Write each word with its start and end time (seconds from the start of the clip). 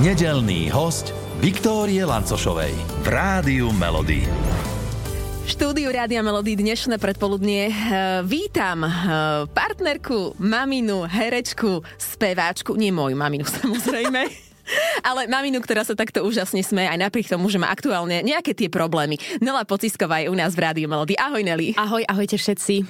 Nedelný 0.00 0.72
host 0.72 1.12
Viktórie 1.44 2.00
Lancošovej 2.08 2.72
v 3.04 3.06
Rádiu 3.12 3.68
Melody. 3.68 4.24
Štúdiu 5.44 5.92
Rádia 5.92 6.24
Melody 6.24 6.56
dnešné 6.56 6.96
predpoludnie 6.96 7.68
e, 7.68 7.74
vítam 8.24 8.80
e, 8.80 8.90
partnerku, 9.52 10.40
maminu, 10.40 11.04
herečku, 11.04 11.84
speváčku, 12.00 12.80
nie 12.80 12.88
moju 12.88 13.12
maminu 13.12 13.44
samozrejme. 13.60 14.49
Ale 15.02 15.26
maminu, 15.26 15.58
ktorá 15.62 15.82
sa 15.82 15.96
takto 15.96 16.22
úžasne 16.22 16.60
sme, 16.62 16.86
aj 16.86 16.98
napriek 17.00 17.30
tomu, 17.30 17.48
že 17.48 17.58
má 17.58 17.72
aktuálne 17.72 18.20
nejaké 18.20 18.52
tie 18.52 18.68
problémy. 18.68 19.16
Nela 19.40 19.64
Pocisková 19.64 20.22
je 20.22 20.28
u 20.28 20.36
nás 20.36 20.52
v 20.54 20.62
Rádiu 20.66 20.86
Melody. 20.86 21.16
Ahoj 21.16 21.42
Neli. 21.42 21.72
Ahoj, 21.74 22.04
ahojte 22.06 22.36
všetci. 22.36 22.84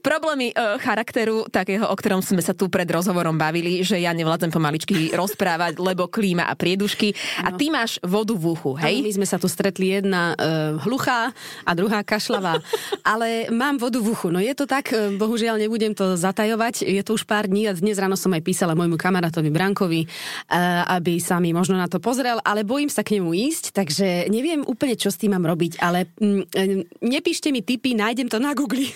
Problémy 0.00 0.52
e, 0.52 0.54
charakteru, 0.80 1.48
takého, 1.50 1.88
o 1.88 1.96
ktorom 1.96 2.22
sme 2.22 2.40
sa 2.40 2.54
tu 2.54 2.70
pred 2.70 2.86
rozhovorom 2.86 3.36
bavili, 3.36 3.82
že 3.82 3.98
ja 3.98 4.14
nevládzem 4.14 4.52
pomaličky 4.52 5.10
rozprávať, 5.20 5.80
lebo 5.82 6.06
klíma 6.06 6.46
a 6.48 6.54
priedušky. 6.54 7.12
A 7.44 7.52
ty 7.54 7.68
máš 7.68 7.98
vodu 8.00 8.32
v 8.32 8.56
uchu, 8.56 8.72
hej? 8.80 9.02
my 9.02 9.12
sme 9.22 9.26
sa 9.26 9.36
tu 9.36 9.50
stretli 9.50 9.98
jedna 9.98 10.32
e, 10.32 10.80
hluchá 10.86 11.30
a 11.66 11.70
druhá 11.74 12.00
kašlavá. 12.06 12.62
Ale 13.12 13.50
mám 13.52 13.76
vodu 13.76 13.98
v 13.98 14.14
uchu. 14.14 14.28
No 14.30 14.38
je 14.38 14.54
to 14.54 14.64
tak, 14.64 14.94
e, 14.94 15.14
bohužiaľ 15.14 15.58
nebudem 15.60 15.92
to 15.92 16.14
zatajovať. 16.14 16.86
Je 16.86 17.02
to 17.02 17.18
už 17.18 17.26
pár 17.26 17.50
dní 17.50 17.68
a 17.68 17.76
dnes 17.76 17.98
ráno 17.98 18.14
som 18.14 18.32
aj 18.32 18.42
písala 18.42 18.78
môjmu 18.78 18.94
kamarátovi 18.98 19.50
Brankovi, 19.50 20.00
e, 20.04 20.08
aby 20.86 21.18
sa 21.26 21.42
mi 21.42 21.50
možno 21.50 21.74
na 21.74 21.90
to 21.90 21.98
pozrel, 21.98 22.38
ale 22.46 22.62
bojím 22.62 22.86
sa 22.86 23.02
k 23.02 23.18
nemu 23.18 23.34
ísť, 23.34 23.74
takže 23.74 24.30
neviem 24.30 24.62
úplne, 24.62 24.94
čo 24.94 25.10
s 25.10 25.18
tým 25.18 25.34
mám 25.34 25.42
robiť, 25.42 25.82
ale 25.82 26.06
mm, 26.22 26.42
e, 26.54 26.64
nepíšte 27.02 27.50
mi 27.50 27.66
tipy, 27.66 27.98
nájdem 27.98 28.30
to 28.30 28.38
na 28.38 28.54
Google. 28.54 28.86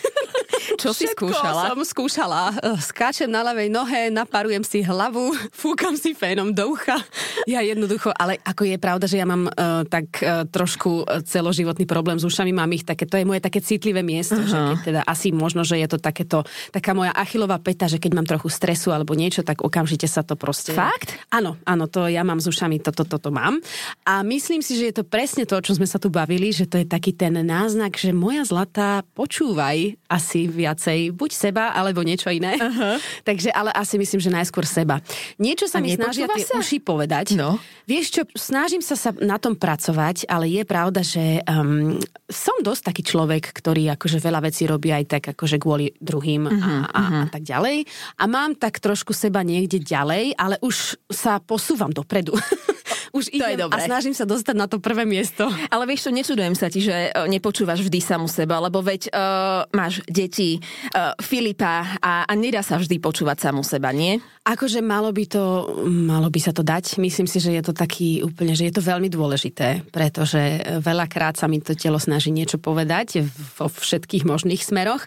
Čo 0.81 0.97
si 0.97 1.09
Všetko 1.09 1.29
skúšala? 1.29 1.63
som 1.73 1.83
skúšala. 1.83 2.43
E, 2.57 2.79
Skáčem 2.81 3.29
na 3.29 3.45
ľavej 3.45 3.69
nohe, 3.73 4.09
naparujem 4.09 4.65
si 4.65 4.81
hlavu, 4.81 5.33
fúkam 5.63 5.93
si 5.97 6.17
fénom 6.17 6.53
do 6.55 6.73
ucha. 6.73 6.97
Ja 7.45 7.65
jednoducho, 7.65 8.13
ale 8.15 8.39
ako 8.45 8.65
je 8.69 8.77
pravda, 8.81 9.05
že 9.09 9.19
ja 9.19 9.27
mám 9.27 9.49
uh, 9.49 9.83
tak 9.89 10.21
uh, 10.23 10.45
trošku 10.47 11.05
celoživotný 11.27 11.89
problém 11.89 12.21
s 12.21 12.25
ušami, 12.25 12.53
mám 12.55 12.71
ich 12.73 12.85
také, 12.85 13.09
to 13.09 13.19
je 13.19 13.27
moje 13.27 13.41
také 13.43 13.65
citlivé 13.65 14.05
miesto, 14.05 14.39
uh-huh. 14.39 14.49
že 14.49 14.57
keď 14.57 14.79
teda 14.85 15.01
asi 15.05 15.33
možno, 15.33 15.65
že 15.65 15.81
je 15.81 15.89
to 15.89 15.99
takéto, 15.99 16.45
taká 16.71 16.93
moja 16.93 17.13
achilová 17.17 17.59
peta, 17.59 17.89
že 17.89 17.99
keď 17.99 18.13
mám 18.17 18.29
trochu 18.29 18.53
stresu 18.53 18.93
alebo 18.93 19.17
niečo, 19.17 19.43
tak 19.43 19.65
okamžite 19.65 20.07
sa 20.07 20.23
to 20.23 20.37
proste... 20.37 20.77
Fakt? 20.77 21.17
Áno, 21.33 21.57
áno, 21.65 21.89
to 21.89 22.07
ja 22.07 22.20
mám 22.23 22.43
s 22.43 22.47
ušami, 22.51 22.83
toto, 22.83 23.07
toto, 23.07 23.31
toto 23.31 23.31
mám. 23.31 23.63
A 24.03 24.27
myslím 24.27 24.59
si, 24.59 24.75
že 24.75 24.91
je 24.91 24.95
to 25.01 25.05
presne 25.07 25.47
to, 25.47 25.55
o 25.55 25.63
čom 25.63 25.79
sme 25.79 25.87
sa 25.87 26.03
tu 26.03 26.11
bavili, 26.11 26.51
že 26.51 26.67
to 26.67 26.83
je 26.83 26.87
taký 26.89 27.15
ten 27.15 27.37
náznak, 27.47 27.95
že 27.95 28.11
moja 28.11 28.43
zlatá, 28.43 29.07
počúvaj 29.15 29.95
asi 30.11 30.51
viacej, 30.51 31.15
buď 31.15 31.31
seba, 31.31 31.65
alebo 31.71 32.03
niečo 32.03 32.29
iné. 32.35 32.59
Uh-huh. 32.59 32.99
Takže, 33.29 33.55
ale 33.55 33.71
asi 33.71 33.95
myslím, 34.01 34.19
že 34.19 34.35
najskôr 34.35 34.67
seba. 34.67 34.99
Niečo 35.39 35.71
sa 35.71 35.79
A 35.79 35.87
mi 35.87 35.95
snažia 35.95 36.27
tie 36.27 36.43
sa? 36.43 36.59
uši 36.59 36.83
povedať. 36.83 37.39
No. 37.39 37.63
Vieš 37.87 38.07
čo, 38.11 38.23
snažím 38.35 38.83
sa, 38.83 38.99
sa 38.99 39.15
na 39.23 39.39
tom 39.39 39.55
pracovať, 39.55 40.27
ale 40.27 40.51
je 40.51 40.63
pravda, 40.67 41.07
že 41.07 41.47
um, 41.47 41.95
som 42.27 42.59
dosť 42.59 42.91
taký 42.91 43.03
človek, 43.07 43.55
ktorý 43.55 43.95
akože 43.95 44.19
veľa 44.19 44.41
vecí 44.51 44.67
robí 44.67 44.91
aj 44.91 45.05
tak 45.07 45.23
akože 45.39 45.63
kvôli 45.63 45.95
druhým 46.03 46.51
uh-huh, 46.51 46.91
a, 46.91 46.99
a, 46.99 47.03
a 47.23 47.29
tak 47.31 47.47
ďalej. 47.47 47.87
A 48.19 48.25
mám 48.27 48.59
tak 48.59 48.83
trošku 48.83 49.15
seba 49.15 49.47
niekde 49.47 49.79
ďalej, 49.79 50.35
ale 50.35 50.59
už 50.59 50.99
sa 51.07 51.39
posúvam 51.39 51.95
dopredu. 52.11 52.35
už 53.17 53.31
To 53.31 53.47
je 53.47 53.55
idem 53.55 53.71
dobré. 53.71 53.79
a 53.79 53.87
snažím 53.87 54.15
sa 54.15 54.27
dostať 54.27 54.57
na 54.59 54.67
to 54.67 54.83
prvé 54.83 55.07
miesto. 55.07 55.47
Ale 55.71 55.87
vieš 55.87 56.07
čo, 56.07 56.11
nečudujem 56.11 56.55
sa 56.59 56.67
ti, 56.67 56.83
že 56.83 57.11
e, 57.11 57.27
nepočúvaš 57.31 57.87
vždy 57.87 57.99
samu 58.03 58.27
seba, 58.27 58.59
lebo 58.63 58.83
veď 58.83 59.11
uh, 59.11 59.67
máš 59.75 60.03
deti, 60.07 60.59
uh, 60.59 61.15
Filipa 61.19 61.99
a, 61.99 62.23
a 62.27 62.33
nedá 62.39 62.63
sa 62.63 62.79
vždy 62.79 63.03
počúvať 63.03 63.51
samu 63.51 63.67
seba, 63.67 63.91
nie? 63.91 64.19
Akože 64.47 64.81
malo 64.81 65.11
by 65.11 65.25
to, 65.27 65.43
malo 65.87 66.31
by 66.31 66.41
sa 66.41 66.55
to 66.55 66.63
dať. 66.63 67.03
Myslím 67.03 67.27
si, 67.27 67.43
že 67.43 67.55
je 67.55 67.63
to 67.63 67.75
taký 67.77 68.25
úplne, 68.25 68.55
že 68.57 68.71
je 68.71 68.75
to 68.75 68.83
veľmi 68.83 69.11
dôležité, 69.13 69.91
pretože 69.91 70.65
veľakrát 70.81 71.37
sa 71.37 71.47
mi 71.51 71.61
to 71.61 71.77
telo 71.77 72.01
snaží 72.01 72.33
niečo 72.33 72.57
povedať 72.57 73.27
vo 73.59 73.69
všetkých 73.69 74.25
možných 74.25 74.65
smeroch 74.65 75.07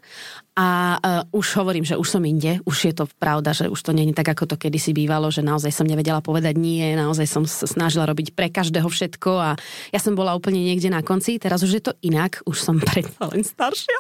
a 0.54 1.02
uh, 1.02 1.26
už 1.34 1.58
hovorím, 1.58 1.82
že 1.82 1.98
už 1.98 2.06
som 2.06 2.22
inde, 2.22 2.62
už 2.70 2.78
je 2.86 2.94
to 2.94 3.10
pravda, 3.18 3.58
že 3.58 3.66
už 3.66 3.80
to 3.82 3.90
je 3.90 4.14
tak, 4.14 4.38
ako 4.38 4.54
to 4.54 4.56
kedysi 4.62 4.94
bývalo, 4.94 5.34
že 5.34 5.42
naozaj 5.42 5.74
som 5.74 5.90
nevedela 5.90 6.22
povedať 6.22 6.54
nie, 6.62 6.94
naozaj 6.94 7.26
som 7.26 7.44
sa 7.50 7.66
snažila 7.66 8.06
robiť 8.06 8.38
pre 8.38 8.54
každého 8.54 8.86
všetko 8.86 9.32
a 9.34 9.50
ja 9.90 10.00
som 10.00 10.14
bola 10.14 10.38
úplne 10.38 10.62
niekde 10.62 10.94
na 10.94 11.02
konci, 11.02 11.42
teraz 11.42 11.66
už 11.66 11.74
je 11.74 11.84
to 11.84 11.94
inak, 12.06 12.46
už 12.46 12.58
som 12.62 12.78
predsa 12.86 13.34
len 13.34 13.42
staršia. 13.42 13.98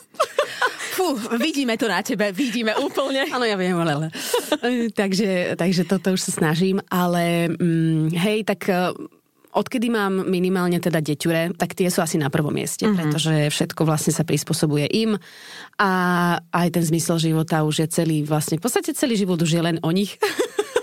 Fú, 0.94 1.18
vidíme 1.42 1.74
to 1.74 1.90
na 1.90 2.06
tebe, 2.06 2.30
vidíme 2.30 2.78
úplne. 2.78 3.26
Áno, 3.34 3.50
ja 3.50 3.58
viem, 3.58 3.74
ale... 3.74 4.14
takže, 5.02 5.58
takže 5.58 5.90
toto 5.90 6.14
už 6.14 6.22
sa 6.22 6.32
snažím, 6.46 6.78
ale 6.86 7.50
mm, 7.50 8.14
hej, 8.14 8.46
tak 8.46 8.70
eh, 8.70 8.94
odkedy 9.54 9.88
mám 9.94 10.26
minimálne 10.26 10.82
teda 10.82 11.00
deťure, 11.00 11.56
tak 11.56 11.78
tie 11.78 11.88
sú 11.88 12.02
asi 12.02 12.18
na 12.18 12.28
prvom 12.34 12.52
mieste, 12.52 12.84
mm-hmm. 12.84 12.98
pretože 12.98 13.34
všetko 13.54 13.82
vlastne 13.86 14.12
sa 14.12 14.26
prispôsobuje 14.26 14.90
im 14.92 15.16
a 15.78 15.92
aj 16.52 16.68
ten 16.74 16.84
zmysel 16.84 17.22
života 17.22 17.62
už 17.64 17.86
je 17.86 17.88
celý 17.90 18.18
vlastne, 18.26 18.58
v 18.58 18.64
podstate 18.66 18.98
celý 18.98 19.16
život 19.16 19.40
už 19.40 19.52
je 19.54 19.62
len 19.62 19.78
o 19.86 19.90
nich. 19.94 20.18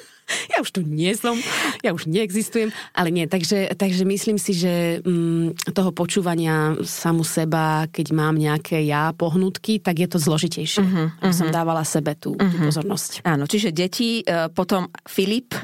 ja 0.52 0.58
už 0.62 0.70
tu 0.70 0.80
nie 0.82 1.12
som, 1.16 1.36
ja 1.84 1.90
už 1.94 2.06
neexistujem, 2.06 2.70
ale 2.94 3.08
nie, 3.10 3.26
takže, 3.26 3.74
takže 3.74 4.02
myslím 4.06 4.36
si, 4.36 4.52
že 4.56 5.04
mm, 5.04 5.74
toho 5.74 5.90
počúvania 5.90 6.78
samu 6.82 7.26
seba, 7.26 7.86
keď 7.90 8.06
mám 8.14 8.34
nejaké 8.38 8.82
ja 8.86 9.12
pohnutky, 9.14 9.82
tak 9.82 10.00
je 10.00 10.08
to 10.08 10.18
zložitejšie. 10.18 10.82
Uh-huh, 10.82 11.10
uh-huh. 11.10 11.34
Som 11.34 11.52
dávala 11.52 11.84
sebe 11.84 12.16
tú, 12.16 12.34
uh-huh. 12.34 12.50
tú 12.50 12.56
pozornosť. 12.70 13.26
Áno, 13.26 13.44
čiže 13.46 13.74
deti, 13.74 14.22
e, 14.22 14.48
potom 14.52 14.88
Filip, 15.06 15.54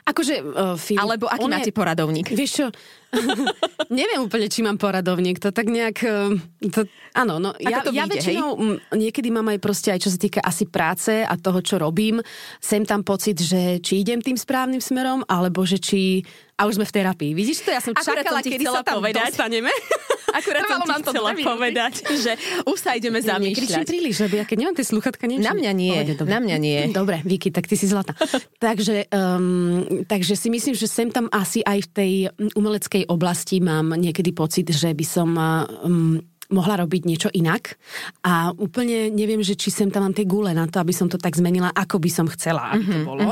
Akože, 0.00 0.42
uh, 0.42 0.74
Filip, 0.80 1.04
alebo 1.04 1.28
aký 1.28 1.46
máte 1.46 1.70
poradovník? 1.70 2.32
Vieš 2.32 2.50
čo, 2.50 2.66
neviem 3.90 4.20
úplne, 4.22 4.46
či 4.46 4.62
mám 4.62 4.78
poradovník, 4.78 5.42
to 5.42 5.50
tak 5.50 5.66
nejak... 5.66 5.98
uh, 6.06 6.34
To, 6.70 6.86
áno, 7.16 7.42
no 7.42 7.50
ja, 7.58 7.82
to 7.82 7.90
ja 7.90 8.06
vyjde, 8.06 8.22
väčšinou 8.22 8.48
mm, 8.54 8.76
niekedy 8.94 9.28
mám 9.34 9.50
aj 9.50 9.58
proste 9.58 9.88
aj 9.90 10.00
čo 10.06 10.10
sa 10.14 10.18
týka 10.20 10.40
asi 10.44 10.68
práce 10.70 11.26
a 11.26 11.34
toho, 11.34 11.58
čo 11.58 11.82
robím, 11.82 12.22
sem 12.62 12.86
tam 12.86 13.02
pocit, 13.02 13.40
že 13.40 13.82
či 13.82 14.04
idem 14.04 14.22
tým 14.22 14.38
správnym 14.38 14.78
smerom, 14.78 15.26
alebo 15.26 15.66
že 15.66 15.82
či... 15.82 16.22
A 16.60 16.68
už 16.68 16.76
sme 16.76 16.84
v 16.84 16.92
terapii. 16.92 17.32
Vidíš 17.32 17.64
to? 17.64 17.72
Ja 17.72 17.80
som 17.80 17.96
Akurát 17.96 18.20
čakala, 18.20 18.44
som 18.44 18.52
kedy 18.52 18.64
sa 18.68 18.84
tam 18.84 19.00
povedať. 19.00 19.32
dostaneme. 19.32 19.72
Akurát 20.30 20.62
som 20.66 20.80
Trvalo 20.80 20.84
ti 20.84 20.90
nám 20.90 21.02
to 21.02 21.12
chcela 21.12 21.32
povedať, 21.36 21.94
že 22.14 22.32
už 22.66 22.78
sa 22.78 22.94
ideme 22.94 23.18
Nekričím 23.20 23.34
zamýšľať. 23.34 23.86
príliš, 23.86 24.16
lebo 24.26 24.34
ja 24.38 24.44
keď 24.46 24.56
nemám 24.62 24.76
tie 24.78 24.86
sluchatka, 24.86 25.24
niečo. 25.26 25.46
Na 25.46 25.54
mňa 25.54 25.72
nie, 25.74 25.96
na 26.18 26.38
mňa 26.40 26.56
nie. 26.56 26.78
Dobre, 26.90 27.22
Viki, 27.26 27.50
tak 27.50 27.66
ty 27.66 27.74
si 27.74 27.86
zlatá. 27.90 28.14
takže, 28.64 29.10
um, 29.10 30.04
takže 30.06 30.34
si 30.38 30.48
myslím, 30.48 30.74
že 30.74 30.86
sem 30.86 31.08
tam 31.10 31.26
asi 31.30 31.60
aj 31.66 31.78
v 31.86 31.88
tej 31.90 32.12
umeleckej 32.54 33.10
oblasti 33.10 33.58
mám 33.58 33.92
niekedy 33.94 34.30
pocit, 34.30 34.70
že 34.70 34.94
by 34.94 35.06
som 35.06 35.30
um, 35.34 36.18
mohla 36.50 36.82
robiť 36.82 37.02
niečo 37.06 37.28
inak 37.30 37.78
a 38.26 38.50
úplne 38.50 39.08
neviem, 39.08 39.40
že 39.40 39.54
či 39.54 39.70
sem 39.70 39.88
tam 39.88 40.10
mám 40.10 40.14
tie 40.14 40.26
gule 40.26 40.50
na 40.50 40.66
to, 40.66 40.82
aby 40.82 40.90
som 40.90 41.06
to 41.06 41.16
tak 41.16 41.38
zmenila, 41.38 41.70
ako 41.70 42.02
by 42.02 42.10
som 42.10 42.26
chcela, 42.26 42.74
aby 42.74 42.84
to 42.84 42.98
bolo. 43.06 43.22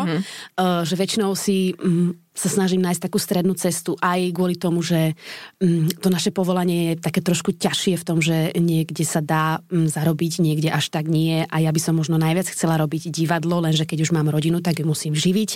Uh, 0.55 0.87
že 0.87 0.95
väčšinou 0.95 1.35
si 1.35 1.75
um, 1.83 2.15
sa 2.35 2.49
snažím 2.49 2.85
nájsť 2.85 3.03
takú 3.11 3.19
strednú 3.19 3.55
cestu 3.59 3.99
aj 3.99 4.31
kvôli 4.31 4.55
tomu, 4.55 4.81
že 4.81 5.19
um, 5.59 5.91
to 5.91 6.09
naše 6.09 6.31
povolanie 6.31 6.95
je 6.95 7.03
také 7.03 7.21
trošku 7.21 7.55
ťažšie 7.57 7.95
v 7.99 8.07
tom, 8.07 8.19
že 8.23 8.55
niekde 8.55 9.03
sa 9.03 9.19
dá 9.19 9.61
um, 9.69 9.91
zarobiť, 9.91 10.41
niekde 10.41 10.71
až 10.71 10.89
tak 10.95 11.11
nie 11.11 11.43
a 11.45 11.57
ja 11.59 11.75
by 11.75 11.81
som 11.83 11.99
možno 11.99 12.17
najviac 12.17 12.47
chcela 12.49 12.79
robiť 12.79 13.11
divadlo, 13.11 13.59
lenže 13.59 13.85
keď 13.85 14.07
už 14.07 14.15
mám 14.15 14.31
rodinu, 14.31 14.63
tak 14.63 14.79
ju 14.79 14.87
musím 14.87 15.19
živiť 15.19 15.51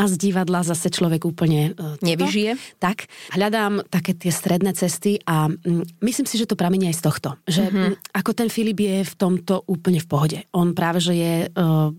a 0.00 0.08
z 0.08 0.14
divadla 0.16 0.64
zase 0.64 0.88
človek 0.88 1.28
úplne 1.28 1.76
uh, 1.76 2.00
toto. 2.00 2.08
Nevyžije. 2.08 2.56
Tak, 2.80 3.06
hľadám 3.36 3.84
také 3.92 4.16
tie 4.16 4.32
stredné 4.32 4.72
cesty 4.72 5.20
a 5.28 5.52
mm, 5.52 6.00
myslím 6.00 6.26
si, 6.26 6.40
že 6.40 6.48
to 6.48 6.56
pramení 6.56 6.88
aj 6.88 6.96
z 6.98 7.02
tohto. 7.04 7.28
Že 7.44 7.64
mm-hmm. 7.68 7.92
ako 8.16 8.30
ten 8.32 8.48
Filip 8.48 8.80
je 8.80 8.96
v 9.04 9.14
tomto 9.14 9.62
úplne 9.68 10.00
v 10.00 10.08
pohode. 10.08 10.38
On 10.56 10.72
práve, 10.72 10.98
že 10.98 11.14
je 11.14 11.34
uh, 11.46 11.92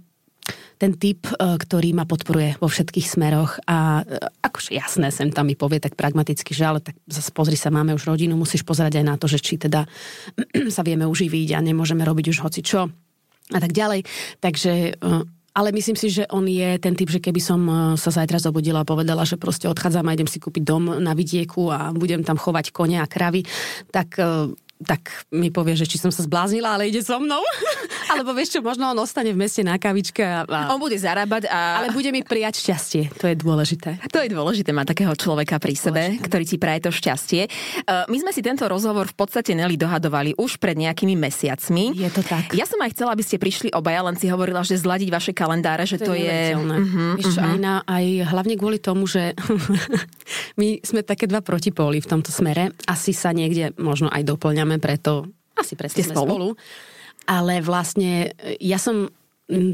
ten 0.78 0.98
typ, 0.98 1.26
uh, 1.30 1.56
ktorý 1.56 1.94
ma 1.94 2.06
podporuje 2.06 2.58
vo 2.58 2.68
všetkých 2.68 3.08
smeroch 3.08 3.60
a 3.68 4.04
uh, 4.04 4.46
akože 4.46 4.74
jasné, 4.76 5.10
sem 5.10 5.30
tam 5.30 5.50
mi 5.50 5.58
povie 5.58 5.80
tak 5.80 5.98
pragmaticky, 5.98 6.52
že 6.54 6.64
ale 6.64 6.80
tak 6.82 6.98
zase 7.08 7.32
pozri 7.34 7.58
sa, 7.58 7.74
máme 7.74 7.94
už 7.96 8.08
rodinu, 8.08 8.38
musíš 8.38 8.66
pozerať 8.66 9.02
aj 9.02 9.06
na 9.06 9.16
to, 9.16 9.26
že 9.26 9.40
či 9.40 9.58
teda 9.58 9.86
sa 10.76 10.82
vieme 10.82 11.08
uživiť 11.08 11.56
a 11.56 11.60
nemôžeme 11.66 12.02
robiť 12.02 12.26
už 12.34 12.38
hoci 12.44 12.62
čo 12.66 12.90
a 13.52 13.60
tak 13.60 13.76
ďalej. 13.76 14.08
Takže 14.40 15.00
uh, 15.02 15.24
ale 15.54 15.70
myslím 15.70 15.94
si, 15.94 16.10
že 16.10 16.26
on 16.34 16.50
je 16.50 16.82
ten 16.82 16.98
typ, 16.98 17.14
že 17.14 17.22
keby 17.22 17.38
som 17.38 17.62
sa 17.94 18.10
zajtra 18.10 18.42
zobudila 18.42 18.82
a 18.82 18.90
povedala, 18.90 19.22
že 19.22 19.38
proste 19.38 19.70
odchádzam 19.70 20.10
a 20.10 20.18
idem 20.18 20.26
si 20.26 20.42
kúpiť 20.42 20.66
dom 20.66 20.98
na 20.98 21.14
vidieku 21.14 21.70
a 21.70 21.94
budem 21.94 22.26
tam 22.26 22.42
chovať 22.42 22.74
kone 22.74 22.98
a 22.98 23.06
kravy, 23.06 23.46
tak 23.94 24.18
tak 24.84 25.26
mi 25.32 25.50
povie, 25.50 25.80
že 25.80 25.88
či 25.88 25.98
som 26.02 26.12
sa 26.12 26.26
zbláznila, 26.26 26.76
ale 26.76 26.92
ide 26.92 27.00
so 27.02 27.18
mnou. 27.18 27.40
Alebo 28.14 28.36
vieš 28.36 28.58
čo, 28.58 28.60
možno 28.60 28.92
on 28.92 29.00
ostane 29.00 29.32
v 29.32 29.40
meste 29.40 29.64
na 29.64 29.80
kavičke. 29.80 30.22
A, 30.22 30.44
a... 30.44 30.60
On 30.76 30.78
bude 30.82 31.00
zarábať 31.00 31.48
a... 31.48 31.82
Ale 31.82 31.96
bude 31.96 32.12
mi 32.12 32.22
prijať 32.22 32.60
šťastie, 32.60 33.16
to 33.16 33.32
je 33.32 33.36
dôležité. 33.40 33.98
To 34.12 34.20
je 34.20 34.30
dôležité 34.30 34.76
mať 34.76 34.94
takého 34.94 35.16
človeka 35.16 35.58
pri 35.58 35.74
sebe, 35.74 36.04
dôležité. 36.04 36.26
ktorý 36.28 36.44
ti 36.44 36.58
praje 36.60 36.80
to 36.84 36.92
šťastie. 36.92 37.42
Uh, 37.88 38.04
my 38.12 38.18
sme 38.20 38.32
si 38.36 38.44
tento 38.44 38.68
rozhovor 38.68 39.08
v 39.08 39.16
podstate 39.16 39.56
Nelly 39.56 39.80
dohadovali 39.80 40.36
už 40.36 40.60
pred 40.60 40.76
nejakými 40.76 41.16
mesiacmi. 41.16 41.96
Je 41.96 42.10
to 42.12 42.22
tak. 42.22 42.52
Ja 42.52 42.68
som 42.68 42.78
aj 42.84 42.92
chcela, 42.94 43.16
aby 43.16 43.24
ste 43.24 43.40
prišli 43.40 43.72
obaja, 43.72 44.04
len 44.04 44.20
si 44.20 44.28
hovorila, 44.28 44.62
že 44.68 44.78
zladiť 44.78 45.10
vaše 45.10 45.32
kalendáre, 45.32 45.88
že 45.88 45.98
to, 45.98 46.12
to 46.12 46.14
je... 46.20 46.54
Uh-huh, 46.60 47.16
Víš, 47.18 47.40
uh-huh. 47.40 47.56
aj, 47.56 47.58
na, 47.58 47.74
aj 47.88 48.06
hlavne 48.30 48.56
kvôli 48.60 48.84
tomu, 48.84 49.08
že 49.08 49.32
my 50.60 50.84
sme 50.84 51.02
také 51.08 51.26
dva 51.26 51.40
protipóly 51.40 52.04
v 52.04 52.10
tomto 52.10 52.30
smere. 52.36 52.76
Asi 52.86 53.16
sa 53.16 53.32
niekde 53.32 53.72
možno 53.80 54.12
aj 54.12 54.22
doplňame, 54.64 54.80
preto 54.80 55.28
asi 55.60 55.76
presne 55.76 56.08
spolu. 56.08 56.32
spolu. 56.32 56.50
Ale 57.28 57.60
vlastne 57.60 58.34
e, 58.40 58.58
ja 58.64 58.80
som 58.80 59.12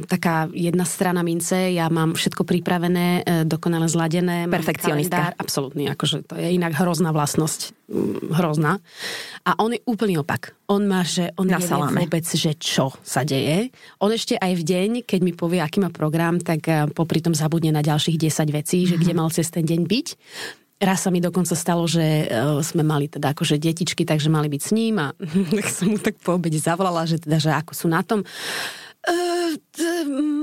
taká 0.09 0.49
jedna 0.49 0.81
strana 0.81 1.21
mince, 1.21 1.71
ja 1.71 1.87
mám 1.93 2.17
všetko 2.17 2.41
pripravené, 2.41 3.21
e, 3.21 3.45
dokonale 3.45 3.85
zladené. 3.85 4.49
Perfekcionista. 4.49 5.37
Absolútny, 5.37 5.87
akože 5.93 6.25
to 6.25 6.35
je 6.35 6.57
inak 6.57 6.73
hrozná 6.73 7.13
vlastnosť. 7.13 7.77
Hrozná. 8.33 8.81
A 9.45 9.57
on 9.61 9.73
je 9.73 9.81
úplný 9.85 10.21
opak. 10.21 10.53
On 10.69 10.81
má, 10.83 11.05
že 11.05 11.33
on 11.37 11.49
nevie 11.49 11.69
vôbec, 11.69 12.25
že 12.25 12.53
čo 12.57 12.93
sa 13.01 13.25
deje. 13.25 13.73
On 14.01 14.09
ešte 14.09 14.37
aj 14.37 14.57
v 14.57 14.63
deň, 14.65 14.89
keď 15.05 15.19
mi 15.25 15.33
povie, 15.33 15.61
aký 15.61 15.81
má 15.81 15.93
program, 15.93 16.41
tak 16.41 16.65
e, 16.65 16.89
popri 16.89 17.21
tom 17.21 17.37
zabudne 17.37 17.69
na 17.69 17.85
ďalších 17.85 18.17
10 18.17 18.49
vecí, 18.49 18.85
že 18.89 18.97
mm-hmm. 18.97 19.01
kde 19.05 19.13
mal 19.13 19.29
cez 19.29 19.47
ten 19.53 19.65
deň 19.65 19.81
byť. 19.85 20.07
Raz 20.79 21.03
sa 21.03 21.11
mi 21.11 21.19
dokonca 21.19 21.59
stalo, 21.59 21.83
že 21.83 22.31
uh, 22.31 22.63
sme 22.63 22.87
mali 22.87 23.11
teda 23.11 23.35
akože 23.35 23.59
detičky, 23.59 24.07
takže 24.07 24.31
mali 24.31 24.47
byť 24.47 24.61
s 24.63 24.71
ním 24.71 24.95
a 24.95 25.11
tak 25.59 25.67
som 25.67 25.91
mu 25.91 25.99
tak 25.99 26.15
po 26.23 26.39
obede 26.39 26.55
zavolala, 26.55 27.03
že 27.03 27.19
teda, 27.19 27.35
že 27.35 27.51
ako 27.51 27.71
sú 27.75 27.87
na 27.91 27.99
tom. 27.99 28.23
Uh, 29.07 29.55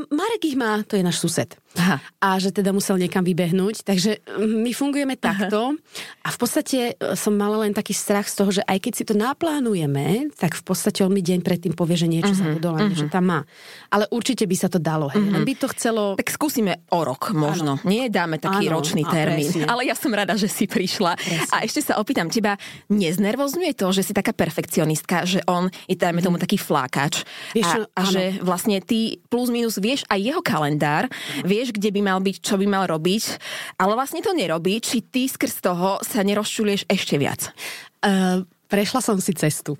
Marek 0.08 0.42
ich 0.48 0.56
má, 0.56 0.80
to 0.86 0.96
je 0.96 1.04
náš 1.04 1.20
sused. 1.20 1.56
Aha. 1.76 2.00
A 2.24 2.40
že 2.40 2.50
teda 2.50 2.72
musel 2.72 2.96
niekam 2.96 3.20
vybehnúť. 3.20 3.84
Takže 3.84 4.24
my 4.40 4.72
fungujeme 4.72 5.14
takto. 5.20 5.76
Aha. 5.76 6.24
A 6.24 6.28
v 6.32 6.38
podstate 6.40 6.78
e, 6.96 7.14
som 7.14 7.36
mala 7.36 7.60
len 7.62 7.76
taký 7.76 7.92
strach 7.92 8.26
z 8.32 8.34
toho, 8.40 8.50
že 8.50 8.62
aj 8.64 8.78
keď 8.80 8.92
si 8.96 9.04
to 9.04 9.12
naplánujeme, 9.12 10.32
tak 10.40 10.56
v 10.56 10.62
podstate 10.64 11.04
on 11.04 11.12
mi 11.12 11.20
deň 11.20 11.44
predtým 11.44 11.76
povie, 11.76 12.00
že 12.00 12.08
niečo 12.08 12.32
uh-huh, 12.32 12.56
zabudol, 12.56 12.80
uh-huh. 12.80 12.96
že 12.96 13.12
tam 13.12 13.28
má. 13.28 13.40
Ale 13.92 14.08
určite 14.08 14.48
by 14.48 14.56
sa 14.56 14.68
to 14.72 14.80
dalo. 14.80 15.12
Hej. 15.12 15.20
Uh-huh. 15.20 15.34
Len 15.36 15.44
by 15.44 15.54
to 15.60 15.66
chcelo... 15.76 16.02
Tak 16.16 16.32
skúsime 16.32 16.80
o 16.88 17.00
rok 17.04 17.36
možno. 17.36 17.76
Ano. 17.76 17.84
Nie 17.84 18.08
dáme 18.08 18.40
taký 18.40 18.72
ano, 18.72 18.80
ročný 18.80 19.04
termín. 19.04 19.52
Presne. 19.52 19.68
Ale 19.68 19.84
ja 19.84 19.92
som 19.92 20.10
rada, 20.16 20.32
že 20.40 20.48
si 20.48 20.64
prišla. 20.64 21.12
Presne. 21.20 21.52
A 21.52 21.56
ešte 21.60 21.84
sa 21.84 22.00
opýtam, 22.00 22.32
teba 22.32 22.56
neznervozňuje 22.88 23.76
to, 23.76 23.92
že 23.92 24.00
si 24.00 24.12
taká 24.16 24.32
perfekcionistka, 24.32 25.28
že 25.28 25.44
on 25.44 25.68
je 25.84 25.94
dajme 25.98 26.24
tomu 26.24 26.40
taký 26.40 26.56
flákač. 26.56 27.20
Vieš, 27.52 27.68
a, 27.68 27.76
a 27.92 28.02
že 28.08 28.40
vlastne 28.46 28.78
ty 28.78 29.18
plus 29.26 29.50
minus 29.50 29.82
vieš 29.82 30.06
aj 30.06 30.22
jeho 30.22 30.40
kalendár, 30.40 31.10
vieš, 31.42 31.74
kde 31.74 31.90
by 31.90 32.00
mal 32.06 32.18
byť, 32.22 32.36
čo 32.38 32.54
by 32.54 32.66
mal 32.70 32.86
robiť, 32.86 33.24
ale 33.82 33.98
vlastne 33.98 34.22
to 34.22 34.30
nerobí. 34.30 34.78
Či 34.78 35.02
ty 35.10 35.26
skrz 35.26 35.60
toho 35.66 35.98
sa 36.06 36.22
nerozčulieš 36.22 36.86
ešte 36.86 37.18
viac? 37.18 37.50
Uh, 38.06 38.46
Prešla 38.66 38.98
som 38.98 39.22
si 39.22 39.30
cestu. 39.30 39.78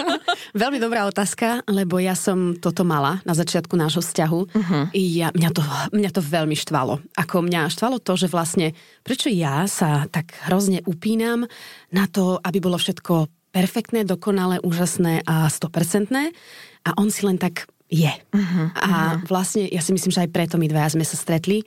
Veľmi 0.62 0.78
dobrá 0.78 1.10
otázka, 1.10 1.66
lebo 1.66 1.98
ja 1.98 2.14
som 2.14 2.54
toto 2.54 2.86
mala 2.86 3.18
na 3.26 3.34
začiatku 3.34 3.74
nášho 3.74 3.98
vzťahu. 3.98 4.40
Uh-huh. 4.54 4.84
I 4.94 5.02
ja, 5.18 5.34
mňa, 5.34 5.50
to, 5.50 5.62
mňa 5.90 6.10
to 6.14 6.22
veľmi 6.22 6.54
štvalo. 6.54 7.02
Ako 7.18 7.42
mňa 7.42 7.66
štvalo 7.66 7.98
to, 7.98 8.14
že 8.14 8.30
vlastne 8.30 8.78
prečo 9.02 9.26
ja 9.26 9.66
sa 9.66 10.06
tak 10.06 10.38
hrozne 10.46 10.86
upínam 10.86 11.50
na 11.90 12.06
to, 12.06 12.38
aby 12.38 12.62
bolo 12.62 12.78
všetko 12.78 13.26
perfektné, 13.50 14.06
dokonalé, 14.06 14.62
úžasné 14.62 15.26
a 15.26 15.50
100%. 15.50 16.14
A 16.86 16.90
on 16.94 17.10
si 17.10 17.26
len 17.26 17.42
tak 17.42 17.66
je. 17.88 18.12
Uh-huh, 18.36 18.68
a 18.76 18.88
uh-huh. 19.16 19.24
vlastne 19.26 19.64
ja 19.68 19.80
si 19.80 19.96
myslím, 19.96 20.12
že 20.12 20.22
aj 20.28 20.32
preto 20.32 20.60
my 20.60 20.68
dvaja 20.68 20.94
sme 20.94 21.04
sa 21.08 21.16
stretli, 21.16 21.64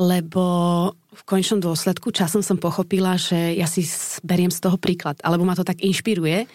lebo 0.00 0.44
v 0.94 1.22
konečnom 1.26 1.60
dôsledku 1.62 2.10
časom 2.10 2.42
som 2.42 2.58
pochopila, 2.58 3.18
že 3.18 3.54
ja 3.54 3.68
si 3.70 3.86
beriem 4.22 4.50
z 4.50 4.62
toho 4.62 4.80
príklad, 4.80 5.18
alebo 5.22 5.44
ma 5.46 5.54
to 5.54 5.66
tak 5.66 5.82
inšpiruje 5.82 6.46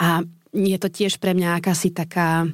a 0.00 0.08
je 0.52 0.78
to 0.80 0.88
tiež 0.88 1.20
pre 1.20 1.36
mňa 1.36 1.60
akási 1.60 1.92
taká 1.92 2.48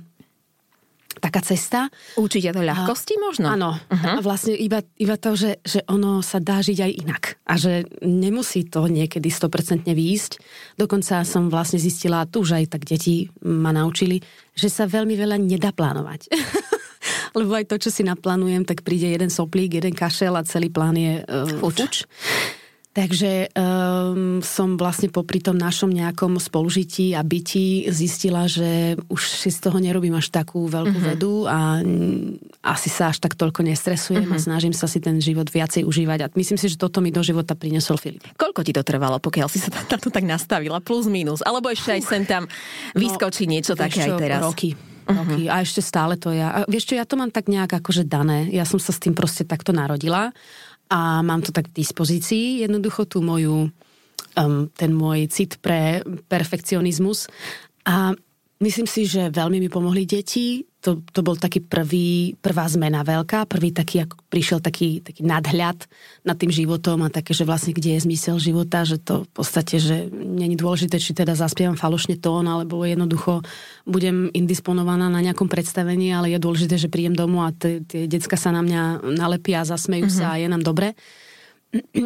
taká 1.20 1.40
cesta. 1.43 1.90
Určite 2.19 2.55
to 2.55 2.62
ľahkosti 2.62 3.14
možno? 3.19 3.52
Áno. 3.52 3.76
Uh-huh. 3.76 4.22
Vlastne 4.22 4.55
iba, 4.55 4.82
iba 4.99 5.16
to, 5.19 5.34
že, 5.34 5.62
že 5.62 5.82
ono 5.87 6.20
sa 6.20 6.38
dá 6.38 6.61
žiť 6.61 6.78
aj 6.81 6.93
inak. 7.06 7.22
A 7.46 7.55
že 7.58 7.87
nemusí 8.02 8.66
to 8.66 8.87
niekedy 8.87 9.31
100% 9.31 9.87
výjsť. 9.87 10.32
Dokonca 10.78 11.22
som 11.22 11.50
vlastne 11.50 11.78
zistila, 11.78 12.26
tu 12.26 12.43
už 12.43 12.58
aj 12.58 12.64
tak 12.75 12.82
deti 12.87 13.28
ma 13.44 13.70
naučili, 13.70 14.19
že 14.55 14.70
sa 14.70 14.87
veľmi 14.87 15.14
veľa 15.14 15.37
nedá 15.38 15.70
plánovať. 15.75 16.31
Lebo 17.38 17.52
aj 17.58 17.67
to, 17.67 17.76
čo 17.82 17.90
si 17.90 18.06
naplánujem, 18.06 18.62
tak 18.62 18.87
príde 18.87 19.10
jeden 19.10 19.28
soplík, 19.28 19.76
jeden 19.76 19.93
kašel 19.93 20.38
a 20.38 20.46
celý 20.46 20.70
plán 20.70 20.94
je 20.94 21.20
uh, 21.26 21.50
fuč. 21.58 21.76
fuč. 21.82 21.94
Takže 22.94 23.50
um, 23.58 24.38
som 24.38 24.79
vlastne 24.79 25.11
popri 25.11 25.43
tom 25.43 25.58
našom 25.58 25.91
nejakom 25.91 26.38
spolužití 26.38 27.11
a 27.19 27.26
byti 27.26 27.91
zistila, 27.91 28.46
že 28.46 28.94
už 29.11 29.19
si 29.19 29.50
z 29.50 29.58
toho 29.67 29.82
nerobím 29.82 30.14
až 30.14 30.31
takú 30.31 30.70
veľkú 30.70 30.94
uh-huh. 30.94 31.11
vedu 31.11 31.50
a 31.50 31.82
asi 32.62 32.87
sa 32.87 33.11
až 33.11 33.19
tak 33.19 33.35
toľko 33.35 33.67
nestresujem 33.67 34.31
uh-huh. 34.31 34.38
a 34.38 34.46
snažím 34.46 34.70
sa 34.70 34.87
si 34.87 35.02
ten 35.02 35.19
život 35.19 35.50
viacej 35.50 35.82
užívať. 35.82 36.19
A 36.23 36.26
myslím 36.38 36.55
si, 36.55 36.70
že 36.70 36.79
toto 36.79 37.02
mi 37.02 37.11
do 37.11 37.19
života 37.26 37.58
priniesol 37.58 37.99
Filip. 37.99 38.23
Koľko 38.38 38.62
ti 38.62 38.70
to 38.70 38.87
trvalo, 38.87 39.19
pokiaľ 39.19 39.50
si 39.50 39.58
sa 39.58 39.75
na 39.75 39.99
to 39.99 40.14
tak 40.14 40.23
nastavila? 40.23 40.79
Plus, 40.79 41.11
minus. 41.11 41.43
Alebo 41.43 41.75
ešte 41.75 41.99
aj 41.99 42.02
sem 42.06 42.23
tam 42.23 42.46
vyskočí 42.94 43.50
no, 43.50 43.58
niečo 43.58 43.75
také 43.75 44.06
čo, 44.06 44.14
aj 44.14 44.23
teraz? 44.23 44.38
Roky. 44.38 44.79
Uh-huh. 45.05 45.50
A 45.50 45.67
ešte 45.67 45.82
stále 45.82 46.14
to 46.14 46.31
ja. 46.31 46.49
A 46.49 46.58
vieš 46.70 46.88
čo, 46.88 46.94
ja 46.94 47.05
to 47.05 47.19
mám 47.19 47.35
tak 47.35 47.50
nejak 47.50 47.75
akože 47.75 48.06
dané. 48.06 48.49
Ja 48.55 48.62
som 48.62 48.79
sa 48.79 48.94
s 48.94 49.02
tým 49.02 49.19
proste 49.19 49.43
takto 49.43 49.75
narodila 49.75 50.31
a 50.90 51.25
mám 51.25 51.40
to 51.40 51.50
tak 51.52 51.72
v 51.72 51.81
dispozícii, 51.81 52.60
jednoducho 52.64 53.08
tú 53.08 53.25
moju, 53.25 53.70
um, 54.36 54.69
ten 54.76 54.90
môj 54.92 55.28
cit 55.32 55.58
pre 55.58 56.04
perfekcionizmus. 56.28 57.26
A 57.88 58.12
myslím 58.60 58.88
si, 58.88 59.08
že 59.08 59.32
veľmi 59.32 59.60
mi 59.60 59.69
pomohli 59.72 60.04
deti, 60.04 60.64
to, 60.84 61.00
to 61.16 61.25
bol 61.25 61.32
taký 61.32 61.64
prvý, 61.64 62.36
prvá 62.44 62.69
zmena 62.69 63.00
veľká, 63.00 63.48
prvý 63.48 63.72
taký, 63.72 64.04
ako 64.04 64.20
prišiel 64.28 64.60
taký, 64.60 65.00
taký 65.00 65.25
nadhľad 65.25 65.88
nad 66.28 66.36
tým 66.36 66.52
životom 66.52 67.00
a 67.00 67.08
také, 67.08 67.32
že 67.32 67.48
vlastne 67.48 67.72
kde 67.72 67.96
je 67.96 68.04
zmysel 68.04 68.36
života, 68.36 68.84
že 68.84 69.00
to 69.00 69.25
v 69.25 69.31
podstate, 69.32 69.81
že 69.81 70.12
není 70.12 70.60
dôležité, 70.60 71.00
či 71.00 71.16
teda 71.16 71.32
zaspievam 71.32 71.81
falošne 71.81 72.20
tón, 72.20 72.44
alebo 72.44 72.84
jednoducho 72.84 73.40
budem 73.88 74.28
indisponovaná 74.36 75.08
na 75.08 75.25
nejakom 75.25 75.48
predstavení, 75.48 76.12
ale 76.12 76.36
je 76.36 76.44
dôležité, 76.44 76.76
že 76.76 76.92
príjem 76.92 77.16
domov 77.16 77.48
a 77.48 77.56
tie 77.56 77.81
decka 78.04 78.36
sa 78.36 78.52
na 78.52 78.60
mňa 78.60 79.08
nalepia, 79.16 79.64
zasmejú 79.64 80.12
mm-hmm. 80.12 80.20
sa 80.20 80.36
a 80.36 80.40
je 80.40 80.52
nám 80.52 80.60
dobre. 80.60 80.92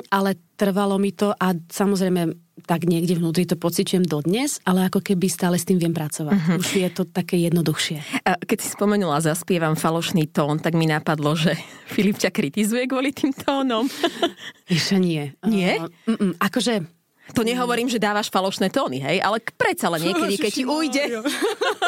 Ale 0.08 0.38
trvalo 0.54 0.96
mi 1.02 1.10
to 1.10 1.34
a 1.34 1.52
samozrejme 1.66 2.47
tak 2.64 2.88
niekde 2.88 3.18
vnútri 3.18 3.44
to 3.46 3.54
pociťujem 3.54 4.06
dodnes, 4.06 4.58
ale 4.66 4.88
ako 4.88 5.02
keby 5.04 5.26
stále 5.30 5.56
s 5.58 5.66
tým 5.66 5.78
viem 5.78 5.94
pracovať. 5.94 6.34
Uh-huh. 6.34 6.60
Už 6.60 6.68
je 6.78 6.88
to 6.90 7.06
také 7.06 7.38
jednoduchšie. 7.42 8.24
A 8.24 8.38
keď 8.38 8.58
si 8.62 8.68
spomenula, 8.72 9.22
zaspievam 9.22 9.78
falošný 9.78 10.30
tón, 10.30 10.58
tak 10.58 10.74
mi 10.74 10.86
napadlo, 10.88 11.34
že 11.38 11.54
Filip 11.94 12.18
ťa 12.18 12.30
kritizuje 12.34 12.86
kvôli 12.90 13.14
tým 13.14 13.34
tónom. 13.34 13.86
Ešte 14.70 14.96
nie. 14.98 15.34
Nie? 15.46 15.82
Uh, 16.08 16.34
akože 16.42 16.98
to 17.36 17.44
nehovorím, 17.44 17.92
že 17.92 18.00
dávaš 18.00 18.32
falošné 18.32 18.72
tóny, 18.72 19.04
hej, 19.04 19.20
ale 19.20 19.44
predsa 19.44 19.92
len 19.92 20.00
niekedy, 20.00 20.40
keď 20.40 20.52
ti 20.52 20.64
ujde. 20.64 21.04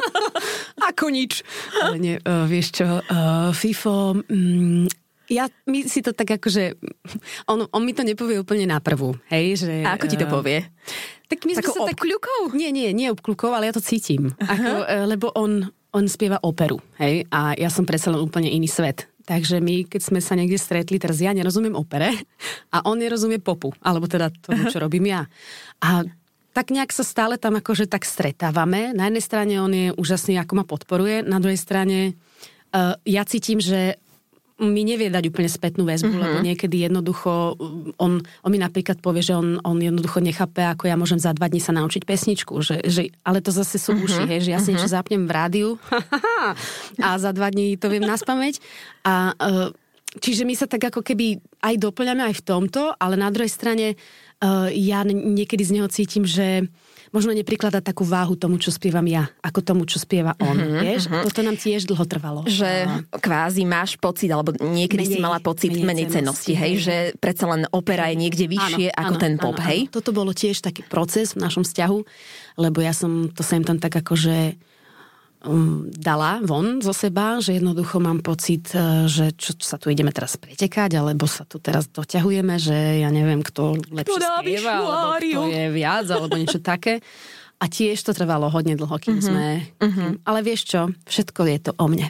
Ako 0.93 1.09
nič. 1.09 1.41
Ale 1.81 1.97
nie, 1.97 2.17
uh, 2.21 2.45
vieš 2.45 2.77
čo, 2.77 3.01
uh, 3.01 3.49
FIFO, 3.57 4.21
um, 4.21 4.85
ja 5.31 5.47
mi 5.71 5.87
si 5.87 6.03
to 6.03 6.11
tak 6.11 6.43
akože, 6.43 6.75
on, 7.47 7.71
on 7.71 7.83
mi 7.87 7.95
to 7.95 8.03
nepovie 8.03 8.43
úplne 8.43 8.67
na 8.67 8.83
prvú, 8.83 9.15
hej, 9.31 9.63
že... 9.63 9.87
A 9.87 9.95
ako 9.95 10.07
ti 10.11 10.19
to 10.19 10.27
eh, 10.27 10.33
povie? 10.35 10.59
Tak 11.31 11.47
my 11.47 11.53
Takou 11.55 11.71
sa 11.71 11.81
obkľukou? 11.87 12.41
Tak, 12.51 12.59
nie, 12.59 12.75
nie, 12.75 12.91
nie 12.91 13.09
obkľukou, 13.15 13.55
ale 13.55 13.71
ja 13.71 13.75
to 13.79 13.81
cítim. 13.81 14.35
Ako, 14.43 14.71
eh, 14.91 15.07
lebo 15.07 15.31
on, 15.39 15.71
on 15.95 16.05
spieva 16.11 16.43
operu, 16.43 16.83
hej, 16.99 17.31
a 17.31 17.55
ja 17.55 17.71
som 17.71 17.87
predsa 17.87 18.11
len 18.11 18.19
úplne 18.19 18.51
iný 18.51 18.67
svet. 18.67 19.07
Takže 19.31 19.63
my, 19.63 19.87
keď 19.87 20.03
sme 20.03 20.19
sa 20.19 20.35
niekde 20.35 20.59
stretli, 20.59 20.99
teraz 20.99 21.23
ja 21.23 21.31
nerozumiem 21.31 21.79
opere 21.79 22.11
a 22.75 22.83
on 22.83 22.99
nerozumie 22.99 23.39
popu, 23.39 23.71
alebo 23.79 24.11
teda 24.11 24.35
tomu, 24.43 24.67
čo 24.67 24.83
robím 24.83 25.07
ja. 25.15 25.31
A 25.79 26.03
tak 26.51 26.75
nejak 26.75 26.91
sa 26.91 27.07
stále 27.07 27.39
tam 27.39 27.55
akože 27.55 27.87
tak 27.87 28.03
stretávame. 28.03 28.91
Na 28.91 29.07
jednej 29.07 29.23
strane 29.23 29.55
on 29.63 29.71
je 29.71 29.95
úžasný, 29.95 30.35
ako 30.35 30.53
ma 30.59 30.65
podporuje, 30.67 31.23
na 31.23 31.39
druhej 31.39 31.63
strane 31.63 32.19
uh, 32.75 32.99
ja 33.07 33.23
cítim, 33.23 33.63
že 33.63 34.03
mi 34.61 34.85
nevie 34.85 35.09
dať 35.09 35.33
úplne 35.33 35.49
spätnú 35.49 35.89
väzbu, 35.89 36.13
mm-hmm. 36.13 36.23
lebo 36.23 36.37
niekedy 36.45 36.77
jednoducho, 36.85 37.57
on, 37.97 38.21
on 38.21 38.51
mi 38.53 38.61
napríklad 38.61 39.01
povie, 39.01 39.25
že 39.25 39.33
on, 39.33 39.57
on 39.65 39.81
jednoducho 39.81 40.21
nechápe, 40.21 40.61
ako 40.61 40.85
ja 40.85 41.01
môžem 41.01 41.17
za 41.17 41.33
dva 41.33 41.49
dní 41.49 41.65
sa 41.65 41.73
naučiť 41.73 42.05
pesničku, 42.05 42.61
že, 42.61 42.85
že, 42.85 43.11
ale 43.25 43.41
to 43.41 43.49
zase 43.51 43.81
sú 43.81 43.97
mm-hmm. 43.97 44.05
uši, 44.05 44.23
hej, 44.29 44.41
že 44.45 44.51
ja 44.53 44.61
si 44.61 44.71
mm-hmm. 44.71 44.77
niečo 44.77 44.89
zapnem 44.93 45.23
v 45.25 45.33
rádiu 45.33 45.69
a 47.05 47.09
za 47.17 47.33
dva 47.33 47.49
dní 47.49 47.81
to 47.81 47.89
viem 47.89 48.05
naspamäť 48.05 48.61
a 49.01 49.33
uh, 49.33 49.73
čiže 50.21 50.45
my 50.45 50.53
sa 50.53 50.69
tak 50.69 50.93
ako 50.93 51.01
keby 51.01 51.41
aj 51.65 51.75
doplňame 51.81 52.29
aj 52.29 52.35
v 52.39 52.45
tomto, 52.45 52.93
ale 53.01 53.17
na 53.17 53.33
druhej 53.33 53.49
strane 53.49 53.97
uh, 53.97 54.69
ja 54.69 55.01
niekedy 55.09 55.65
z 55.65 55.75
neho 55.81 55.89
cítim, 55.89 56.29
že 56.29 56.69
možno 57.11 57.35
neprikladať 57.35 57.83
takú 57.83 58.07
váhu 58.07 58.39
tomu, 58.39 58.59
čo 58.59 58.71
spievam 58.71 59.05
ja, 59.07 59.27
ako 59.43 59.61
tomu, 59.63 59.83
čo 59.87 59.99
spieva 59.99 60.35
on. 60.39 60.55
Mm-hmm, 60.55 60.83
vieš? 60.83 61.03
A 61.11 61.27
toto 61.27 61.43
nám 61.43 61.59
tiež 61.59 61.87
dlho 61.91 62.05
trvalo. 62.07 62.47
Že 62.47 62.71
a... 62.87 63.19
kvázi 63.19 63.67
máš 63.67 63.99
pocit, 63.99 64.31
alebo 64.31 64.55
niekedy 64.55 65.07
menej, 65.07 65.17
si 65.19 65.23
mala 65.23 65.39
pocit 65.43 65.75
menej, 65.75 66.07
menej 66.07 66.07
cenosti, 66.11 66.55
hej? 66.55 66.73
Že 66.83 66.97
predsa 67.19 67.51
len 67.51 67.67
opera 67.75 68.09
je 68.15 68.17
niekde 68.17 68.47
vyššie 68.47 68.95
áno, 68.95 68.99
ako 69.03 69.15
áno, 69.19 69.23
ten 69.23 69.33
pop, 69.37 69.59
áno, 69.59 69.67
hej? 69.67 69.81
Áno. 69.87 69.93
Toto 69.93 70.11
bolo 70.15 70.31
tiež 70.31 70.63
taký 70.63 70.87
proces 70.87 71.35
v 71.35 71.43
našom 71.43 71.67
vzťahu, 71.67 71.99
lebo 72.63 72.79
ja 72.79 72.95
som 72.95 73.27
to 73.31 73.43
sem 73.43 73.67
tam 73.67 73.83
tak 73.83 73.99
akože 73.99 74.55
um, 75.45 75.89
dala 75.89 76.41
von 76.45 76.81
zo 76.85 76.93
seba, 76.93 77.41
že 77.41 77.57
jednoducho 77.57 78.01
mám 78.01 78.21
pocit, 78.21 78.73
e, 78.77 79.09
že 79.09 79.33
čo, 79.37 79.57
čo 79.57 79.67
sa 79.67 79.77
tu 79.81 79.89
ideme 79.89 80.13
teraz 80.13 80.37
pretekať, 80.37 81.01
alebo 81.01 81.25
sa 81.25 81.49
tu 81.49 81.57
teraz 81.61 81.89
doťahujeme, 81.89 82.57
že 82.61 83.05
ja 83.05 83.09
neviem, 83.09 83.41
kto 83.41 83.81
lepšie 83.89 84.21
spieva, 84.21 84.73
alebo 84.81 85.17
kto 85.21 85.41
je 85.49 85.65
viac, 85.73 86.07
alebo 86.09 86.35
niečo 86.37 86.61
také. 86.73 87.01
A 87.61 87.69
tiež 87.69 88.01
to 88.01 88.17
trvalo 88.17 88.49
hodne 88.49 88.73
dlho, 88.73 88.97
kým 88.97 89.21
uh-huh. 89.21 89.29
sme... 89.29 89.47
Uh-huh. 89.77 90.17
Ale 90.25 90.41
vieš 90.41 90.65
čo, 90.65 90.81
všetko 91.05 91.41
je 91.45 91.59
to 91.69 91.73
o 91.77 91.87
mne. 91.93 92.09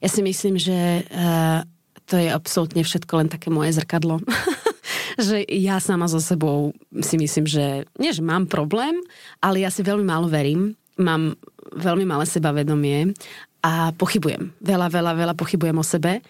Ja 0.00 0.08
si 0.08 0.24
myslím, 0.24 0.56
že 0.56 1.04
uh, 1.12 1.60
to 2.08 2.16
je 2.16 2.32
absolútne 2.32 2.80
všetko 2.80 3.12
len 3.20 3.28
také 3.28 3.52
moje 3.52 3.76
zrkadlo. 3.76 4.24
že 5.20 5.44
ja 5.44 5.76
sama 5.82 6.08
so 6.08 6.22
sebou 6.22 6.72
si 7.04 7.20
myslím, 7.20 7.44
že 7.44 7.84
nie, 8.00 8.14
že 8.14 8.24
mám 8.24 8.48
problém, 8.48 8.96
ale 9.44 9.60
ja 9.60 9.68
si 9.68 9.84
veľmi 9.84 10.08
málo 10.08 10.30
verím. 10.30 10.72
Mám 10.96 11.36
veľmi 11.74 12.04
malé 12.08 12.24
sebavedomie 12.24 13.12
a 13.64 13.90
pochybujem. 13.96 14.54
Veľa, 14.62 14.88
veľa, 14.88 15.12
veľa 15.14 15.34
pochybujem 15.34 15.76
o 15.76 15.84
sebe 15.84 16.22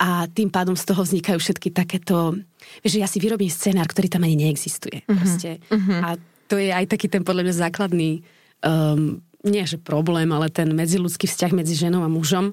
a 0.00 0.24
tým 0.32 0.48
pádom 0.48 0.72
z 0.72 0.88
toho 0.88 1.04
vznikajú 1.04 1.36
všetky 1.36 1.76
takéto... 1.76 2.32
Vieš, 2.80 2.92
že 2.96 3.02
ja 3.04 3.08
si 3.08 3.20
vyrobím 3.20 3.52
scenár, 3.52 3.84
ktorý 3.84 4.08
tam 4.08 4.24
ani 4.24 4.48
neexistuje. 4.48 5.04
Uh-huh. 5.04 5.60
Uh-huh. 5.76 6.00
A 6.00 6.08
to 6.48 6.56
je 6.56 6.72
aj 6.72 6.88
taký 6.88 7.12
ten 7.12 7.20
podľa 7.20 7.44
mňa 7.44 7.54
základný 7.68 8.24
um, 8.64 9.20
nie 9.44 9.64
že 9.64 9.80
problém, 9.80 10.28
ale 10.32 10.52
ten 10.52 10.68
medziludský 10.72 11.28
vzťah 11.28 11.52
medzi 11.52 11.76
ženou 11.76 12.04
a 12.04 12.12
mužom, 12.12 12.52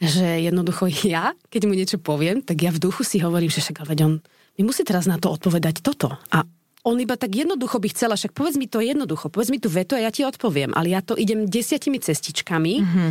že 0.00 0.44
jednoducho 0.44 0.88
ja, 1.04 1.32
keď 1.52 1.62
mu 1.68 1.74
niečo 1.74 1.98
poviem, 2.00 2.40
tak 2.44 2.60
ja 2.60 2.70
v 2.72 2.80
duchu 2.80 3.02
si 3.04 3.20
hovorím, 3.20 3.52
že 3.52 3.64
však 3.64 3.84
ale 3.84 3.94
on 4.04 4.14
mi 4.58 4.62
musí 4.66 4.82
teraz 4.82 5.06
na 5.06 5.16
to 5.16 5.30
odpovedať 5.32 5.80
toto. 5.80 6.12
A 6.32 6.44
on 6.88 6.96
iba 6.96 7.20
tak 7.20 7.36
jednoducho 7.36 7.76
by 7.76 7.88
chcela, 7.92 8.16
však 8.16 8.32
povedz 8.32 8.56
mi 8.56 8.64
to 8.64 8.80
jednoducho, 8.80 9.28
povedz 9.28 9.52
mi 9.52 9.60
tu 9.60 9.68
veto 9.68 9.92
a 9.92 10.00
ja 10.00 10.08
ti 10.08 10.24
odpoviem, 10.24 10.72
ale 10.72 10.96
ja 10.96 11.04
to 11.04 11.12
idem 11.12 11.44
desiatimi 11.44 12.00
cestičkami 12.00 12.74
uh-huh. 12.80 13.10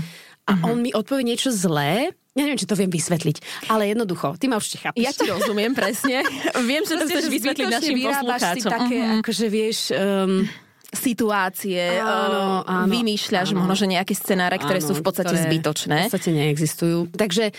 a 0.50 0.52
uh-huh. 0.58 0.70
on 0.74 0.82
mi 0.82 0.90
odpovie 0.90 1.22
niečo 1.22 1.54
zlé, 1.54 2.10
ja 2.38 2.42
neviem, 2.46 2.58
či 2.58 2.70
to 2.70 2.78
viem 2.78 2.90
vysvetliť, 2.90 3.70
ale 3.70 3.94
jednoducho, 3.94 4.38
ty 4.38 4.46
ma 4.50 4.58
určite 4.58 4.82
chápeš. 4.82 5.02
Ja 5.02 5.10
ti 5.10 5.26
rozumiem 5.26 5.74
presne. 5.74 6.22
Viem, 6.70 6.86
že 6.86 7.02
to 7.02 7.10
chceš 7.10 7.34
vysvetliť 7.34 7.66
našim 7.66 7.98
poslucháčom. 7.98 8.54
si 8.54 8.62
také, 8.62 8.98
uh-huh. 9.02 9.22
akože 9.26 9.46
vieš... 9.50 9.78
Um, 9.94 10.46
situácie, 10.88 12.00
áno, 12.00 12.64
áno, 12.64 12.88
vymýšľaš 12.88 13.52
áno. 13.52 13.60
možno, 13.60 13.76
že 13.76 13.86
nejaké 13.92 14.16
scenáre, 14.16 14.56
ktoré 14.56 14.80
áno, 14.80 14.88
sú 14.88 14.94
v 14.96 15.04
podstate 15.04 15.36
zbytočné. 15.36 16.08
V 16.08 16.16
podstate 16.16 16.32
neexistujú. 16.32 17.12
Takže 17.12 17.52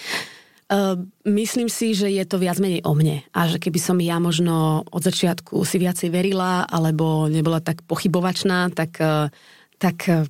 Uh, 0.68 1.00
myslím 1.24 1.72
si, 1.72 1.96
že 1.96 2.12
je 2.12 2.24
to 2.28 2.36
viac 2.36 2.60
menej 2.60 2.84
o 2.84 2.92
mne 2.92 3.24
a 3.32 3.40
že 3.48 3.56
keby 3.56 3.80
som 3.80 3.96
ja 4.04 4.20
možno 4.20 4.84
od 4.92 5.00
začiatku 5.00 5.64
si 5.64 5.80
viacej 5.80 6.12
verila 6.12 6.68
alebo 6.68 7.24
nebola 7.24 7.64
tak 7.64 7.80
pochybovačná, 7.88 8.68
tak, 8.76 9.00
uh, 9.00 9.32
tak 9.80 10.28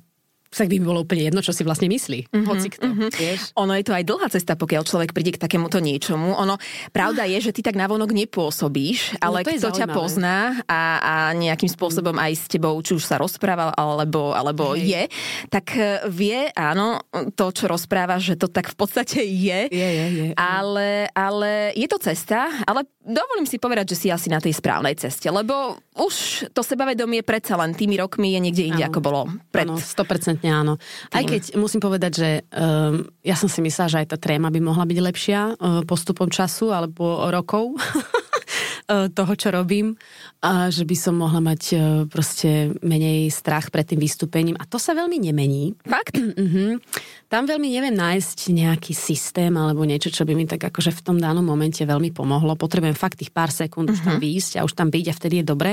tak 0.49 0.65
by 0.65 0.81
mi 0.81 0.85
bolo 0.85 1.05
úplne 1.05 1.29
jedno, 1.29 1.45
čo 1.45 1.53
si 1.53 1.61
vlastne 1.61 1.85
myslí. 1.85 2.33
Mm-hmm, 2.33 2.47
Hoci 2.49 2.67
kto, 2.73 2.85
mm-hmm. 2.89 3.09
vieš? 3.13 3.41
Ono 3.53 3.73
je 3.77 3.85
to 3.85 3.93
aj 3.93 4.03
dlhá 4.03 4.27
cesta, 4.33 4.57
pokiaľ 4.57 4.81
človek 4.81 5.13
príde 5.13 5.37
k 5.37 5.41
takémuto 5.41 5.77
niečomu. 5.77 6.33
Ono, 6.33 6.57
pravda 6.89 7.29
je, 7.29 7.37
že 7.37 7.53
ty 7.53 7.61
tak 7.61 7.77
navonok 7.77 8.09
nepôsobíš, 8.09 9.21
no, 9.21 9.29
ale 9.29 9.45
no, 9.45 9.53
kto 9.53 9.69
ťa 9.69 9.87
pozná 9.93 10.57
a, 10.65 10.81
a 10.99 11.13
nejakým 11.37 11.69
spôsobom 11.69 12.17
aj 12.17 12.31
s 12.33 12.45
tebou, 12.49 12.73
či 12.81 12.97
už 12.97 13.05
sa 13.05 13.21
rozprával, 13.21 13.77
alebo, 13.77 14.33
alebo 14.33 14.73
je, 14.73 15.05
tak 15.53 15.77
e, 15.77 16.09
vie, 16.09 16.49
áno, 16.57 16.97
to, 17.37 17.53
čo 17.53 17.69
rozpráva, 17.69 18.17
že 18.17 18.33
to 18.33 18.49
tak 18.49 18.73
v 18.73 18.75
podstate 18.75 19.21
je. 19.21 19.69
Je, 19.69 19.89
je, 19.93 20.05
je. 20.17 20.27
Ale, 20.33 21.13
ale 21.13 21.77
je 21.77 21.85
to 21.85 22.01
cesta, 22.01 22.49
ale 22.65 22.89
dovolím 23.05 23.45
si 23.45 23.61
povedať, 23.61 23.93
že 23.93 23.99
si 24.01 24.07
asi 24.09 24.33
na 24.33 24.41
tej 24.41 24.57
správnej 24.57 24.97
ceste, 24.97 25.29
lebo 25.29 25.77
už 25.99 26.47
to 26.55 26.61
sebavedomie 26.65 27.21
predsa 27.21 27.59
len 27.59 27.77
tými 27.77 27.99
rokmi 27.99 28.33
je 28.33 28.39
niekde 28.39 28.63
inde, 28.73 28.83
ako 28.87 28.99
bolo 29.03 29.21
pred... 29.53 29.69
Áno, 29.69 29.77
100% 29.77 30.38
Absolútne 30.39 30.51
áno. 30.55 30.73
Aj 31.11 31.23
keď 31.27 31.59
musím 31.59 31.83
povedať, 31.83 32.11
že 32.15 32.29
um, 32.55 33.03
ja 33.19 33.35
som 33.35 33.51
si 33.51 33.59
myslela, 33.59 33.91
že 33.91 33.99
aj 33.99 34.07
tá 34.15 34.17
tréma 34.17 34.47
by 34.47 34.59
mohla 34.63 34.87
byť 34.87 34.99
lepšia 35.03 35.39
uh, 35.59 35.83
postupom 35.83 36.31
času 36.31 36.71
alebo 36.71 37.27
rokov 37.27 37.75
uh, 37.75 39.11
toho, 39.17 39.33
čo 39.35 39.51
robím. 39.51 39.99
A 40.39 40.71
že 40.71 40.87
by 40.87 40.95
som 40.95 41.19
mohla 41.19 41.43
mať 41.43 41.61
uh, 41.75 41.81
proste 42.07 42.71
menej 42.79 43.27
strach 43.35 43.67
pred 43.67 43.83
tým 43.83 43.99
vystúpením. 43.99 44.55
A 44.55 44.63
to 44.63 44.79
sa 44.79 44.95
veľmi 44.95 45.19
nemení. 45.19 45.75
Fakt? 45.83 46.15
uh-huh. 46.15 46.79
Tam 47.33 47.45
veľmi 47.45 47.67
neviem 47.69 47.93
nájsť 47.93 48.49
nejaký 48.49 48.95
systém 48.95 49.53
alebo 49.53 49.85
niečo, 49.85 50.09
čo 50.09 50.25
by 50.25 50.33
mi 50.33 50.49
tak 50.49 50.65
akože 50.65 50.89
v 50.89 51.03
tom 51.05 51.17
danom 51.21 51.45
momente 51.45 51.83
veľmi 51.83 52.09
pomohlo. 52.09 52.57
Potrebujem 52.57 52.97
fakt 52.97 53.21
tých 53.21 53.29
pár 53.29 53.53
sekúnd 53.53 53.91
uh-huh. 53.91 53.99
už 53.99 54.07
tam 54.07 54.17
mhm. 54.17 54.23
výjsť 54.23 54.53
a 54.57 54.65
už 54.65 54.73
tam 54.73 54.87
byť 54.87 55.05
a 55.11 55.13
vtedy 55.13 55.35
je 55.43 55.45
dobre. 55.45 55.71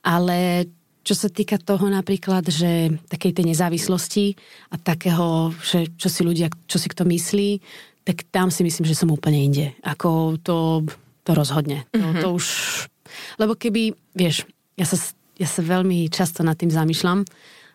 Ale 0.00 0.66
čo 1.00 1.14
sa 1.16 1.32
týka 1.32 1.56
toho 1.56 1.88
napríklad, 1.88 2.44
že 2.48 2.92
takej 3.08 3.32
tej 3.32 3.44
nezávislosti 3.56 4.36
a 4.68 4.76
takého, 4.76 5.56
že 5.64 5.88
čo 5.96 6.12
si 6.12 6.20
ľudia, 6.20 6.52
čo 6.68 6.76
si 6.76 6.92
kto 6.92 7.08
myslí, 7.08 7.50
tak 8.04 8.28
tam 8.28 8.52
si 8.52 8.64
myslím, 8.64 8.84
že 8.84 8.96
som 8.96 9.12
úplne 9.12 9.40
inde. 9.40 9.66
Ako 9.84 10.40
to, 10.40 10.84
to 11.24 11.32
rozhodne. 11.32 11.88
Mm-hmm. 11.92 12.20
To, 12.20 12.20
to 12.20 12.28
už... 12.36 12.46
Lebo 13.40 13.56
keby, 13.56 13.96
vieš, 14.12 14.44
ja 14.76 14.84
sa, 14.84 14.96
ja 15.40 15.48
sa 15.48 15.60
veľmi 15.64 16.08
často 16.12 16.44
nad 16.44 16.56
tým 16.56 16.72
zamýšľam, 16.72 17.24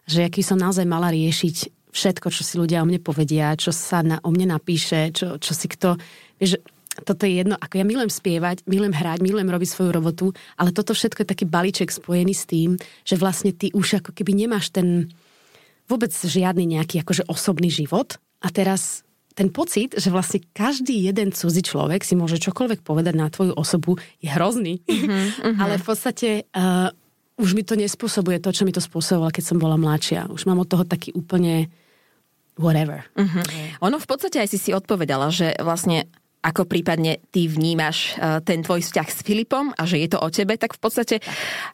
že 0.05 0.25
aký 0.25 0.45
som 0.45 0.61
naozaj 0.61 0.85
mala 0.85 1.09
riešiť 1.09 1.89
všetko, 1.95 2.27
čo 2.29 2.41
si 2.43 2.53
ľudia 2.59 2.83
o 2.83 2.87
mne 2.87 2.99
povedia, 2.99 3.55
čo 3.55 3.71
sa 3.71 4.03
na, 4.03 4.19
o 4.21 4.29
mne 4.29 4.53
napíše, 4.53 5.15
čo, 5.15 5.39
čo 5.41 5.51
si 5.55 5.65
kto... 5.71 5.95
Vieš, 6.35 6.59
toto 7.03 7.27
je 7.27 7.43
jedno, 7.43 7.59
ako 7.59 7.81
ja 7.81 7.85
milujem 7.85 8.11
spievať, 8.13 8.63
milujem 8.69 8.95
hrať, 8.95 9.19
milujem 9.19 9.49
robiť 9.51 9.69
svoju 9.69 9.91
robotu, 9.91 10.31
ale 10.55 10.71
toto 10.71 10.95
všetko 10.95 11.25
je 11.25 11.31
taký 11.35 11.45
balíček 11.49 11.91
spojený 11.91 12.31
s 12.31 12.47
tým, 12.47 12.79
že 13.03 13.19
vlastne 13.19 13.51
ty 13.51 13.73
už 13.75 13.99
ako 13.99 14.15
keby 14.15 14.31
nemáš 14.31 14.71
ten 14.71 15.11
vôbec 15.85 16.15
žiadny 16.15 16.65
nejaký 16.79 17.03
akože 17.03 17.27
osobný 17.27 17.67
život 17.69 18.17
a 18.41 18.47
teraz 18.49 19.05
ten 19.35 19.51
pocit, 19.51 19.91
že 19.99 20.07
vlastne 20.07 20.39
každý 20.55 20.95
jeden 21.11 21.35
cudzí 21.35 21.59
človek 21.59 22.07
si 22.07 22.15
môže 22.15 22.39
čokoľvek 22.39 22.87
povedať 22.87 23.13
na 23.19 23.27
tvoju 23.27 23.51
osobu, 23.51 23.99
je 24.23 24.31
hrozný. 24.31 24.79
Uh-huh, 24.87 25.11
uh-huh. 25.11 25.59
Ale 25.59 25.75
v 25.75 25.85
podstate 25.85 26.29
uh, 26.55 26.87
už 27.35 27.51
mi 27.51 27.67
to 27.67 27.75
nespôsobuje 27.75 28.39
to, 28.39 28.55
čo 28.55 28.63
mi 28.63 28.71
to 28.71 28.79
spôsobovalo, 28.79 29.35
keď 29.35 29.43
som 29.43 29.57
bola 29.59 29.75
mladšia. 29.75 30.31
Už 30.31 30.47
mám 30.47 30.63
od 30.63 30.71
toho 30.71 30.87
taký 30.87 31.11
úplne 31.11 31.67
whatever. 32.55 33.03
Uh-huh. 33.19 33.43
Ono 33.83 33.99
v 33.99 34.07
podstate 34.07 34.39
aj 34.39 34.55
si 34.55 34.57
si 34.57 34.71
odpovedala, 34.71 35.27
že 35.35 35.51
vlastne 35.59 36.07
ako 36.45 36.69
prípadne 36.69 37.17
ty 37.33 37.49
vnímaš 37.49 38.13
e, 38.13 38.37
ten 38.45 38.61
tvoj 38.61 38.85
vzťah 38.85 39.07
s 39.09 39.25
Filipom 39.25 39.73
a 39.73 39.89
že 39.89 39.97
je 39.97 40.09
to 40.13 40.21
o 40.21 40.29
tebe, 40.29 40.53
tak 40.61 40.77
v 40.77 40.81
podstate, 40.85 41.15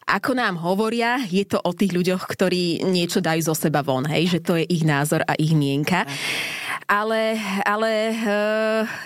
ako 0.08 0.32
nám 0.32 0.56
hovoria, 0.64 1.20
je 1.28 1.44
to 1.44 1.60
o 1.60 1.76
tých 1.76 1.92
ľuďoch, 1.92 2.24
ktorí 2.24 2.88
niečo 2.88 3.20
dajú 3.20 3.44
zo 3.44 3.54
seba 3.54 3.84
von, 3.84 4.08
hej, 4.08 4.32
že 4.32 4.40
to 4.40 4.56
je 4.56 4.64
ich 4.64 4.88
názor 4.88 5.20
a 5.28 5.36
ich 5.36 5.52
mienka. 5.52 6.08
Ale, 6.86 7.40
ale 7.64 7.90
e, 8.12 8.28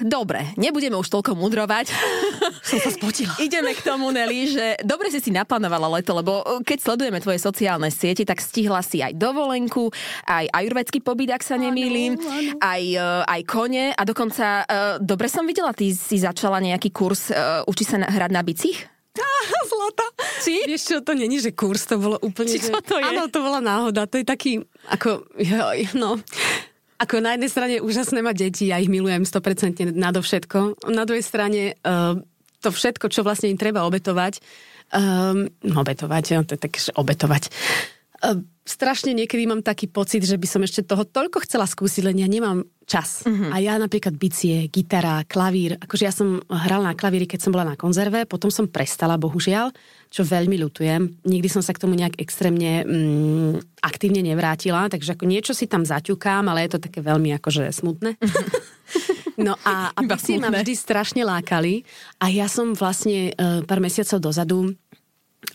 dobre, 0.03 0.55
nebudeme 0.59 0.99
už 0.99 1.09
toľko 1.09 1.39
mudrovať. 1.39 1.93
Som 2.69 2.79
sa 2.83 2.91
spotila. 2.91 3.33
Ideme 3.47 3.73
k 3.77 3.85
tomu, 3.85 4.11
Nelly, 4.11 4.53
že 4.53 4.67
dobre 4.83 5.09
si 5.13 5.23
si 5.23 5.31
naplánovala 5.31 6.01
leto, 6.01 6.15
lebo 6.17 6.43
keď 6.63 6.79
sledujeme 6.83 7.23
tvoje 7.23 7.39
sociálne 7.43 7.89
siete, 7.93 8.27
tak 8.27 8.43
stihla 8.43 8.83
si 8.83 9.01
aj 9.03 9.15
dovolenku, 9.15 9.91
aj 10.27 10.51
ajurvedský 10.51 11.03
pobyt, 11.03 11.31
ak 11.31 11.43
sa 11.43 11.57
nemýlim, 11.59 12.19
aj, 12.61 12.83
e, 12.83 13.07
aj 13.27 13.41
kone 13.47 13.95
a 13.95 14.03
dokonca, 14.03 14.47
e, 14.63 15.03
dobre 15.03 15.31
som 15.31 15.47
videla, 15.47 15.77
ty 15.77 15.95
si 15.95 16.19
začala 16.19 16.59
nejaký 16.59 16.91
kurz, 16.91 17.31
uh, 17.31 17.63
učí 17.69 17.85
sa 17.85 18.01
na, 18.01 18.09
hrať 18.09 18.31
na 18.33 18.43
bicích? 18.43 18.79
Zlata. 19.67 20.07
Si? 20.41 20.63
Vieš 20.67 20.83
čo, 20.85 20.97
to 21.03 21.13
není, 21.17 21.41
že 21.41 21.53
kurz, 21.53 21.89
to 21.89 21.97
bolo 21.97 22.17
úplne... 22.21 22.53
Či 22.53 22.71
čo 22.71 22.79
to 22.85 23.01
je? 23.01 23.05
Áno, 23.07 23.27
to 23.33 23.41
bola 23.43 23.59
náhoda. 23.65 24.05
To 24.07 24.21
je 24.21 24.27
taký, 24.27 24.63
ako, 24.91 25.27
joj, 25.41 25.79
no... 25.97 26.21
Ako 26.97 27.21
na 27.21 27.37
jednej 27.37 27.51
strane 27.53 27.75
úžasné 27.85 28.25
mať 28.25 28.37
deti, 28.49 28.65
ja 28.73 28.81
ich 28.81 28.89
milujem 28.89 29.29
100% 29.29 29.93
nadovšetko. 29.93 30.89
Na 30.89 31.05
druhej 31.05 31.21
strane 31.21 31.77
uh, 31.85 32.17
to 32.65 32.73
všetko, 32.73 33.13
čo 33.13 33.21
vlastne 33.21 33.53
im 33.53 33.61
treba 33.61 33.85
obetovať, 33.85 34.41
um, 34.97 35.47
obetovať, 35.63 36.25
to 36.49 36.53
je 36.57 36.61
také, 36.61 36.79
že 36.81 36.93
obetovať. 36.97 37.53
Uh, 38.23 38.41
strašne 38.67 39.15
niekedy 39.15 39.47
mám 39.47 39.63
taký 39.63 39.87
pocit, 39.87 40.27
že 40.27 40.35
by 40.35 40.47
som 40.51 40.61
ešte 40.67 40.83
toho 40.83 41.07
toľko 41.07 41.47
chcela 41.47 41.65
skúsiť, 41.65 42.03
len 42.03 42.19
ja 42.19 42.29
nemám 42.29 42.67
čas. 42.87 43.23
Mm-hmm. 43.23 43.51
A 43.51 43.57
ja 43.63 43.75
napríklad 43.79 44.15
bicie, 44.19 44.67
gitara, 44.67 45.23
klavír, 45.27 45.79
akože 45.79 46.05
ja 46.07 46.15
som 46.15 46.43
hrala 46.51 46.93
na 46.93 46.99
klavíri, 46.99 47.31
keď 47.31 47.47
som 47.47 47.55
bola 47.55 47.75
na 47.75 47.77
konzerve, 47.79 48.27
potom 48.27 48.51
som 48.51 48.67
prestala, 48.67 49.19
bohužiaľ, 49.19 49.71
čo 50.11 50.27
veľmi 50.27 50.59
ľutujem. 50.67 51.27
Nikdy 51.27 51.49
som 51.51 51.63
sa 51.63 51.75
k 51.75 51.83
tomu 51.83 51.95
nejak 51.95 52.19
extrémne 52.19 52.83
mm, 52.83 53.83
aktívne 53.87 54.23
nevrátila, 54.23 54.91
takže 54.91 55.15
ako 55.15 55.25
niečo 55.31 55.55
si 55.55 55.71
tam 55.71 55.87
zaťukám, 55.87 56.47
ale 56.51 56.67
je 56.67 56.79
to 56.79 56.83
také 56.83 57.03
veľmi 57.03 57.35
akože 57.39 57.71
smutné. 57.71 58.19
no 59.47 59.59
a, 59.67 59.95
a 59.95 60.01
bicie 60.07 60.39
ma 60.39 60.51
vždy 60.51 60.75
strašne 60.75 61.23
lákali 61.27 61.83
a 62.23 62.31
ja 62.31 62.47
som 62.47 62.75
vlastne 62.75 63.35
e, 63.35 63.63
pár 63.67 63.83
mesiacov 63.83 64.23
dozadu 64.23 64.75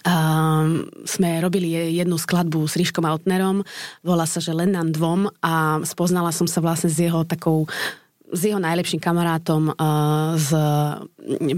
Um, 0.02 0.90
sme 1.06 1.38
robili 1.46 1.78
jednu 1.94 2.18
skladbu 2.18 2.66
s 2.66 2.74
Ríškom 2.74 3.06
Altnerom, 3.06 3.62
volá 4.02 4.26
sa, 4.26 4.42
že 4.42 4.50
len 4.50 4.74
nám 4.74 4.90
dvom 4.90 5.30
a 5.46 5.78
spoznala 5.86 6.34
som 6.34 6.50
sa 6.50 6.58
vlastne 6.58 6.90
s 6.90 6.98
jeho 6.98 7.22
takou 7.22 7.70
s 8.32 8.42
jeho 8.48 8.58
najlepším 8.64 9.04
kamarátom, 9.04 9.76
uh, 9.76 10.40
s 10.40 10.50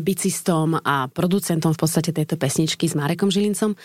bicistom 0.02 0.76
a 0.82 1.06
producentom 1.08 1.72
v 1.72 1.80
podstate 1.80 2.10
tejto 2.10 2.36
pesničky 2.36 2.90
s 2.90 2.98
Marekom 2.98 3.30
Žilincom 3.30 3.78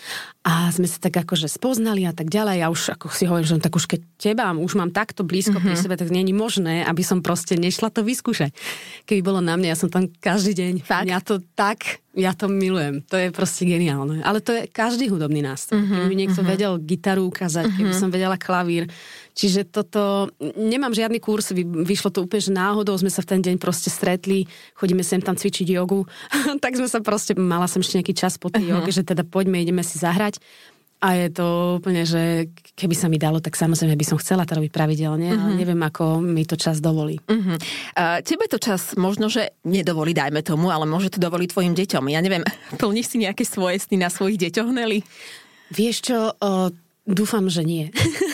a 0.43 0.73
sme 0.73 0.89
sa 0.89 0.97
tak 0.97 1.21
akože 1.21 1.45
spoznali 1.45 2.03
a 2.09 2.11
tak 2.11 2.33
ďalej. 2.33 2.65
Ja 2.65 2.67
už 2.73 2.97
ako 2.97 3.13
si 3.13 3.29
hovorím, 3.29 3.47
že 3.47 3.61
tak 3.61 3.77
už 3.77 3.85
keď 3.85 4.01
teba 4.17 4.49
už 4.51 4.73
mám 4.75 4.89
takto 4.89 5.21
blízko 5.21 5.61
mm-hmm. 5.61 5.69
pri 5.69 5.75
mhm. 5.77 5.83
sebe, 5.85 5.95
tak 5.95 6.09
je 6.09 6.33
možné, 6.33 6.81
aby 6.83 7.05
som 7.05 7.21
proste 7.21 7.55
nešla 7.55 7.93
to 7.93 8.01
vyskúšať. 8.01 8.51
Keby 9.05 9.21
bolo 9.21 9.39
na 9.39 9.53
mne, 9.55 9.69
ja 9.71 9.77
som 9.77 9.87
tam 9.87 10.09
každý 10.09 10.57
deň. 10.57 10.73
Fakt? 10.81 11.07
Ja 11.07 11.21
to 11.21 11.39
tak 11.53 12.01
ja 12.19 12.35
to 12.35 12.51
milujem. 12.51 13.01
To 13.07 13.15
je 13.15 13.31
proste 13.31 13.63
geniálne. 13.63 14.21
Ale 14.21 14.43
to 14.43 14.51
je 14.51 14.67
každý 14.67 15.07
hudobný 15.07 15.39
nástroj. 15.39 15.79
Mm-hmm, 15.79 15.99
keby 16.03 16.15
niekto 16.15 16.41
mm-hmm. 16.43 16.53
vedel 16.53 16.73
gitaru 16.77 17.23
ukázať, 17.31 17.65
mm-hmm. 17.65 17.79
keby 17.79 17.93
som 17.95 18.11
vedela 18.11 18.35
klavír. 18.35 18.91
Čiže 19.33 19.71
toto, 19.71 20.27
nemám 20.59 20.91
žiadny 20.91 21.23
kurz, 21.23 21.55
vyšlo 21.55 22.11
to 22.11 22.27
úplne, 22.27 22.43
že 22.43 22.51
náhodou 22.51 22.91
sme 22.99 23.07
sa 23.07 23.23
v 23.23 23.29
ten 23.31 23.39
deň 23.39 23.55
proste 23.55 23.87
stretli, 23.87 24.43
chodíme 24.75 24.99
sem 24.99 25.23
tam 25.23 25.39
cvičiť 25.39 25.79
jogu, 25.79 26.03
tak 26.63 26.75
sme 26.75 26.91
sa 26.91 26.99
proste, 26.99 27.39
mala 27.39 27.71
som 27.71 27.79
ešte 27.79 28.03
nejaký 28.03 28.13
čas 28.19 28.35
po 28.35 28.51
tej 28.51 28.67
uh-huh. 28.67 28.83
joge, 28.83 28.91
že 28.99 29.07
teda 29.07 29.23
poďme, 29.23 29.63
ideme 29.63 29.79
si 29.79 29.95
zahrať. 29.95 30.43
A 30.99 31.15
je 31.15 31.31
to 31.31 31.79
úplne, 31.79 32.03
že 32.03 32.51
keby 32.75 32.91
sa 32.91 33.07
mi 33.07 33.15
dalo, 33.15 33.39
tak 33.39 33.55
samozrejme 33.55 33.95
by 33.95 34.03
som 34.03 34.19
chcela 34.19 34.43
to 34.43 34.59
robiť 34.59 34.67
pravidelne, 34.67 35.31
uh-huh. 35.31 35.41
ale 35.47 35.51
mhm. 35.55 35.59
neviem, 35.63 35.81
ako 35.83 36.19
mi 36.19 36.43
to 36.43 36.59
čas 36.59 36.83
dovolí. 36.83 37.15
Uh-huh. 37.23 37.55
Uh, 37.95 38.19
tebe 38.19 38.51
to 38.51 38.59
čas 38.59 38.99
možno, 38.99 39.31
že 39.31 39.55
nedovolí, 39.63 40.11
dajme 40.11 40.43
tomu, 40.43 40.67
ale 40.67 40.83
môže 40.83 41.15
to 41.15 41.23
dovoliť 41.23 41.47
tvojim 41.55 41.73
deťom. 41.75 42.03
Ja 42.11 42.19
neviem, 42.19 42.43
plníš 42.81 43.15
si 43.15 43.17
nejaké 43.23 43.47
svoje 43.47 43.79
sny 43.79 44.03
na 44.03 44.11
svojich 44.11 44.51
deťoch, 44.51 44.69
Nelly? 44.75 44.99
Vieš 45.71 46.11
čo, 46.11 46.35
uh, 46.35 46.67
dúfam, 47.07 47.47
že 47.47 47.63
nie. 47.63 47.87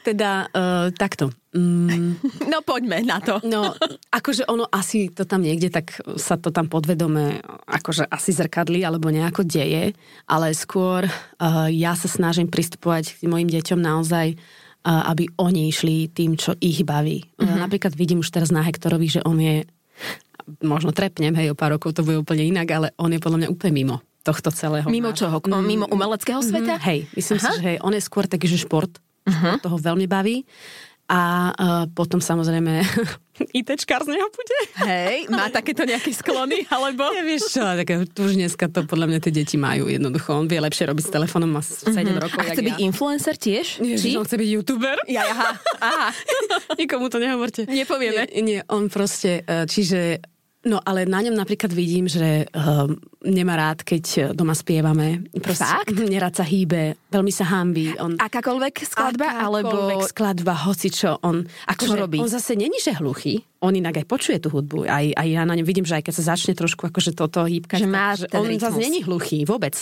teda 0.00 0.48
uh, 0.50 0.88
takto. 0.94 1.30
Mm. 1.50 2.16
No 2.46 2.62
poďme 2.62 3.02
na 3.02 3.18
to. 3.18 3.42
No, 3.42 3.74
akože 4.08 4.46
ono 4.46 4.70
asi 4.70 5.10
to 5.10 5.26
tam 5.26 5.42
niekde, 5.42 5.68
tak 5.70 5.98
sa 6.14 6.38
to 6.38 6.54
tam 6.54 6.70
podvedome 6.70 7.42
akože 7.66 8.06
asi 8.06 8.30
zrkadli 8.30 8.86
alebo 8.86 9.10
nejako 9.10 9.42
deje, 9.42 9.92
ale 10.30 10.54
skôr 10.54 11.10
uh, 11.10 11.66
ja 11.68 11.98
sa 11.98 12.06
snažím 12.06 12.46
pristupovať 12.46 13.18
k 13.18 13.26
mojim 13.26 13.50
deťom 13.50 13.80
naozaj 13.82 14.36
uh, 14.36 15.10
aby 15.10 15.26
oni 15.36 15.68
išli 15.68 16.08
tým, 16.10 16.38
čo 16.38 16.54
ich 16.62 16.86
baví. 16.86 17.26
Mm-hmm. 17.36 17.58
Napríklad 17.58 17.92
vidím 17.98 18.22
už 18.22 18.30
teraz 18.30 18.54
na 18.54 18.62
Hektorovi, 18.62 19.20
že 19.20 19.20
on 19.26 19.42
je 19.42 19.66
možno 20.64 20.90
trepnem, 20.90 21.34
hej, 21.36 21.52
o 21.52 21.58
pár 21.58 21.78
rokov 21.78 21.94
to 21.94 22.02
bude 22.02 22.18
úplne 22.18 22.42
inak, 22.42 22.68
ale 22.70 22.86
on 22.98 23.12
je 23.12 23.22
podľa 23.22 23.38
mňa 23.46 23.48
úplne 23.52 23.72
mimo 23.74 23.96
tohto 24.20 24.52
celého. 24.52 24.84
Mimo 24.90 25.16
čoho? 25.16 25.40
Mm, 25.40 25.64
mimo 25.64 25.86
umeleckého 25.88 26.44
sveta? 26.44 26.76
Mm, 26.76 26.82
hej, 26.84 26.98
myslím 27.16 27.38
Aha. 27.40 27.44
si, 27.44 27.50
že 27.56 27.62
hej, 27.64 27.76
on 27.80 27.92
je 27.96 28.02
skôr 28.02 28.24
taký, 28.28 28.46
že 28.50 28.60
šport 28.60 28.92
uh-huh. 29.26 29.60
toho 29.60 29.76
veľmi 29.76 30.06
baví. 30.06 30.46
A 31.10 31.50
uh, 31.50 31.84
potom 31.90 32.22
samozrejme 32.22 32.86
ITčkár 33.58 34.06
z 34.06 34.14
neho 34.14 34.30
bude. 34.30 34.58
Hej, 34.86 35.26
má 35.26 35.50
takéto 35.50 35.82
nejaké 35.82 36.14
sklony, 36.14 36.62
alebo? 36.74 37.10
Ja 37.10 37.26
vieš 37.26 37.50
čo, 37.50 37.66
tak 37.66 38.14
už 38.14 38.38
dneska 38.38 38.70
to 38.70 38.86
podľa 38.86 39.10
mňa 39.10 39.18
tie 39.18 39.32
deti 39.34 39.58
majú 39.58 39.90
jednoducho. 39.90 40.38
On 40.38 40.46
vie 40.46 40.62
lepšie 40.62 40.86
robiť 40.86 41.10
s 41.10 41.10
telefónom, 41.10 41.50
má 41.50 41.66
7 41.66 41.90
uh-huh. 41.90 42.14
rokov. 42.14 42.38
A 42.38 42.54
chce 42.54 42.62
byť 42.62 42.78
ja. 42.78 42.86
influencer 42.86 43.34
tiež? 43.34 43.82
Nie, 43.82 43.98
Či? 43.98 44.14
on 44.14 44.22
chce 44.22 44.38
byť 44.38 44.48
youtuber. 44.54 44.96
Ja, 45.10 45.26
aha, 45.26 45.50
aha. 45.82 46.08
Nikomu 46.78 47.10
to 47.10 47.18
nehovorte. 47.18 47.66
Nepovieme. 47.66 48.30
Nie, 48.30 48.42
nie, 48.46 48.58
on 48.70 48.86
proste, 48.86 49.42
e, 49.42 49.66
čiže 49.66 50.22
No 50.60 50.76
ale 50.84 51.08
na 51.08 51.24
ňom 51.24 51.32
napríklad 51.32 51.72
vidím, 51.72 52.04
že 52.04 52.44
uh, 52.52 52.84
nemá 53.20 53.54
rád, 53.56 53.84
keď 53.84 54.32
doma 54.32 54.56
spievame. 54.56 55.28
Proste, 55.36 55.68
Fakt? 55.68 55.92
Nerád 56.12 56.40
sa 56.40 56.44
hýbe, 56.44 56.96
veľmi 57.12 57.32
sa 57.32 57.44
hámbí. 57.52 57.96
On, 58.00 58.16
akákoľvek 58.16 58.74
skladba? 58.88 59.28
Akákoľvek 59.28 60.00
alebo... 60.00 60.08
skladba, 60.08 60.54
hoci 60.64 60.88
čo. 60.88 61.20
On, 61.20 61.44
ako 61.68 61.84
čo 61.84 61.94
robí? 61.96 62.16
On 62.20 62.30
zase 62.30 62.56
není, 62.56 62.80
že 62.80 62.96
hluchý. 62.96 63.44
On 63.60 63.76
inak 63.76 64.00
aj 64.00 64.06
počuje 64.08 64.40
tú 64.40 64.48
hudbu. 64.48 64.88
Aj, 64.88 65.04
aj 65.04 65.28
ja 65.28 65.44
na 65.44 65.52
ňom 65.52 65.68
vidím, 65.68 65.84
že 65.84 66.00
aj 66.00 66.08
keď 66.08 66.14
sa 66.16 66.32
začne 66.32 66.56
trošku 66.56 66.88
akože 66.88 67.12
toto 67.12 67.44
hýbkať, 67.44 67.84
že 67.84 67.88
má 67.92 68.16
že 68.16 68.24
on 68.32 68.48
rytmus. 68.48 68.64
zase 68.64 68.80
není 68.80 69.04
hluchý 69.04 69.44
vôbec. 69.44 69.76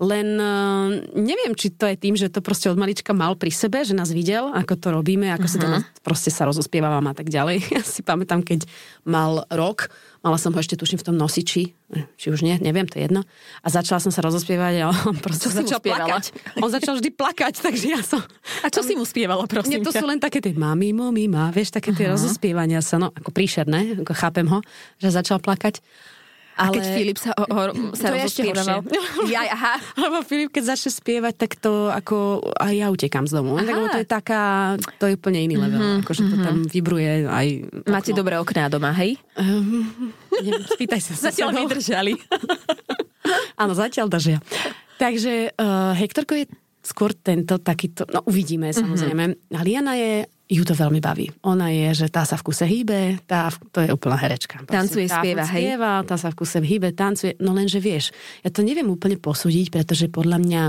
Len 0.00 0.40
uh, 0.40 0.88
neviem, 1.12 1.52
či 1.52 1.68
to 1.68 1.84
je 1.84 2.00
tým, 2.00 2.16
že 2.16 2.32
to 2.32 2.40
proste 2.40 2.72
od 2.72 2.80
malička 2.80 3.12
mal 3.12 3.36
pri 3.36 3.52
sebe, 3.52 3.84
že 3.84 3.92
nás 3.92 4.08
videl, 4.08 4.48
ako 4.56 4.72
to 4.80 4.88
robíme, 4.88 5.28
ako 5.36 5.44
uh-huh. 5.44 5.52
sa 5.52 5.58
to 5.60 5.68
mhm. 5.68 5.84
proste 6.00 6.32
sa 6.32 6.48
rozospievávam 6.48 7.04
a 7.12 7.14
tak 7.14 7.28
ďalej. 7.28 7.60
Ja 7.70 7.84
si 7.86 8.00
pamätám, 8.00 8.40
keď 8.40 8.66
mal 9.04 9.46
rok, 9.52 9.92
Mala 10.20 10.36
som 10.36 10.52
ho 10.52 10.60
ešte, 10.60 10.76
tuším, 10.76 11.00
v 11.00 11.06
tom 11.08 11.16
nosiči, 11.16 11.72
či 12.20 12.26
už 12.28 12.44
nie, 12.44 12.60
neviem, 12.60 12.84
to 12.84 13.00
je 13.00 13.08
jedno. 13.08 13.24
A 13.64 13.66
začala 13.72 14.04
som 14.04 14.12
sa 14.12 14.20
rozospievať 14.20 14.84
a 14.84 14.92
on 14.92 15.16
proste 15.24 15.48
čo 15.48 15.56
začal 15.56 15.80
plakať. 15.80 16.24
On 16.60 16.68
začal 16.68 17.00
vždy 17.00 17.10
plakať, 17.16 17.54
takže 17.64 17.86
ja 17.88 18.00
som... 18.04 18.20
A 18.60 18.68
čo 18.68 18.84
si 18.84 18.92
mu 18.92 19.08
spievala, 19.08 19.48
prosím 19.48 19.80
Nie, 19.80 19.88
to 19.88 19.96
ťa? 19.96 20.04
sú 20.04 20.06
len 20.06 20.20
také 20.20 20.44
tie 20.44 20.52
mami, 20.52 20.92
mami, 20.92 21.24
má, 21.24 21.48
vieš, 21.48 21.72
také 21.72 21.96
tie 21.96 22.04
uh-huh. 22.04 22.20
rozospievania 22.20 22.84
sa, 22.84 23.00
no, 23.00 23.08
ako 23.16 23.32
príšerné, 23.32 24.04
ako 24.04 24.12
chápem 24.12 24.44
ho, 24.44 24.60
že 25.00 25.08
začal 25.08 25.40
plakať. 25.40 25.80
Ale... 26.60 26.68
A 26.68 26.76
keď 26.76 26.84
Filip 26.92 27.16
sa, 27.16 27.32
o, 27.32 27.44
o, 27.48 27.60
sa 27.96 28.12
to 28.12 28.20
rozospieval. 28.20 28.84
Ja, 29.32 29.48
aha. 29.48 29.74
Lebo 29.96 30.20
Filip, 30.20 30.52
keď 30.52 30.76
začne 30.76 30.92
spievať, 30.92 31.34
tak 31.40 31.56
to 31.56 31.88
ako 31.88 32.44
aj 32.60 32.72
ja 32.76 32.92
utekám 32.92 33.24
z 33.24 33.32
domu. 33.40 33.56
Tak, 33.56 33.96
to 33.96 33.98
je 34.04 34.08
taká, 34.08 34.42
to 35.00 35.08
je 35.08 35.16
úplne 35.16 35.40
iný 35.40 35.56
level. 35.56 35.80
Mm-hmm, 35.80 36.04
akože 36.04 36.22
to 36.28 36.36
tam 36.44 36.56
vibruje 36.68 37.24
aj... 37.24 37.46
Máte 37.88 38.12
dobré 38.12 38.36
okná 38.36 38.68
doma, 38.68 38.92
hej? 38.92 39.16
Um, 39.40 40.12
neviem, 40.36 40.60
spýtaj 40.68 41.00
sa. 41.00 41.32
Zatiaľ 41.32 41.56
mi 41.56 41.64
držali. 41.64 42.12
Áno, 43.62 43.72
zatiaľ 43.72 44.12
držia. 44.12 44.44
Takže 45.00 45.56
uh, 45.56 45.96
Hektorko 45.96 46.36
je 46.36 46.44
skôr 46.84 47.16
tento 47.16 47.56
takýto, 47.56 48.04
no 48.12 48.20
uvidíme 48.28 48.68
mhm. 48.68 48.76
samozrejme. 48.76 49.24
Mm-hmm. 49.32 49.56
A 49.56 49.60
Liana 49.64 49.94
je 49.96 50.28
ju 50.50 50.66
to 50.66 50.74
veľmi 50.74 50.98
baví. 50.98 51.30
Ona 51.46 51.70
je, 51.70 52.04
že 52.04 52.06
tá 52.10 52.26
sa 52.26 52.34
v 52.34 52.50
kuse 52.50 52.66
hýbe, 52.66 53.22
tá, 53.22 53.54
to 53.70 53.86
je 53.86 53.94
úplná 53.94 54.18
herečka. 54.18 54.66
Proste, 54.66 54.74
tancuje, 54.74 55.06
tá 55.06 55.22
spieva, 55.22 55.44
hej? 55.46 55.62
Spieva, 55.62 55.92
tá 56.02 56.16
sa 56.18 56.28
v 56.34 56.36
kuse 56.42 56.58
hýbe, 56.58 56.90
tancuje. 56.90 57.38
No 57.38 57.54
lenže 57.54 57.78
vieš, 57.78 58.10
ja 58.42 58.50
to 58.50 58.66
neviem 58.66 58.90
úplne 58.90 59.14
posúdiť, 59.14 59.70
pretože 59.70 60.10
podľa 60.10 60.38
mňa 60.42 60.62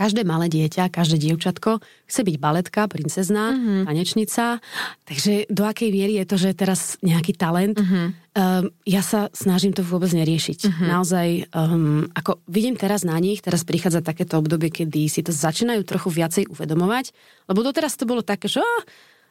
každé 0.00 0.24
malé 0.24 0.48
dieťa, 0.48 0.88
každé 0.88 1.20
dievčatko 1.20 1.84
chce 2.08 2.20
byť 2.24 2.36
baletka, 2.40 2.88
princezná, 2.88 3.52
mm-hmm. 3.52 3.80
tanečnica. 3.84 4.64
Takže 5.04 5.52
do 5.52 5.68
akej 5.68 5.92
miery 5.92 6.16
je 6.16 6.24
to, 6.24 6.36
že 6.40 6.56
teraz 6.56 6.96
nejaký 7.04 7.36
talent? 7.36 7.76
Mm-hmm. 7.76 8.06
Um, 8.32 8.72
ja 8.88 9.04
sa 9.04 9.28
snažím 9.36 9.76
to 9.76 9.84
vôbec 9.84 10.08
neriešiť. 10.16 10.58
Mm-hmm. 10.64 10.88
Naozaj, 10.88 11.28
um, 11.52 12.08
ako 12.16 12.40
vidím 12.48 12.80
teraz 12.80 13.04
na 13.04 13.20
nich, 13.20 13.44
teraz 13.44 13.60
prichádza 13.68 14.00
takéto 14.00 14.40
obdobie, 14.40 14.72
kedy 14.72 15.04
si 15.12 15.20
to 15.20 15.36
začínajú 15.36 15.84
trochu 15.84 16.08
viacej 16.08 16.48
uvedomovať, 16.48 17.12
lebo 17.52 17.60
doteraz 17.60 18.00
to 18.00 18.08
bolo 18.08 18.24
také, 18.24 18.48
že 18.48 18.64
ah, 18.64 18.80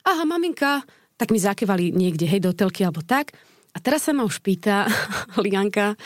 aha, 0.05 0.23
maminka, 0.29 0.85
tak 1.17 1.33
mi 1.33 1.41
zakevali 1.41 1.89
niekde, 1.89 2.29
hej, 2.29 2.45
do 2.45 2.53
telky 2.53 2.85
alebo 2.85 3.01
tak. 3.01 3.33
A 3.73 3.81
teraz 3.81 4.05
sa 4.05 4.13
ma 4.13 4.21
už 4.21 4.37
pýta 4.45 4.85
Lianka, 5.41 5.97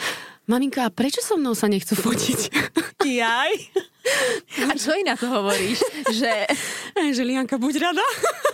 maminka, 0.47 0.87
a 0.87 0.93
prečo 0.93 1.19
so 1.19 1.35
mnou 1.35 1.51
sa 1.51 1.67
nechcú 1.67 1.99
fotiť? 1.99 2.39
Jaj. 3.03 3.53
A 4.67 4.73
čo 4.75 4.91
iná 4.95 5.15
to 5.15 5.27
hovoríš? 5.31 5.79
Že... 6.11 6.31
že 7.15 7.23
Lianka, 7.23 7.55
buď 7.55 7.73
rada. 7.79 8.05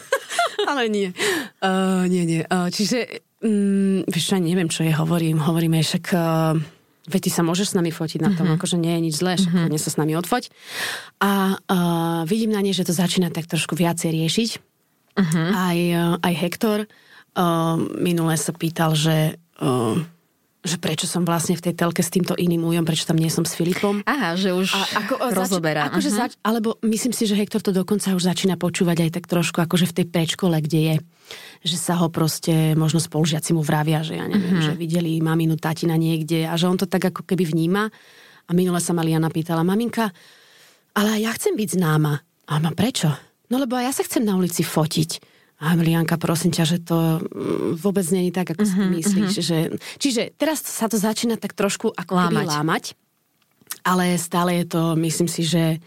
Ale 0.70 0.92
nie. 0.92 1.10
Uh, 1.64 2.06
nie, 2.06 2.24
nie. 2.26 2.42
Uh, 2.46 2.70
čiže, 2.70 3.24
um, 3.42 4.06
vieš, 4.06 4.36
ani 4.38 4.54
neviem, 4.54 4.70
čo 4.70 4.86
je 4.86 4.94
hovorím. 4.94 5.42
Hovoríme, 5.42 5.82
však... 5.82 6.06
Uh, 6.14 6.58
Veď 7.10 7.26
ty 7.26 7.32
sa 7.34 7.42
môžeš 7.42 7.74
s 7.74 7.78
nami 7.78 7.90
fotiť 7.90 8.22
na 8.22 8.38
tom, 8.38 8.46
uh-huh. 8.46 8.62
akože 8.62 8.78
nie 8.78 8.94
je 8.94 9.02
nič 9.10 9.16
zlé, 9.18 9.34
však 9.42 9.50
uh-huh. 9.50 9.82
sa 9.82 9.90
s 9.90 9.98
nami 9.98 10.14
odfoť. 10.14 10.54
A 11.18 11.58
uh, 11.58 12.22
vidím 12.30 12.54
na 12.54 12.62
nej, 12.62 12.78
že 12.78 12.86
to 12.86 12.94
začína 12.94 13.34
tak 13.34 13.50
trošku 13.50 13.74
viacej 13.74 14.14
riešiť. 14.14 14.50
Uh-huh. 15.18 15.50
Aj, 15.58 15.80
uh, 15.90 16.22
aj 16.22 16.34
Hektor 16.38 16.86
uh, 16.86 17.76
minule 17.98 18.38
sa 18.38 18.54
pýtal, 18.54 18.94
že 18.94 19.42
uh, 19.58 19.98
že 20.60 20.76
prečo 20.76 21.08
som 21.08 21.24
vlastne 21.24 21.56
v 21.56 21.72
tej 21.72 21.74
telke 21.80 22.04
s 22.04 22.12
týmto 22.12 22.36
iným 22.36 22.68
újom, 22.68 22.84
prečo 22.84 23.08
tam 23.08 23.16
nie 23.16 23.32
som 23.32 23.48
s 23.48 23.56
Filipom. 23.56 24.04
Aha, 24.04 24.36
že 24.36 24.52
už 24.52 24.76
a 24.76 25.08
ako, 25.08 25.32
rozoberá. 25.32 25.88
Zač, 25.88 25.92
akože 25.96 26.10
uh-huh. 26.12 26.20
zač, 26.20 26.32
alebo 26.44 26.70
myslím 26.84 27.16
si, 27.16 27.24
že 27.24 27.40
Hektor 27.40 27.64
to 27.64 27.72
dokonca 27.72 28.12
už 28.12 28.28
začína 28.28 28.60
počúvať 28.60 29.08
aj 29.08 29.10
tak 29.16 29.26
trošku 29.32 29.64
akože 29.64 29.88
v 29.88 29.96
tej 30.04 30.06
prečkole, 30.12 30.60
kde 30.60 30.80
je. 30.80 30.96
Že 31.64 31.78
sa 31.80 31.94
ho 32.04 32.12
proste 32.12 32.76
možno 32.76 33.00
spolužiaci 33.00 33.56
mu 33.56 33.64
vravia, 33.64 34.04
že 34.04 34.20
ja 34.20 34.28
neviem, 34.28 34.60
uh-huh. 34.60 34.68
že 34.68 34.74
videli 34.76 35.24
maminu, 35.24 35.56
tatina 35.56 35.96
niekde 35.96 36.44
a 36.44 36.60
že 36.60 36.68
on 36.68 36.76
to 36.76 36.92
tak 36.92 37.08
ako 37.08 37.24
keby 37.24 37.48
vníma. 37.48 37.88
A 38.50 38.52
minule 38.52 38.84
sa 38.84 38.92
ma 38.92 39.06
Liana 39.06 39.32
pýtala, 39.32 39.64
maminka, 39.64 40.12
ale 40.92 41.24
ja 41.24 41.32
chcem 41.32 41.56
byť 41.56 41.80
známa. 41.80 42.20
A 42.50 42.58
ma 42.60 42.74
prečo? 42.76 43.08
No 43.48 43.62
lebo 43.62 43.78
ja 43.78 43.94
sa 43.94 44.04
chcem 44.04 44.26
na 44.26 44.36
ulici 44.36 44.66
fotiť. 44.66 45.39
A 45.60 45.76
Emilianka, 45.76 46.16
prosím 46.16 46.56
ťa, 46.56 46.64
že 46.64 46.78
to 46.80 47.20
mm, 47.20 47.76
vôbec 47.76 48.08
je 48.08 48.32
tak, 48.32 48.56
ako 48.56 48.64
uh-huh, 48.64 48.74
si 48.74 48.80
mhm, 48.80 48.92
myslíš. 48.96 49.32
Uh-huh. 49.36 49.48
Že, 49.48 49.58
čiže 50.00 50.22
teraz 50.40 50.64
sa 50.64 50.88
to 50.88 50.96
začína 50.96 51.36
tak 51.36 51.52
trošku 51.52 51.92
ako 51.92 52.16
lámať. 52.16 52.48
lámať, 52.48 52.84
ale 53.84 54.16
stále 54.16 54.64
je 54.64 54.66
to, 54.72 54.96
myslím 54.96 55.28
si, 55.28 55.44
že 55.44 55.84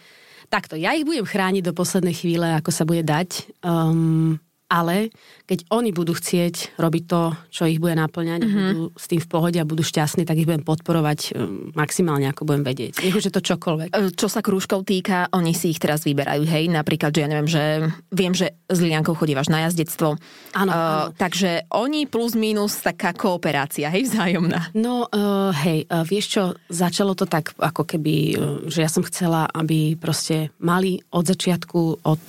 takto, 0.53 0.77
ja 0.77 0.93
ich 0.93 1.09
budem 1.09 1.25
chrániť 1.25 1.65
do 1.65 1.73
poslednej 1.73 2.13
chvíle, 2.13 2.45
ako 2.61 2.69
sa 2.69 2.85
bude 2.85 3.01
dať. 3.01 3.49
Um, 3.65 4.37
ale 4.73 5.13
keď 5.45 5.69
oni 5.69 5.93
budú 5.93 6.17
chcieť 6.17 6.81
robiť 6.81 7.05
to, 7.05 7.37
čo 7.53 7.69
ich 7.69 7.77
bude 7.77 7.93
naplňať, 7.93 8.41
mm-hmm. 8.41 8.69
budú 8.73 8.85
s 8.97 9.05
tým 9.05 9.21
v 9.21 9.29
pohode 9.29 9.59
a 9.61 9.69
budú 9.69 9.85
šťastní, 9.85 10.25
tak 10.25 10.41
ich 10.41 10.49
budem 10.49 10.65
podporovať 10.65 11.37
um, 11.37 11.69
maximálne, 11.77 12.25
ako 12.33 12.49
budem 12.49 12.65
vedieť. 12.65 13.05
Nech 13.05 13.13
už 13.13 13.29
je 13.29 13.35
to 13.37 13.45
čokoľvek. 13.45 13.93
E, 13.93 14.17
čo 14.17 14.33
sa 14.33 14.41
krúžkov 14.41 14.89
týka, 14.89 15.29
oni 15.37 15.53
si 15.53 15.77
ich 15.77 15.83
teraz 15.83 16.09
vyberajú, 16.09 16.49
hej? 16.49 16.73
Napríklad, 16.73 17.13
že 17.13 17.21
ja 17.21 17.29
neviem, 17.29 17.51
že 17.53 17.63
viem, 18.09 18.33
že 18.33 18.57
s 18.65 18.79
Liliankou 18.81 19.13
chodívaš 19.13 19.53
na 19.53 19.69
jazdectvo. 19.69 20.17
Áno, 20.57 20.71
Uh, 20.73 21.13
takže 21.21 21.69
oni 21.69 22.09
plus 22.09 22.33
minus 22.33 22.81
taká 22.81 23.13
kooperácia, 23.13 23.93
hej, 23.93 24.09
vzájomná. 24.09 24.73
No, 24.73 25.05
uh, 25.05 25.53
hej, 25.53 25.85
uh, 25.85 26.01
vieš 26.01 26.27
čo, 26.33 26.43
začalo 26.73 27.13
to 27.13 27.29
tak, 27.29 27.53
ako 27.61 27.85
keby, 27.85 28.17
uh, 28.33 28.65
že 28.73 28.81
ja 28.81 28.89
som 28.89 29.05
chcela, 29.05 29.53
aby 29.53 30.01
proste 30.01 30.49
mali 30.65 30.97
od 31.13 31.29
začiatku, 31.29 32.09
od 32.09 32.25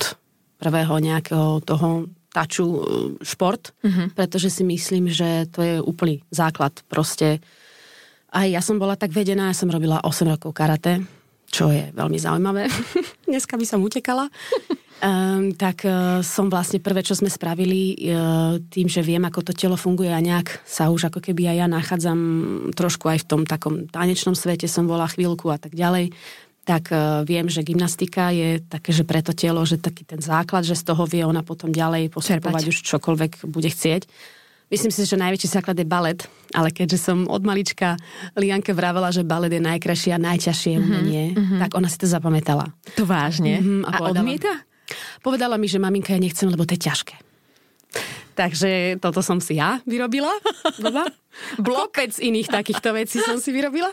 prvého 0.64 0.96
nejakého 0.96 1.60
toho 1.64 2.08
taču 2.34 2.66
uh, 2.66 2.82
šport, 3.22 3.70
mm-hmm. 3.86 4.18
pretože 4.18 4.50
si 4.50 4.66
myslím, 4.66 5.06
že 5.06 5.46
to 5.54 5.62
je 5.62 5.74
úplný 5.78 6.26
základ. 6.34 6.74
Proste 6.90 7.38
aj 8.34 8.50
ja 8.50 8.58
som 8.58 8.82
bola 8.82 8.98
tak 8.98 9.14
vedená, 9.14 9.54
ja 9.54 9.56
som 9.56 9.70
robila 9.70 10.02
8 10.02 10.26
rokov 10.26 10.50
karate, 10.50 11.06
čo 11.46 11.70
je 11.70 11.94
veľmi 11.94 12.18
zaujímavé. 12.18 12.66
Dneska 13.30 13.54
by 13.54 13.62
som 13.62 13.78
utekala. 13.86 14.26
Um, 14.98 15.54
tak 15.62 15.86
uh, 15.86 16.18
som 16.26 16.50
vlastne 16.50 16.82
prvé, 16.82 17.06
čo 17.06 17.14
sme 17.14 17.30
spravili, 17.30 17.94
uh, 18.10 18.58
tým, 18.58 18.90
že 18.90 19.06
viem, 19.06 19.22
ako 19.22 19.46
to 19.46 19.52
telo 19.54 19.78
funguje 19.78 20.10
a 20.10 20.18
nejak 20.18 20.66
sa 20.66 20.90
už 20.90 21.14
ako 21.14 21.22
keby 21.22 21.54
aj 21.54 21.56
ja 21.62 21.66
nachádzam 21.70 22.20
trošku 22.74 23.06
aj 23.06 23.22
v 23.22 23.28
tom 23.30 23.42
takom 23.46 23.86
tanečnom 23.86 24.34
svete, 24.34 24.66
som 24.66 24.90
bola 24.90 25.06
chvíľku 25.06 25.46
a 25.54 25.58
tak 25.62 25.78
ďalej, 25.78 26.10
tak 26.64 26.90
uh, 26.90 27.22
viem, 27.28 27.46
že 27.46 27.60
gymnastika 27.60 28.32
je 28.32 28.58
také, 28.64 28.90
že 28.90 29.04
pre 29.04 29.20
to 29.20 29.36
telo, 29.36 29.60
že 29.68 29.76
taký 29.76 30.08
ten 30.08 30.18
základ, 30.24 30.64
že 30.64 30.74
z 30.74 30.84
toho 30.88 31.04
vie 31.04 31.22
ona 31.22 31.44
potom 31.44 31.68
ďalej 31.68 32.10
postupovať 32.10 32.72
už 32.72 32.82
čokoľvek 32.82 33.44
bude 33.46 33.68
chcieť. 33.68 34.08
Myslím 34.72 34.90
si, 34.90 35.04
že 35.04 35.20
najväčší 35.20 35.48
základ 35.60 35.76
je 35.76 35.86
balet, 35.86 36.24
ale 36.56 36.72
keďže 36.72 36.98
som 36.98 37.28
od 37.28 37.44
malička 37.44 38.00
Lianke 38.32 38.72
vravela, 38.72 39.12
že 39.12 39.20
balet 39.20 39.60
je 39.60 39.62
najkrajšie 39.62 40.16
a 40.16 40.18
najťažšie 40.18 40.80
umenie, 40.80 41.36
mm-hmm. 41.36 41.60
tak 41.60 41.76
ona 41.76 41.86
si 41.86 42.00
to 42.00 42.08
zapamätala. 42.08 42.72
To 42.96 43.04
vážne? 43.04 43.60
Mhm, 43.60 43.84
a, 43.84 43.92
a 43.92 43.98
povedala- 44.00 44.24
odmieta? 44.24 44.52
Povedala 45.20 45.56
mi, 45.60 45.68
že 45.68 45.80
maminka, 45.80 46.12
ja 46.12 46.20
nechcem, 46.20 46.48
lebo 46.48 46.64
to 46.64 46.76
je 46.76 46.84
ťažké. 46.90 47.16
Takže 48.34 48.98
toto 48.98 49.22
som 49.22 49.38
si 49.38 49.56
ja 49.62 49.78
vyrobila. 49.86 50.32
Kopec 51.64 52.18
iných 52.18 52.50
takýchto 52.50 52.90
vecí 52.92 53.22
som 53.22 53.38
si 53.38 53.54
vyrobila. 53.54 53.88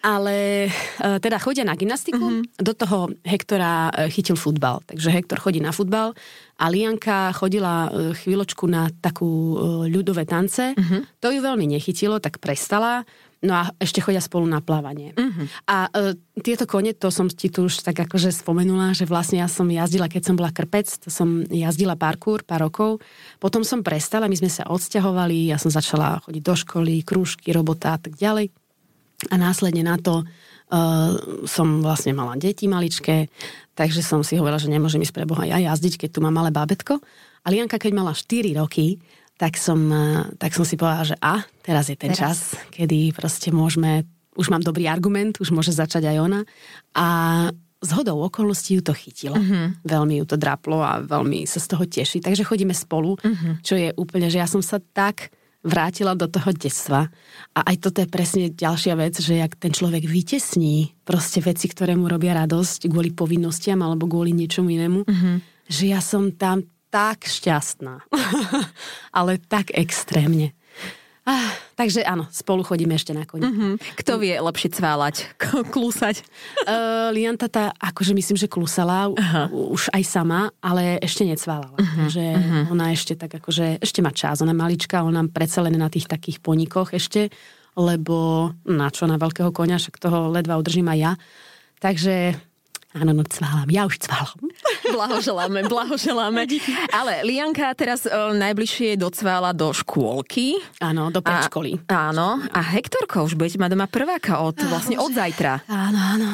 Ale 0.00 0.68
e, 0.68 1.20
teda 1.20 1.36
chodia 1.36 1.64
na 1.64 1.76
gymnastiku, 1.76 2.20
mm-hmm. 2.20 2.64
do 2.64 2.72
toho 2.72 3.12
Hektora 3.20 3.92
e, 3.92 4.08
chytil 4.08 4.36
futbal. 4.36 4.80
Takže 4.88 5.12
Hektor 5.12 5.38
chodí 5.40 5.60
na 5.60 5.76
futbal 5.76 6.16
a 6.56 6.64
Lianka 6.72 7.36
chodila 7.36 7.92
e, 7.92 8.16
chvíľočku 8.16 8.64
na 8.64 8.88
takú 8.88 9.60
ľudové 9.88 10.24
tance. 10.24 10.72
Mm-hmm. 10.72 11.20
To 11.20 11.28
ju 11.28 11.40
veľmi 11.44 11.68
nechytilo, 11.68 12.16
tak 12.16 12.40
prestala. 12.40 13.04
No 13.40 13.56
a 13.56 13.72
ešte 13.80 14.04
chodia 14.04 14.20
spolu 14.20 14.44
na 14.44 14.60
plávanie. 14.60 15.16
Mm-hmm. 15.16 15.46
A 15.64 15.88
e, 15.88 16.12
tieto 16.44 16.68
kone, 16.68 16.92
to 16.92 17.08
som 17.08 17.24
ti 17.24 17.48
tu 17.48 17.72
už 17.72 17.80
tak 17.80 17.96
akože 17.96 18.28
spomenula, 18.36 18.92
že 18.92 19.08
vlastne 19.08 19.40
ja 19.40 19.48
som 19.48 19.64
jazdila, 19.64 20.12
keď 20.12 20.22
som 20.28 20.36
bola 20.36 20.52
krpec, 20.52 20.84
to 21.00 21.08
som 21.08 21.48
jazdila 21.48 21.96
parkour 21.96 22.44
pár 22.44 22.68
rokov. 22.68 23.00
Potom 23.40 23.64
som 23.64 23.80
prestala, 23.80 24.28
my 24.28 24.36
sme 24.36 24.52
sa 24.52 24.68
odsťahovali, 24.68 25.48
ja 25.48 25.56
som 25.56 25.72
začala 25.72 26.20
chodiť 26.20 26.42
do 26.44 26.52
školy, 26.52 27.00
krúžky, 27.00 27.56
robota 27.56 27.96
a 27.96 28.00
tak 28.00 28.20
ďalej. 28.20 28.52
A 29.28 29.34
následne 29.36 29.84
na 29.84 30.00
to 30.00 30.24
uh, 30.24 31.12
som 31.44 31.84
vlastne 31.84 32.16
mala 32.16 32.40
deti 32.40 32.64
maličké, 32.64 33.28
takže 33.76 34.00
som 34.00 34.24
si 34.24 34.40
hovorila, 34.40 34.56
že 34.56 34.72
nemôžem 34.72 35.04
ísť 35.04 35.12
pre 35.12 35.28
Boha 35.28 35.44
ja 35.44 35.60
jazdiť, 35.60 36.06
keď 36.06 36.08
tu 36.16 36.18
mám 36.24 36.32
malé 36.32 36.48
bábetko. 36.48 36.96
A 37.44 37.46
Lianka, 37.52 37.76
keď 37.76 37.92
mala 37.92 38.16
4 38.16 38.56
roky, 38.56 38.96
tak 39.36 39.60
som, 39.60 39.80
uh, 39.92 40.24
tak 40.40 40.56
som 40.56 40.64
si 40.64 40.80
povedala, 40.80 41.04
že 41.04 41.16
a, 41.20 41.44
teraz 41.60 41.92
je 41.92 41.96
ten 42.00 42.16
Teraz. 42.16 42.20
čas, 42.20 42.38
kedy 42.72 43.12
proste 43.12 43.52
môžeme, 43.52 44.08
už 44.40 44.48
mám 44.48 44.64
dobrý 44.64 44.88
argument, 44.88 45.36
už 45.36 45.52
môže 45.52 45.76
začať 45.76 46.08
aj 46.08 46.16
ona. 46.20 46.40
A 46.96 47.06
z 47.80 47.90
hodou 47.96 48.20
okolností 48.28 48.76
ju 48.76 48.82
to 48.84 48.92
chytilo. 48.92 49.40
Mm-hmm. 49.40 49.88
Veľmi 49.88 50.20
ju 50.20 50.24
to 50.28 50.36
draplo 50.36 50.84
a 50.84 51.00
veľmi 51.00 51.48
sa 51.48 51.56
z 51.56 51.66
toho 51.72 51.84
teší. 51.88 52.20
Takže 52.20 52.44
chodíme 52.44 52.76
spolu, 52.76 53.16
mm-hmm. 53.16 53.64
čo 53.64 53.74
je 53.80 53.88
úplne, 53.96 54.28
že 54.28 54.36
ja 54.36 54.44
som 54.44 54.60
sa 54.60 54.76
tak 54.76 55.32
vrátila 55.60 56.16
do 56.16 56.24
toho 56.24 56.50
detstva. 56.56 57.12
A 57.52 57.60
aj 57.68 57.76
toto 57.84 58.00
je 58.00 58.08
presne 58.08 58.48
ďalšia 58.48 58.94
vec, 58.96 59.20
že 59.20 59.36
jak 59.36 59.56
ten 59.60 59.72
človek 59.72 60.08
vytesní 60.08 60.96
proste 61.04 61.44
veci, 61.44 61.68
ktoré 61.68 61.96
mu 61.96 62.08
robia 62.08 62.32
radosť 62.36 62.88
kvôli 62.88 63.12
povinnostiam 63.12 63.84
alebo 63.84 64.08
kvôli 64.08 64.32
niečomu 64.32 64.72
inému, 64.72 65.00
mm-hmm. 65.04 65.36
že 65.68 65.84
ja 65.92 66.00
som 66.00 66.32
tam 66.32 66.64
tak 66.88 67.28
šťastná. 67.28 68.08
Ale 69.18 69.38
tak 69.38 69.70
extrémne. 69.76 70.56
Ah, 71.28 71.52
takže 71.80 72.04
áno, 72.04 72.28
spolu 72.28 72.60
chodíme 72.60 72.92
ešte 72.92 73.16
na 73.16 73.24
koni. 73.24 73.48
Hm, 73.48 73.76
Kto 73.96 74.20
vie 74.20 74.36
lepšie 74.36 74.68
cválať, 74.76 75.32
klúsať? 75.72 76.20
Uh, 76.68 77.08
Lianta 77.16 77.48
tá, 77.48 77.72
akože 77.72 78.12
myslím, 78.12 78.36
že 78.36 78.52
klusala 78.52 79.08
uh-huh. 79.08 79.72
už 79.72 79.88
aj 79.88 80.04
sama, 80.04 80.52
ale 80.60 81.00
ešte 81.00 81.24
necválala. 81.24 81.72
Uh-huh. 81.80 81.96
Takže 82.04 82.24
uh-huh. 82.36 82.62
ona 82.76 82.92
ešte 82.92 83.16
tak 83.16 83.40
akože, 83.40 83.80
ešte 83.80 84.04
má 84.04 84.12
čas. 84.12 84.44
Ona 84.44 84.52
malička, 84.52 85.00
ona 85.00 85.24
predsa 85.24 85.64
len 85.64 85.80
na 85.80 85.88
tých 85.88 86.04
takých 86.04 86.44
ponikoch 86.44 86.92
ešte, 86.92 87.32
lebo 87.80 88.52
na 88.68 88.92
čo, 88.92 89.08
na 89.08 89.16
veľkého 89.16 89.48
konia, 89.48 89.80
však 89.80 89.96
toho 89.96 90.28
ledva 90.28 90.60
udržím 90.60 90.92
aj 90.92 90.98
ja. 91.00 91.12
Takže 91.80 92.36
áno, 92.96 93.10
no 93.14 93.22
cválam, 93.22 93.68
ja 93.70 93.86
už 93.86 94.02
cválam. 94.02 94.50
Blahoželáme, 94.94 95.70
blahoželáme. 95.70 96.42
Ale 96.90 97.22
Lianka 97.22 97.70
teraz 97.78 98.08
o, 98.10 98.34
najbližšie 98.34 98.98
docvála 98.98 99.54
do 99.54 99.70
škôlky. 99.70 100.58
Áno, 100.82 101.14
do 101.14 101.22
predškoly. 101.22 101.86
A, 101.86 102.10
áno. 102.10 102.42
A 102.50 102.60
Hektorko 102.60 103.30
už 103.30 103.38
budete 103.38 103.62
mať 103.62 103.70
doma 103.78 103.86
prváka 103.86 104.42
od, 104.42 104.58
vlastne 104.66 104.98
od 104.98 105.14
zajtra. 105.14 105.62
Áno, 105.70 105.98
áno. 105.98 106.28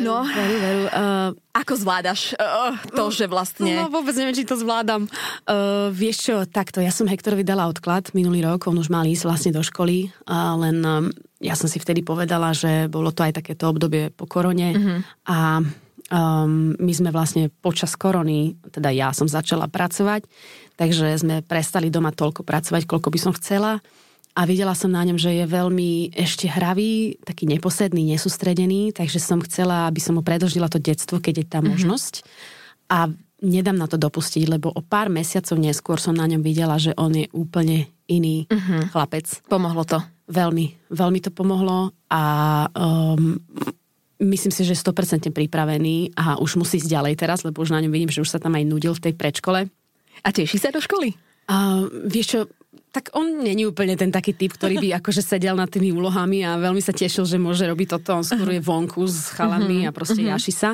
No. 0.00 0.24
veru, 0.24 0.56
veru. 0.56 0.82
Uh, 0.88 1.30
Ako 1.52 1.76
zvládaš 1.76 2.32
uh, 2.40 2.72
to, 2.96 3.12
že 3.12 3.28
vlastne... 3.28 3.76
No 3.76 3.92
vôbec 3.92 4.16
neviem, 4.16 4.32
či 4.32 4.48
to 4.48 4.56
zvládam. 4.56 5.04
Uh, 5.44 5.92
vieš 5.92 6.30
čo, 6.30 6.34
takto, 6.48 6.80
ja 6.80 6.94
som 6.94 7.04
Hektorovi 7.04 7.44
dala 7.44 7.68
odklad 7.68 8.14
minulý 8.16 8.40
rok, 8.46 8.64
on 8.70 8.80
už 8.80 8.88
mal 8.88 9.04
ísť 9.04 9.24
vlastne 9.28 9.52
do 9.52 9.60
školy, 9.60 10.08
a 10.24 10.56
len 10.56 10.80
um, 10.80 11.12
ja 11.40 11.56
som 11.56 11.66
si 11.66 11.80
vtedy 11.80 12.04
povedala, 12.04 12.52
že 12.52 12.86
bolo 12.92 13.10
to 13.10 13.24
aj 13.24 13.40
takéto 13.40 13.72
obdobie 13.72 14.12
po 14.12 14.28
korone 14.28 14.76
mm-hmm. 14.76 14.98
a 15.24 15.64
um, 16.12 16.76
my 16.76 16.92
sme 16.92 17.08
vlastne 17.08 17.48
počas 17.48 17.96
korony, 17.96 18.60
teda 18.68 18.92
ja 18.92 19.08
som 19.16 19.24
začala 19.24 19.66
pracovať, 19.66 20.28
takže 20.76 21.16
sme 21.16 21.40
prestali 21.40 21.88
doma 21.88 22.12
toľko 22.12 22.44
pracovať, 22.44 22.84
koľko 22.84 23.08
by 23.08 23.18
som 23.18 23.32
chcela 23.32 23.80
a 24.36 24.46
videla 24.46 24.78
som 24.78 24.92
na 24.92 25.02
ňom, 25.02 25.18
že 25.18 25.34
je 25.34 25.44
veľmi 25.48 26.14
ešte 26.14 26.46
hravý, 26.46 27.18
taký 27.26 27.50
neposedný, 27.50 28.14
nesústredený, 28.14 28.94
takže 28.94 29.18
som 29.18 29.42
chcela, 29.42 29.90
aby 29.90 29.98
som 29.98 30.14
mu 30.14 30.22
predlžila 30.22 30.70
to 30.70 30.78
detstvo, 30.78 31.18
keď 31.18 31.34
je 31.42 31.46
tá 31.48 31.58
mm-hmm. 31.58 31.70
možnosť. 31.74 32.14
A 32.90 33.10
nedám 33.42 33.74
na 33.74 33.90
to 33.90 33.98
dopustiť, 33.98 34.46
lebo 34.46 34.70
o 34.70 34.82
pár 34.84 35.10
mesiacov 35.10 35.58
neskôr 35.58 35.98
som 35.98 36.14
na 36.14 36.30
ňom 36.30 36.46
videla, 36.46 36.78
že 36.78 36.94
on 36.94 37.10
je 37.10 37.26
úplne 37.34 37.90
iný 38.06 38.46
mm-hmm. 38.46 38.94
chlapec. 38.94 39.26
Pomohlo 39.50 39.82
to. 39.82 39.98
Veľmi, 40.30 40.78
veľmi 40.94 41.18
to 41.18 41.34
pomohlo 41.34 41.90
a 42.06 42.22
um, 42.70 43.34
myslím 44.22 44.52
si, 44.54 44.62
že 44.62 44.78
je 44.78 44.84
100% 44.86 45.32
pripravený 45.34 46.14
a 46.14 46.38
už 46.38 46.60
musí 46.60 46.78
ísť 46.78 46.92
ďalej 46.92 47.14
teraz, 47.18 47.42
lebo 47.42 47.64
už 47.64 47.74
na 47.74 47.82
ňom 47.82 47.90
vidím, 47.90 48.12
že 48.12 48.22
už 48.22 48.30
sa 48.30 48.38
tam 48.38 48.54
aj 48.54 48.64
nudil 48.68 48.94
v 48.94 49.10
tej 49.10 49.14
predškole. 49.18 49.66
A 50.20 50.28
teší 50.30 50.60
sa 50.60 50.70
do 50.70 50.78
školy? 50.78 51.16
A 51.50 51.82
vieš 52.06 52.26
čo, 52.36 52.40
tak 52.94 53.10
on 53.16 53.42
není 53.42 53.66
úplne 53.66 53.94
ten 53.98 54.12
taký 54.12 54.36
typ, 54.36 54.54
ktorý 54.54 54.78
by 54.78 54.88
akože 55.02 55.22
sedel 55.24 55.56
nad 55.56 55.72
tými 55.72 55.90
úlohami 55.90 56.44
a 56.44 56.60
veľmi 56.60 56.82
sa 56.84 56.94
tešil, 56.94 57.24
že 57.24 57.40
môže 57.40 57.64
robiť 57.66 57.98
toto. 57.98 58.20
On 58.20 58.26
skôr 58.26 58.54
je 58.54 58.62
vonku 58.62 59.02
s 59.08 59.34
chalami 59.34 59.88
a 59.88 59.94
proste 59.94 60.20
jaši 60.20 60.52
sa. 60.52 60.70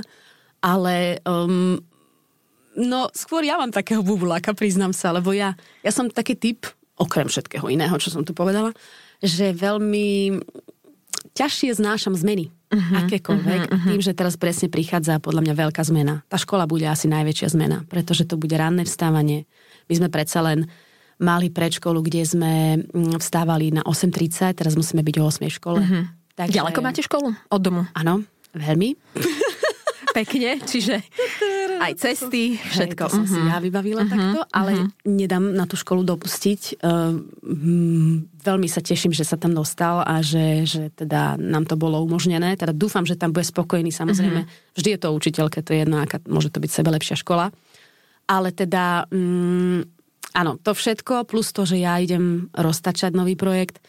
Ale 0.60 1.22
um, 1.24 1.78
no 2.74 3.08
skôr 3.14 3.46
ja 3.46 3.60
mám 3.60 3.70
takého 3.70 4.02
bubuláka, 4.02 4.56
priznám 4.56 4.90
sa, 4.90 5.14
lebo 5.14 5.30
ja, 5.30 5.54
ja 5.84 5.92
som 5.94 6.10
taký 6.10 6.34
typ, 6.34 6.66
okrem 6.96 7.28
všetkého 7.28 7.68
iného, 7.68 7.92
čo 8.00 8.08
som 8.08 8.24
tu 8.24 8.32
povedala, 8.32 8.72
že 9.20 9.52
veľmi 9.56 10.40
ťažšie 11.36 11.76
znášam 11.76 12.16
zmeny. 12.16 12.48
Uh-huh, 12.66 13.06
akékoľvek. 13.06 13.60
Uh-huh, 13.70 13.76
uh-huh. 13.78 13.90
Tým, 13.94 14.02
že 14.02 14.16
teraz 14.16 14.34
presne 14.34 14.66
prichádza 14.66 15.22
podľa 15.22 15.46
mňa 15.46 15.54
veľká 15.54 15.82
zmena. 15.86 16.26
Tá 16.26 16.34
škola 16.34 16.66
bude 16.66 16.82
asi 16.88 17.06
najväčšia 17.06 17.54
zmena, 17.54 17.86
pretože 17.86 18.26
to 18.26 18.34
bude 18.34 18.52
ranné 18.58 18.82
vstávanie. 18.82 19.46
My 19.86 19.94
sme 20.02 20.08
predsa 20.10 20.42
len 20.42 20.66
mali 21.22 21.48
predškolu, 21.48 22.02
kde 22.02 22.26
sme 22.26 22.52
mm, 22.82 23.22
vstávali 23.22 23.70
na 23.70 23.86
8.30, 23.86 24.58
teraz 24.58 24.74
musíme 24.74 25.06
byť 25.06 25.16
o 25.22 25.24
8 25.30 25.46
v 25.46 25.54
škole. 25.54 25.78
Uh-huh. 25.78 26.04
Takže... 26.34 26.58
Ďaleko 26.58 26.80
máte 26.82 27.00
školu? 27.06 27.32
Od 27.32 27.60
domu? 27.62 27.86
Áno, 27.94 28.26
veľmi. 28.52 28.98
Pekne, 30.16 30.56
čiže 30.64 31.04
aj 31.76 31.92
cesty, 32.00 32.56
všetko. 32.56 33.04
Hej, 33.04 33.12
to 33.12 33.16
som 33.20 33.26
si 33.28 33.36
ja 33.36 33.60
vybavila 33.60 34.08
uh-huh, 34.08 34.12
takto, 34.16 34.40
ale 34.48 34.72
uh-huh. 34.72 34.88
nedám 35.04 35.52
na 35.52 35.68
tú 35.68 35.76
školu 35.76 36.08
dopustiť. 36.08 36.80
Mm, 36.80 38.40
veľmi 38.40 38.64
sa 38.64 38.80
teším, 38.80 39.12
že 39.12 39.28
sa 39.28 39.36
tam 39.36 39.52
dostal 39.52 40.00
a 40.00 40.24
že, 40.24 40.64
že 40.64 40.88
teda 40.96 41.36
nám 41.36 41.68
to 41.68 41.76
bolo 41.76 42.00
umožnené. 42.00 42.56
Teda 42.56 42.72
dúfam, 42.72 43.04
že 43.04 43.20
tam 43.20 43.36
bude 43.36 43.44
spokojný, 43.44 43.92
samozrejme. 43.92 44.48
Uh-huh. 44.48 44.72
Vždy 44.80 44.88
je 44.96 45.00
to 45.04 45.08
učiteľke, 45.12 45.60
to 45.60 45.76
je 45.76 45.84
jedno, 45.84 46.00
aká 46.00 46.16
môže 46.24 46.48
to 46.48 46.64
byť 46.64 46.70
sebe 46.72 46.88
lepšia 46.96 47.20
škola. 47.20 47.52
Ale 48.24 48.56
teda 48.56 49.04
mm, 49.12 49.80
áno, 50.32 50.56
to 50.56 50.72
všetko, 50.72 51.28
plus 51.28 51.52
to, 51.52 51.68
že 51.68 51.76
ja 51.76 52.00
idem 52.00 52.48
roztačať 52.56 53.12
nový 53.12 53.36
projekt. 53.36 53.84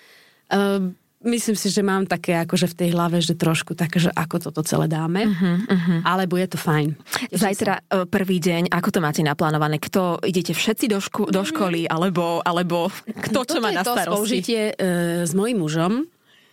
Uh, 0.51 0.91
myslím 1.25 1.57
si, 1.57 1.73
že 1.73 1.81
mám 1.81 2.05
také 2.05 2.37
akože 2.45 2.69
v 2.69 2.77
tej 2.77 2.89
hlave, 2.93 3.17
že 3.23 3.33
trošku 3.33 3.73
také, 3.73 3.97
že 3.97 4.13
ako 4.13 4.49
toto 4.49 4.61
celé 4.61 4.85
dáme, 4.85 5.25
uh-huh, 5.25 5.57
uh-huh. 5.65 5.99
ale 6.05 6.29
bude 6.29 6.45
to 6.45 6.61
fajn. 6.61 6.93
Zajtra 7.33 7.81
sa. 7.81 8.05
E, 8.05 8.05
prvý 8.05 8.37
deň, 8.37 8.69
ako 8.69 8.89
to 8.93 8.99
máte 9.01 9.21
naplánované? 9.25 9.81
Kto, 9.81 10.21
idete 10.21 10.53
všetci 10.53 10.85
do, 10.85 10.99
ško- 11.01 11.29
do 11.33 11.41
školy, 11.41 11.89
alebo, 11.89 12.45
alebo 12.45 12.93
kto 13.25 13.39
čo 13.49 13.57
má 13.57 13.73
na 13.73 13.81
starosti? 13.81 14.41
Toto 14.41 14.49
to 14.49 14.57
uh, 14.77 15.25
s 15.25 15.31
mojím 15.33 15.57
mužom, 15.65 15.93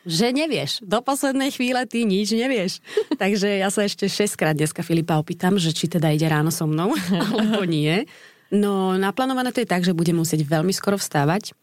že 0.05 0.33
nevieš. 0.33 0.85
Do 0.85 1.00
poslednej 1.00 1.48
chvíle 1.53 1.85
ty 1.88 2.05
nič 2.05 2.33
nevieš. 2.33 2.81
Takže 3.22 3.61
ja 3.61 3.68
sa 3.72 3.85
ešte 3.88 4.09
šestkrát 4.09 4.57
dneska 4.57 4.85
Filipa 4.85 5.20
opýtam, 5.20 5.57
že 5.57 5.72
či 5.72 5.88
teda 5.88 6.12
ide 6.12 6.29
ráno 6.29 6.53
so 6.53 6.68
mnou, 6.68 6.92
alebo 7.33 7.64
nie. 7.64 8.05
No, 8.53 8.94
naplánované 8.94 9.50
to 9.50 9.64
je 9.64 9.68
tak, 9.68 9.83
že 9.83 9.96
budem 9.96 10.20
musieť 10.20 10.44
veľmi 10.46 10.70
skoro 10.70 11.00
vstávať. 11.00 11.57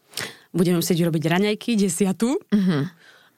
Budeme 0.52 0.78
musieť 0.84 1.08
urobiť 1.08 1.24
raňajky, 1.28 1.80
desiatu. 1.80 2.36
Uh-huh. 2.36 2.84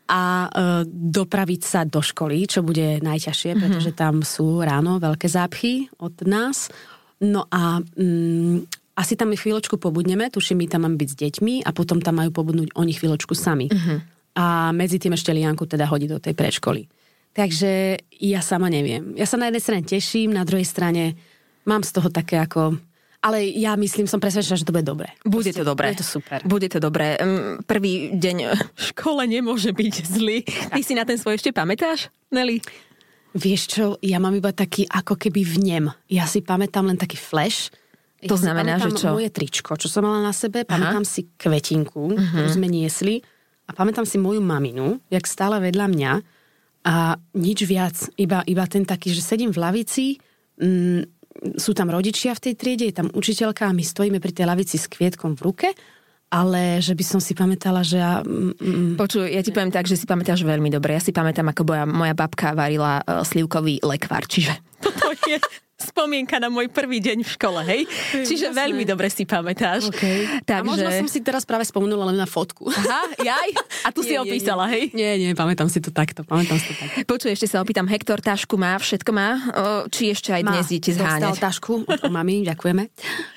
A 0.04 0.22
e, 0.44 0.48
dopraviť 0.90 1.62
sa 1.64 1.80
do 1.88 2.04
školy, 2.04 2.44
čo 2.44 2.60
bude 2.60 3.00
najťažšie, 3.00 3.50
uh-huh. 3.54 3.62
pretože 3.62 3.90
tam 3.96 4.20
sú 4.20 4.60
ráno 4.60 5.00
veľké 5.00 5.30
zápchy 5.30 5.88
od 5.96 6.12
nás. 6.28 6.68
No 7.24 7.48
a 7.48 7.80
mm, 7.80 8.68
asi 8.98 9.14
tam 9.16 9.32
chvíľočku 9.32 9.80
pobudneme, 9.80 10.28
tuším, 10.28 10.60
my 10.60 10.66
tam 10.68 10.84
máme 10.84 11.00
byť 11.00 11.08
s 11.08 11.16
deťmi 11.16 11.54
a 11.64 11.70
potom 11.72 12.02
tam 12.02 12.20
majú 12.20 12.30
pobudnúť 12.34 12.76
oni 12.76 12.92
chvíľočku 12.92 13.32
sami. 13.32 13.70
Uh-huh. 13.70 13.98
A 14.34 14.74
medzi 14.74 14.98
tým 14.98 15.14
ešte 15.14 15.30
Lianku 15.30 15.64
teda 15.64 15.86
hodí 15.86 16.10
do 16.10 16.18
tej 16.18 16.34
predškoly. 16.34 16.90
Takže 17.34 17.98
ja 18.22 18.38
sama 18.42 18.70
neviem. 18.70 19.18
Ja 19.18 19.26
sa 19.26 19.34
na 19.34 19.50
jednej 19.50 19.62
strane 19.62 19.82
teším, 19.82 20.30
na 20.30 20.46
druhej 20.46 20.66
strane 20.66 21.18
mám 21.66 21.82
z 21.82 21.90
toho 21.90 22.06
také 22.10 22.38
ako 22.38 22.78
ale 23.24 23.48
ja 23.56 23.72
myslím, 23.80 24.04
som 24.04 24.20
presvedčená, 24.20 24.60
že 24.60 24.68
to 24.68 24.76
bude 24.76 24.84
dobre. 24.84 25.08
Bude 25.24 25.48
to 25.56 25.64
dobré. 25.64 25.96
Bude 25.96 26.04
to 26.04 26.08
super. 26.20 26.44
Bude 26.44 26.68
to 26.68 26.76
dobré. 26.76 27.16
Prvý 27.64 28.12
deň 28.12 28.36
v 28.52 28.82
škole 28.92 29.24
nemôže 29.24 29.72
byť 29.72 29.94
zlý. 30.04 30.44
Ty 30.44 30.80
si 30.84 30.92
na 30.92 31.08
ten 31.08 31.16
svoj 31.16 31.40
ešte 31.40 31.48
pamätáš, 31.48 32.12
Nelly? 32.28 32.60
Vieš 33.32 33.62
čo, 33.66 33.84
ja 34.04 34.20
mám 34.20 34.36
iba 34.36 34.52
taký 34.52 34.84
ako 34.86 35.16
keby 35.16 35.40
vnem. 35.42 35.88
Ja 36.06 36.28
si 36.28 36.44
pamätám 36.44 36.84
len 36.84 37.00
taký 37.00 37.16
flash. 37.16 37.72
To 38.28 38.36
ja 38.36 38.44
znamená, 38.44 38.76
že 38.76 38.92
čo? 38.92 39.16
moje 39.16 39.32
tričko, 39.32 39.74
čo 39.80 39.88
som 39.88 40.04
mala 40.04 40.20
na 40.20 40.32
sebe, 40.36 40.68
pamätám 40.68 41.04
Aha. 41.04 41.12
si 41.12 41.28
kvetinku, 41.36 42.14
uh-huh. 42.14 42.28
ktorú 42.30 42.48
sme 42.56 42.68
niesli 42.72 43.20
a 43.68 43.76
pamätám 43.76 44.08
si 44.08 44.16
moju 44.16 44.40
maminu, 44.40 45.00
jak 45.12 45.24
stála 45.28 45.60
vedľa 45.60 45.86
mňa 45.92 46.12
a 46.84 47.16
nič 47.36 47.64
viac, 47.64 47.96
iba, 48.20 48.44
iba 48.44 48.64
ten 48.68 48.84
taký, 48.84 49.12
že 49.12 49.24
sedím 49.24 49.52
v 49.52 49.60
lavici, 49.60 50.06
mm, 50.60 51.13
sú 51.60 51.76
tam 51.76 51.92
rodičia 51.92 52.32
v 52.32 52.50
tej 52.50 52.54
triede, 52.56 52.84
je 52.88 52.96
tam 52.96 53.08
učiteľka 53.12 53.68
a 53.68 53.76
my 53.76 53.84
stojíme 53.84 54.18
pri 54.18 54.32
tej 54.32 54.48
lavici 54.48 54.80
s 54.80 54.88
kvietkom 54.88 55.36
v 55.36 55.44
ruke, 55.44 55.68
ale 56.32 56.82
že 56.82 56.96
by 56.98 57.04
som 57.04 57.20
si 57.22 57.36
pamätala, 57.36 57.84
že 57.86 58.00
ja... 58.00 58.24
Mm, 58.24 58.54
mm 58.58 58.92
Počuj, 58.98 59.28
ja 59.30 59.44
ti 59.44 59.54
poviem 59.54 59.70
tak, 59.70 59.86
že 59.86 59.94
si 59.94 60.08
pamätáš 60.08 60.42
veľmi 60.42 60.66
dobre. 60.72 60.98
Ja 60.98 61.02
si 61.04 61.14
pamätám, 61.14 61.52
ako 61.54 61.62
moja, 61.62 61.84
moja 61.86 62.14
babka 62.16 62.56
varila 62.56 63.04
uh, 63.04 63.22
slivkový 63.22 63.84
lekvar, 63.84 64.26
čiže 64.26 64.56
toto 64.84 65.14
je 65.30 65.38
spomienka 65.84 66.40
na 66.40 66.48
môj 66.48 66.72
prvý 66.72 66.98
deň 67.04 67.20
v 67.22 67.30
škole, 67.30 67.60
hej? 67.62 67.84
Čiže 68.24 68.50
Jasné. 68.50 68.58
veľmi 68.64 68.84
dobre 68.88 69.12
si 69.12 69.28
pamätáš. 69.28 69.92
Okay. 69.92 70.40
Takže... 70.42 70.60
A 70.60 70.64
možno 70.64 70.88
som 70.88 71.08
si 71.08 71.20
teraz 71.20 71.44
práve 71.44 71.68
spomenula 71.68 72.08
len 72.08 72.16
na 72.16 72.24
fotku. 72.24 72.66
Aha, 72.72 73.20
jaj? 73.20 73.48
A 73.84 73.88
tu 73.92 74.00
nie, 74.04 74.08
si 74.10 74.14
opísala, 74.16 74.64
hej? 74.72 74.90
Nie, 74.96 75.20
nie, 75.20 75.36
pamätám 75.36 75.68
si 75.68 75.84
to 75.84 75.92
takto, 75.92 76.24
pamätám 76.24 76.56
si 76.56 76.72
to 76.72 76.74
takto. 76.80 76.96
Počuj, 77.04 77.30
ešte 77.36 77.46
sa 77.52 77.60
opýtam, 77.60 77.84
Hektor 77.84 78.24
tašku 78.24 78.56
má, 78.56 78.80
všetko 78.80 79.10
má? 79.12 79.28
Či 79.92 80.16
ešte 80.16 80.32
aj 80.32 80.42
dnes 80.42 80.66
idete 80.72 80.96
zháňať? 80.96 81.36
Dostal 81.36 81.44
tašku 81.52 81.72
od 81.84 82.12
mami, 82.12 82.48
ďakujeme. 82.48 82.88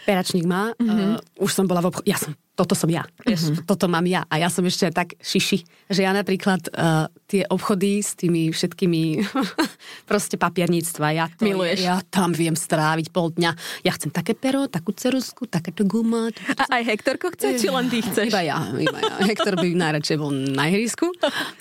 Peračník 0.07 0.47
má. 0.47 0.71
Mm-hmm. 0.79 1.19
Uh, 1.19 1.43
už 1.43 1.51
som 1.51 1.67
bola 1.67 1.83
v 1.83 1.91
obchode, 1.91 2.07
ja 2.07 2.15
som 2.15 2.31
toto 2.57 2.73
som 2.73 2.89
ja. 2.89 3.05
Mm-hmm. 3.21 3.69
toto 3.69 3.85
mám 3.85 4.01
ja. 4.09 4.25
A 4.33 4.41
ja 4.41 4.49
som 4.49 4.65
ešte 4.65 4.89
tak 4.89 5.13
šiši, 5.21 5.61
že 5.93 6.01
ja 6.01 6.09
napríklad 6.09 6.73
uh, 6.73 7.05
tie 7.29 7.45
obchody 7.45 8.01
s 8.01 8.17
tými 8.17 8.49
všetkými 8.49 9.21
proste 10.09 10.41
papierníctva, 10.41 11.07
ja, 11.13 11.29
to, 11.29 11.45
Miluješ. 11.45 11.85
ja 11.85 12.01
tam 12.09 12.33
viem 12.33 12.57
stráviť 12.57 13.13
pol 13.13 13.29
dňa. 13.37 13.51
Ja 13.85 13.93
chcem 13.93 14.09
také 14.09 14.33
pero, 14.33 14.65
takú 14.65 14.89
cerusku, 14.89 15.45
takéto 15.45 15.85
guma. 15.85 16.33
A 16.57 16.81
aj 16.81 16.97
Hektorko 16.97 17.29
chce, 17.37 17.61
či 17.61 17.69
len 17.69 17.93
ty 17.93 18.01
chceš? 18.01 18.33
Iba 18.33 18.41
ja, 18.41 18.57
iba 18.73 18.97
ja. 18.97 19.13
Hektor 19.29 19.53
by 19.53 19.67
najradšej 19.77 20.17
bol 20.17 20.33
na 20.33 20.65
ihrisku, 20.73 21.13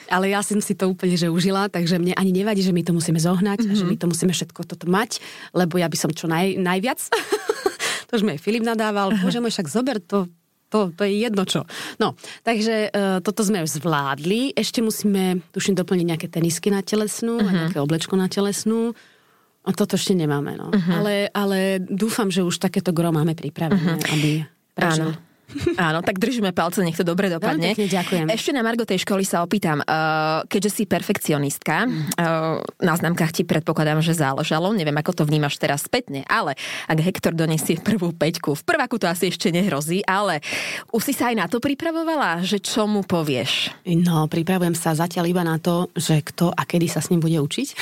ale 0.08 0.32
ja 0.32 0.40
som 0.40 0.64
si 0.64 0.72
to 0.72 0.88
úplne 0.88 1.20
že 1.20 1.28
užila, 1.28 1.68
takže 1.68 2.00
mne 2.00 2.16
ani 2.16 2.32
nevadí, 2.32 2.64
že 2.64 2.72
my 2.72 2.80
to 2.80 2.96
musíme 2.96 3.20
zohnať, 3.20 3.68
mm-hmm. 3.68 3.76
že 3.76 3.84
my 3.84 3.96
to 4.00 4.06
musíme 4.08 4.32
všetko 4.32 4.64
toto 4.64 4.88
mať, 4.88 5.20
lebo 5.52 5.76
ja 5.76 5.92
by 5.92 5.96
som 6.00 6.08
čo 6.08 6.24
naj, 6.24 6.56
najviac. 6.56 7.04
to 8.08 8.12
už 8.16 8.24
mi 8.24 8.32
aj 8.32 8.40
Filip 8.40 8.64
nadával, 8.64 9.12
bože 9.20 9.44
môj, 9.44 9.52
však 9.52 9.68
zober 9.68 10.00
to 10.00 10.24
to, 10.66 10.90
to 10.92 11.06
je 11.06 11.22
jedno 11.22 11.46
čo. 11.46 11.62
No, 12.02 12.18
takže 12.42 12.90
uh, 12.90 13.18
toto 13.22 13.46
sme 13.46 13.62
už 13.62 13.78
zvládli. 13.78 14.50
Ešte 14.54 14.82
musíme, 14.82 15.46
tuším, 15.54 15.78
doplniť 15.78 16.06
nejaké 16.06 16.26
tenisky 16.26 16.74
na 16.74 16.82
telesnú 16.82 17.38
uh-huh. 17.38 17.46
a 17.46 17.50
mhm. 17.50 17.58
nejaké 17.66 17.78
oblečko 17.78 18.14
na 18.18 18.26
telesnú. 18.26 18.94
A 19.66 19.74
toto 19.74 19.98
ešte 19.98 20.14
nemáme, 20.14 20.54
no. 20.54 20.70
Uh-huh. 20.70 20.92
Ale, 20.94 21.14
ale 21.34 21.82
dúfam, 21.82 22.30
že 22.30 22.46
už 22.46 22.62
takéto 22.62 22.94
gro 22.94 23.10
máme 23.10 23.34
pripravené, 23.34 23.98
uh-huh. 23.98 24.14
aby 24.14 24.30
prežil. 24.74 25.10
Áno. 25.10 25.25
Áno, 25.78 26.02
tak 26.02 26.18
držíme 26.18 26.50
palce, 26.50 26.82
nech 26.82 26.98
to 26.98 27.06
dobre 27.06 27.30
dopadne. 27.30 27.72
Veľmi 27.72 27.86
ďakujem. 27.86 28.26
Ešte 28.34 28.50
na 28.50 28.66
Margo 28.66 28.82
tej 28.82 29.06
školy 29.06 29.22
sa 29.22 29.46
opýtam, 29.46 29.78
uh, 29.78 30.42
keďže 30.50 30.70
si 30.70 30.82
perfekcionistka, 30.90 31.86
uh, 31.86 32.58
na 32.82 32.94
známkach 32.98 33.30
ti 33.30 33.46
predpokladám, 33.46 34.02
že 34.02 34.18
záležalo, 34.18 34.74
neviem, 34.74 34.98
ako 34.98 35.22
to 35.22 35.24
vnímaš 35.24 35.62
teraz 35.62 35.86
spätne, 35.86 36.26
ale 36.26 36.58
ak 36.90 36.98
Hektor 36.98 37.32
donesie 37.32 37.78
prvú 37.78 38.10
peťku, 38.10 38.58
v 38.58 38.62
prváku 38.66 38.98
to 38.98 39.06
asi 39.06 39.30
ešte 39.30 39.54
nehrozí, 39.54 40.02
ale 40.02 40.42
už 40.90 41.02
si 41.06 41.12
sa 41.14 41.30
aj 41.30 41.36
na 41.38 41.46
to 41.46 41.62
pripravovala, 41.62 42.42
že 42.42 42.58
čo 42.58 42.90
mu 42.90 43.06
povieš? 43.06 43.70
No, 43.86 44.26
pripravujem 44.26 44.74
sa 44.74 44.98
zatiaľ 44.98 45.30
iba 45.30 45.46
na 45.46 45.62
to, 45.62 45.94
že 45.94 46.26
kto 46.26 46.50
a 46.50 46.66
kedy 46.66 46.90
sa 46.90 46.98
s 46.98 47.14
ním 47.14 47.22
bude 47.22 47.38
učiť. 47.38 47.68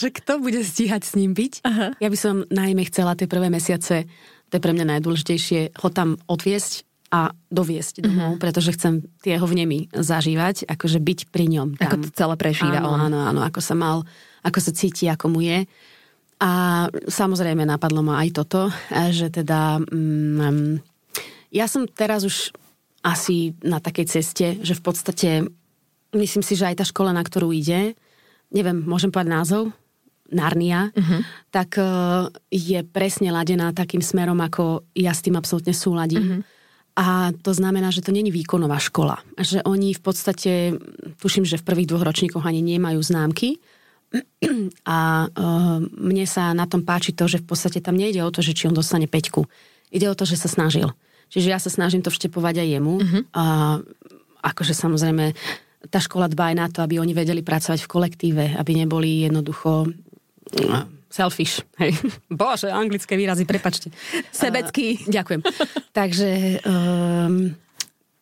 že 0.00 0.08
kto 0.12 0.40
bude 0.40 0.60
stíhať 0.64 1.02
s 1.04 1.12
ním 1.16 1.36
byť. 1.36 1.52
Aha. 1.64 1.86
Ja 2.00 2.08
by 2.08 2.18
som 2.18 2.44
najmä 2.48 2.84
chcela 2.88 3.16
tie 3.16 3.28
prvé 3.28 3.52
mesiace 3.52 4.08
to 4.50 4.58
je 4.58 4.62
pre 4.62 4.72
mňa 4.72 4.98
najdôležitejšie, 4.98 5.80
ho 5.82 5.88
tam 5.90 6.16
odviesť 6.30 6.86
a 7.10 7.30
doviesť 7.54 8.02
domov, 8.02 8.34
mm-hmm. 8.34 8.42
pretože 8.42 8.74
chcem 8.74 9.06
tie 9.22 9.38
jeho 9.38 9.46
vnemy 9.46 9.86
zažívať, 9.94 10.66
akože 10.66 10.98
byť 10.98 11.20
pri 11.30 11.46
ňom. 11.54 11.68
Tam. 11.78 11.86
Ako 11.86 11.96
to 12.02 12.10
celé 12.10 12.34
prežíva 12.34 12.82
áno, 12.82 12.98
on. 12.98 13.00
Áno, 13.06 13.18
áno, 13.22 13.40
ako 13.46 13.60
sa 13.62 13.78
mal, 13.78 14.02
ako 14.42 14.58
sa 14.58 14.74
cíti, 14.74 15.06
ako 15.06 15.30
mu 15.30 15.40
je. 15.42 15.70
A 16.42 16.52
samozrejme 17.08 17.64
napadlo 17.64 18.04
ma 18.04 18.20
aj 18.20 18.28
toto, 18.34 18.68
že 18.90 19.32
teda 19.32 19.80
mm, 19.80 20.82
ja 21.54 21.64
som 21.70 21.86
teraz 21.88 22.26
už 22.26 22.52
asi 23.06 23.54
na 23.62 23.78
takej 23.78 24.06
ceste, 24.10 24.46
že 24.60 24.74
v 24.74 24.82
podstate 24.82 25.30
myslím 26.12 26.42
si, 26.42 26.58
že 26.58 26.68
aj 26.68 26.82
tá 26.82 26.84
škola, 26.84 27.14
na 27.14 27.22
ktorú 27.22 27.54
ide, 27.54 27.94
neviem, 28.50 28.82
môžem 28.82 29.14
povedať 29.14 29.30
názov? 29.30 29.62
Narnia, 30.32 30.90
uh-huh. 30.90 31.20
tak 31.54 31.78
uh, 31.78 32.26
je 32.50 32.82
presne 32.82 33.30
ladená 33.30 33.70
takým 33.70 34.02
smerom, 34.02 34.42
ako 34.42 34.82
ja 34.98 35.14
s 35.14 35.22
tým 35.22 35.38
absolútne 35.38 35.70
súladím. 35.70 36.24
Uh-huh. 36.24 36.40
A 36.96 37.30
to 37.44 37.52
znamená, 37.52 37.92
že 37.92 38.00
to 38.00 38.10
není 38.10 38.32
výkonová 38.32 38.80
škola. 38.80 39.20
Že 39.36 39.62
oni 39.68 39.92
v 39.92 40.02
podstate, 40.02 40.52
tuším, 41.20 41.44
že 41.44 41.60
v 41.60 41.66
prvých 41.68 41.92
dvoch 41.92 42.08
ročníkoch 42.08 42.40
ani 42.40 42.64
nemajú 42.64 42.98
známky. 43.04 43.60
A 44.88 45.28
uh, 45.28 45.78
mne 45.82 46.24
sa 46.24 46.56
na 46.56 46.64
tom 46.64 46.82
páči 46.82 47.12
to, 47.12 47.28
že 47.28 47.44
v 47.44 47.46
podstate 47.52 47.84
tam 47.84 48.00
nejde 48.00 48.24
o 48.24 48.32
to, 48.32 48.40
že 48.40 48.56
či 48.56 48.66
on 48.66 48.74
dostane 48.74 49.04
peťku. 49.04 49.44
Ide 49.92 50.08
o 50.08 50.16
to, 50.16 50.24
že 50.24 50.40
sa 50.40 50.48
snažil. 50.48 50.90
Čiže 51.28 51.52
ja 51.52 51.58
sa 51.60 51.68
snažím 51.68 52.00
to 52.00 52.10
vštepovať 52.10 52.64
aj 52.64 52.68
jemu. 52.80 52.94
Uh-huh. 52.96 53.22
A 53.36 53.44
akože 54.40 54.72
samozrejme 54.72 55.36
tá 55.92 56.00
škola 56.02 56.26
dbá 56.26 56.50
aj 56.50 56.56
na 56.56 56.66
to, 56.72 56.82
aby 56.82 56.98
oni 56.98 57.14
vedeli 57.14 57.44
pracovať 57.44 57.84
v 57.84 57.90
kolektíve, 57.92 58.44
aby 58.58 58.72
neboli 58.74 59.26
jednoducho 59.26 59.90
selfish. 61.16 61.64
Hej. 61.80 61.96
Bože, 62.30 62.68
anglické 62.68 63.16
výrazy, 63.16 63.48
prepačte. 63.48 63.88
Sebecký. 64.30 65.00
Uh, 65.00 65.08
ďakujem. 65.08 65.40
takže, 65.96 66.30
um, 66.68 67.56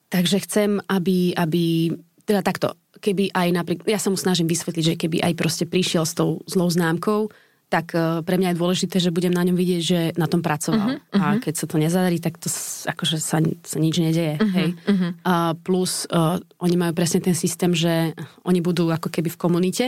takže 0.08 0.36
chcem, 0.46 0.78
aby, 0.86 1.34
aby 1.34 1.90
teda 2.22 2.40
takto, 2.46 2.78
keby 3.02 3.34
aj 3.34 3.48
napríklad, 3.52 3.86
ja 3.90 4.00
sa 4.00 4.08
mu 4.08 4.16
snažím 4.16 4.48
vysvetliť, 4.48 4.84
že 4.84 5.00
keby 5.00 5.16
aj 5.20 5.32
proste 5.34 5.64
prišiel 5.66 6.06
s 6.06 6.14
tou 6.14 6.40
zlou 6.46 6.70
známkou, 6.70 7.28
tak 7.72 7.90
uh, 7.96 8.22
pre 8.22 8.38
mňa 8.38 8.54
je 8.54 8.60
dôležité, 8.60 8.96
že 9.02 9.10
budem 9.10 9.34
na 9.34 9.42
ňom 9.42 9.58
vidieť, 9.58 9.82
že 9.82 10.00
na 10.14 10.30
tom 10.30 10.44
pracoval. 10.44 10.94
Uh-huh, 10.94 11.10
uh-huh. 11.10 11.34
A 11.34 11.42
keď 11.42 11.54
sa 11.58 11.66
to 11.66 11.80
nezadarí, 11.80 12.22
tak 12.22 12.38
to 12.38 12.46
akože 12.86 13.18
sa, 13.18 13.42
sa 13.42 13.78
nič 13.82 13.98
nedeje. 13.98 14.38
Uh-huh, 14.38 14.54
hej. 14.54 14.68
Uh-huh. 14.86 15.10
Uh, 15.26 15.52
plus 15.58 16.06
uh, 16.14 16.38
oni 16.62 16.76
majú 16.78 16.94
presne 16.94 17.18
ten 17.18 17.34
systém, 17.34 17.74
že 17.74 18.14
oni 18.46 18.62
budú 18.62 18.94
ako 18.94 19.10
keby 19.10 19.32
v 19.32 19.40
komunite 19.40 19.84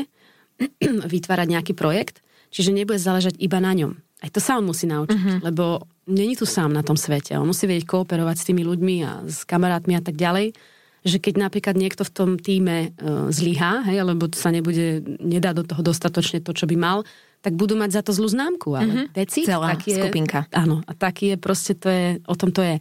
vytvárať 1.15 1.47
nejaký 1.47 1.73
projekt 1.79 2.26
Čiže 2.57 2.73
nebude 2.73 2.97
záležať 2.97 3.37
iba 3.37 3.61
na 3.61 3.77
ňom. 3.77 3.93
Aj 4.25 4.33
to 4.33 4.41
sa 4.41 4.57
on 4.57 4.65
musí 4.65 4.89
naučiť, 4.89 5.13
uh-huh. 5.13 5.39
lebo 5.45 5.85
není 6.09 6.41
tu 6.41 6.49
sám 6.49 6.73
na 6.73 6.81
tom 6.81 6.97
svete. 6.97 7.37
On 7.37 7.45
musí 7.45 7.69
vedieť 7.69 7.85
kooperovať 7.85 8.37
s 8.41 8.47
tými 8.49 8.65
ľuďmi 8.65 8.97
a 9.05 9.11
s 9.29 9.45
kamarátmi 9.45 9.93
a 9.93 10.01
tak 10.01 10.17
ďalej, 10.17 10.57
že 11.05 11.21
keď 11.21 11.37
napríklad 11.37 11.77
niekto 11.77 12.01
v 12.01 12.13
tom 12.17 12.31
týme 12.41 12.97
uh, 12.97 13.29
zlyhá, 13.29 13.85
hej, 13.93 14.01
alebo 14.01 14.33
sa 14.33 14.49
nebude, 14.49 15.05
nedá 15.21 15.53
do 15.53 15.69
toho 15.69 15.85
dostatočne 15.85 16.41
to, 16.41 16.57
čo 16.57 16.65
by 16.65 16.81
mal, 16.81 17.05
tak 17.45 17.55
budú 17.55 17.77
mať 17.77 18.01
za 18.01 18.03
to 18.03 18.17
zlú 18.17 18.27
známku. 18.33 18.73
Ale 18.73 18.89
Mhm. 18.89 19.05
deci, 19.13 19.45
Celá 19.45 19.77
taký 19.77 19.93
je, 19.93 20.01
skupinka. 20.01 20.49
Áno, 20.57 20.81
a 20.89 20.93
taký 20.97 21.31
je 21.31 21.37
proste, 21.37 21.77
to 21.77 21.93
je, 21.93 22.19
o 22.25 22.35
tom 22.35 22.51
to 22.57 22.65
je. 22.65 22.81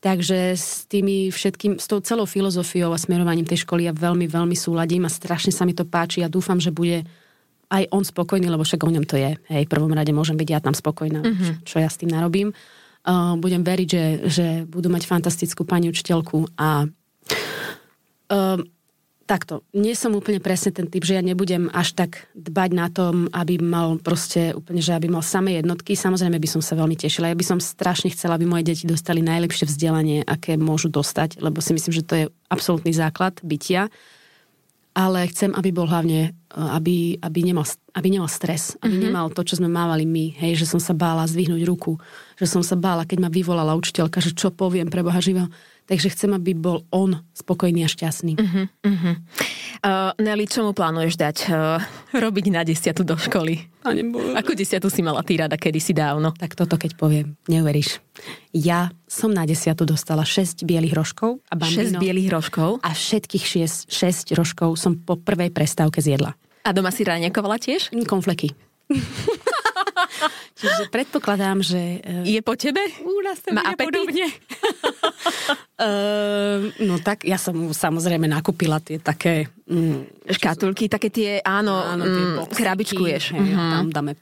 Takže 0.00 0.54
s 0.54 0.86
tými 0.86 1.34
všetkým, 1.34 1.82
s 1.82 1.90
tou 1.90 1.98
celou 1.98 2.30
filozofiou 2.30 2.94
a 2.94 3.00
smerovaním 3.00 3.42
tej 3.42 3.66
školy 3.66 3.90
ja 3.90 3.92
veľmi, 3.92 4.30
veľmi 4.30 4.54
súladím 4.54 5.02
a 5.02 5.10
strašne 5.10 5.50
sa 5.50 5.66
mi 5.66 5.74
to 5.74 5.82
páči 5.82 6.22
a 6.22 6.30
dúfam, 6.30 6.62
že 6.62 6.70
bude 6.70 7.02
aj 7.70 7.90
on 7.90 8.02
spokojný, 8.06 8.46
lebo 8.46 8.62
však 8.62 8.82
o 8.82 8.90
ňom 8.90 9.06
to 9.06 9.18
je. 9.18 9.34
Hej, 9.50 9.62
v 9.66 9.72
prvom 9.72 9.90
rade 9.90 10.14
môžem 10.14 10.38
byť 10.38 10.48
ja 10.48 10.60
tam 10.62 10.74
spokojná, 10.74 11.20
mm-hmm. 11.22 11.52
čo 11.66 11.82
ja 11.82 11.90
s 11.90 11.98
tým 11.98 12.14
narobím. 12.14 12.54
Uh, 13.06 13.38
budem 13.38 13.62
veriť, 13.62 13.88
že, 13.88 14.04
že 14.26 14.46
budú 14.66 14.90
mať 14.90 15.06
fantastickú 15.06 15.62
pani 15.62 15.86
učiteľku 15.86 16.58
a 16.58 16.90
uh, 16.90 18.58
takto, 19.26 19.66
nie 19.74 19.92
som 19.98 20.14
úplne 20.14 20.38
presne 20.38 20.70
ten 20.70 20.86
typ, 20.86 21.02
že 21.02 21.18
ja 21.18 21.22
nebudem 21.22 21.66
až 21.74 21.98
tak 21.98 22.30
dbať 22.38 22.70
na 22.72 22.86
tom, 22.86 23.26
aby 23.34 23.58
mal 23.58 23.98
proste 23.98 24.54
úplne, 24.54 24.78
že 24.78 24.94
aby 24.94 25.10
mal 25.10 25.22
samé 25.22 25.58
jednotky. 25.58 25.98
Samozrejme 25.98 26.38
by 26.38 26.48
som 26.48 26.62
sa 26.62 26.78
veľmi 26.78 26.94
tešila. 26.94 27.34
Ja 27.34 27.36
by 27.36 27.46
som 27.46 27.58
strašne 27.58 28.14
chcela, 28.14 28.38
aby 28.38 28.46
moje 28.46 28.70
deti 28.70 28.86
dostali 28.86 29.20
najlepšie 29.22 29.66
vzdelanie, 29.66 30.22
aké 30.22 30.54
môžu 30.54 30.88
dostať, 30.88 31.42
lebo 31.42 31.58
si 31.58 31.74
myslím, 31.74 31.92
že 31.92 32.06
to 32.06 32.14
je 32.14 32.24
absolútny 32.46 32.94
základ 32.94 33.38
bytia. 33.42 33.90
Ale 34.96 35.28
chcem, 35.28 35.52
aby 35.52 35.76
bol 35.76 35.84
hlavne, 35.84 36.32
e, 36.32 36.56
aby, 36.56 37.20
aby, 37.20 37.40
nemal, 37.44 37.68
aby 37.92 38.08
nemal 38.08 38.32
stres, 38.32 38.80
aby 38.80 38.96
mm-hmm. 38.96 39.06
nemal 39.12 39.26
to, 39.28 39.44
čo 39.44 39.60
sme 39.60 39.68
mávali 39.68 40.08
my, 40.08 40.32
hej, 40.40 40.56
že 40.56 40.72
som 40.72 40.80
sa 40.80 40.96
bála 40.96 41.28
zdvihnúť 41.28 41.62
ruku, 41.68 42.00
že 42.40 42.48
som 42.48 42.64
sa 42.64 42.80
bála, 42.80 43.04
keď 43.04 43.28
ma 43.28 43.30
vyvolala 43.30 43.76
učiteľka, 43.76 44.24
že 44.24 44.32
čo 44.32 44.48
poviem 44.48 44.88
pre 44.88 45.04
Boha 45.04 45.20
živého. 45.20 45.52
Takže 45.86 46.10
chcem, 46.10 46.34
aby 46.34 46.50
bol 46.58 46.82
on 46.90 47.22
spokojný 47.30 47.86
a 47.86 47.88
šťastný. 47.90 48.34
Uh-huh, 48.34 48.66
uh-huh. 48.66 49.14
Uh, 49.86 50.10
Nelly, 50.18 50.50
čo 50.50 50.66
mu 50.66 50.74
plánuješ 50.74 51.14
dať 51.14 51.36
uh, 51.46 51.78
robiť 52.10 52.50
na 52.50 52.66
desiatu 52.66 53.06
do 53.06 53.14
školy? 53.14 53.70
Pane 53.86 54.02
Bože. 54.10 54.34
Ako 54.34 54.58
desiatu 54.58 54.90
si 54.90 54.98
mala 55.06 55.22
ty 55.22 55.38
rada 55.38 55.54
kedysi 55.54 55.94
dávno? 55.94 56.34
Tak 56.34 56.58
toto 56.58 56.74
keď 56.74 56.98
poviem, 56.98 57.38
neuveríš. 57.46 58.02
Ja 58.50 58.90
som 59.06 59.30
na 59.30 59.46
desiatu 59.46 59.86
dostala 59.86 60.26
6 60.26 60.66
bielých 60.66 60.98
rožkov 60.98 61.38
a 61.46 61.54
6 61.54 61.94
bambino. 61.94 61.98
bielých 62.02 62.28
rožkov. 62.34 62.82
A 62.82 62.90
všetkých 62.90 63.44
6, 63.86 63.86
6 63.86 64.34
rožkov 64.34 64.74
som 64.74 64.98
po 64.98 65.14
prvej 65.14 65.54
prestávke 65.54 66.02
zjedla. 66.02 66.34
A 66.66 66.74
doma 66.74 66.90
si 66.90 67.06
raňakovala 67.06 67.62
tiež? 67.62 67.94
Konfleky. 68.10 68.50
Čiže 70.58 70.88
predpokladám, 70.88 71.60
že... 71.60 72.00
e, 72.00 72.24
Je 72.24 72.40
po 72.40 72.56
tebe? 72.56 72.80
U 73.04 73.20
nás 73.20 73.40
to 73.40 73.52
Má 73.52 73.72
podobne. 73.74 74.26
Ehm, 75.76 76.72
no 76.88 76.96
tak, 77.04 77.28
ja 77.28 77.36
som 77.36 77.52
samozrejme 77.68 78.24
nakúpila 78.24 78.80
tie 78.80 78.96
také... 78.96 79.44
Mm, 79.68 80.08
Škatulky, 80.24 80.88
také 80.88 81.12
tie, 81.12 81.44
áno, 81.44 81.76
áno, 81.76 82.04
tie 82.08 82.24
mm, 82.32 82.36
krabičkuješ. 82.48 83.36
Hej, 83.36 83.44
Mhm. 83.44 83.70
Tam 83.76 83.86
dáme 83.92 84.12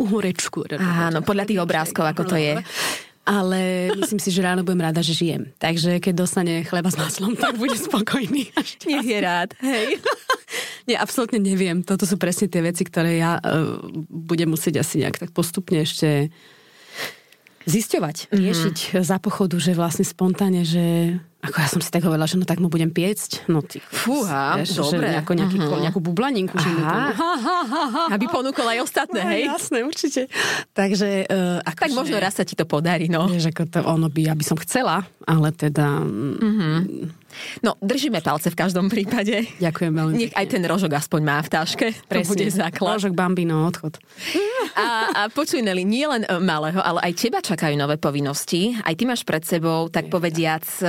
uhorečku. 0.00 0.66
Áno, 0.80 1.20
podľa 1.22 1.44
tých 1.46 1.60
obrázkov, 1.60 2.04
ako 2.10 2.22
to 2.26 2.36
je. 2.40 2.58
Ale 3.26 3.90
myslím 3.98 4.22
si, 4.22 4.30
že 4.30 4.38
ráno 4.38 4.62
budem 4.62 4.86
rada, 4.86 5.02
že 5.02 5.10
žijem. 5.10 5.50
Takže 5.58 5.98
keď 5.98 6.14
dostane 6.14 6.62
chleba 6.62 6.94
s 6.94 6.94
maslom, 6.94 7.34
tak 7.34 7.58
bude 7.58 7.74
spokojný. 7.74 8.54
Nech 8.86 9.06
je 9.06 9.18
rád, 9.18 9.50
hej. 9.66 9.98
Nie, 10.88 11.02
absolútne 11.02 11.42
neviem. 11.42 11.82
Toto 11.82 12.06
sú 12.06 12.14
presne 12.22 12.46
tie 12.46 12.62
veci, 12.62 12.86
ktoré 12.86 13.18
ja 13.18 13.42
uh, 13.42 13.82
budem 14.06 14.54
musieť 14.54 14.86
asi 14.86 15.02
nejak 15.02 15.18
tak 15.18 15.30
postupne 15.34 15.82
ešte 15.82 16.30
zisťovať, 17.66 18.30
riešiť 18.30 18.76
mm-hmm. 18.94 19.02
za 19.02 19.16
pochodu, 19.18 19.58
že 19.58 19.74
vlastne 19.74 20.06
spontánne, 20.06 20.62
že 20.62 21.18
ako 21.42 21.56
ja 21.62 21.68
som 21.70 21.78
si 21.78 21.90
tak 21.94 22.02
hovorila, 22.02 22.26
že 22.26 22.34
no 22.34 22.42
tak 22.42 22.58
mu 22.58 22.66
budem 22.66 22.90
piecť. 22.90 23.46
No 23.46 23.62
ty, 23.62 23.78
Fúha, 23.78 24.58
vieš, 24.58 24.82
dobre. 24.82 25.06
Že 25.06 25.14
nejako, 25.14 25.32
nejaký, 25.38 25.56
Mhm. 25.62 25.78
nejakú 25.78 26.00
bublaninku. 26.02 26.58
Že 26.58 26.70
Aha. 26.82 28.10
Aby 28.10 28.26
ponúkol 28.26 28.66
aj 28.66 28.82
ostatné, 28.82 29.20
No, 29.22 29.30
hej? 29.30 29.42
jasné, 29.46 29.78
určite. 29.86 30.26
Takže... 30.74 31.30
Uh, 31.30 31.62
ako 31.62 31.80
Tak 31.86 31.92
možno 31.94 32.16
raz 32.18 32.34
sa 32.34 32.42
ti 32.42 32.58
to 32.58 32.66
podarí, 32.66 33.06
no. 33.06 33.30
Vieš, 33.30 33.54
ako 33.54 33.62
to 33.70 33.78
ono 33.86 34.10
by, 34.10 34.20
ja 34.26 34.34
by 34.34 34.42
som 34.42 34.58
chcela, 34.58 35.06
ale 35.22 35.48
teda... 35.54 36.02
Mm, 36.02 37.14
No, 37.64 37.76
držíme 37.80 38.20
palce 38.20 38.52
v 38.52 38.56
každom 38.58 38.86
prípade. 38.92 39.48
ďakujem 39.58 39.92
veľmi 39.92 40.14
Nech 40.16 40.34
aj 40.36 40.46
ten 40.46 40.62
rožok 40.64 40.96
aspoň 40.96 41.20
má 41.24 41.38
v 41.40 41.48
táške. 41.52 41.86
To 42.08 42.20
bude 42.26 42.46
základ. 42.52 43.00
Ložok 43.00 43.14
bambino, 43.16 43.66
odchod. 43.66 43.98
A, 44.76 44.86
a 45.12 45.20
počuj, 45.32 45.64
Nelly, 45.64 45.88
nie 45.88 46.04
len 46.04 46.24
e, 46.24 46.28
malého, 46.38 46.80
ale 46.80 47.00
aj 47.00 47.12
teba 47.16 47.40
čakajú 47.40 47.74
nové 47.74 47.96
povinnosti. 47.96 48.76
Aj 48.84 48.92
ty 48.92 49.08
máš 49.08 49.24
pred 49.24 49.40
sebou, 49.44 49.88
tak 49.88 50.12
povediac, 50.12 50.64
e, 50.84 50.88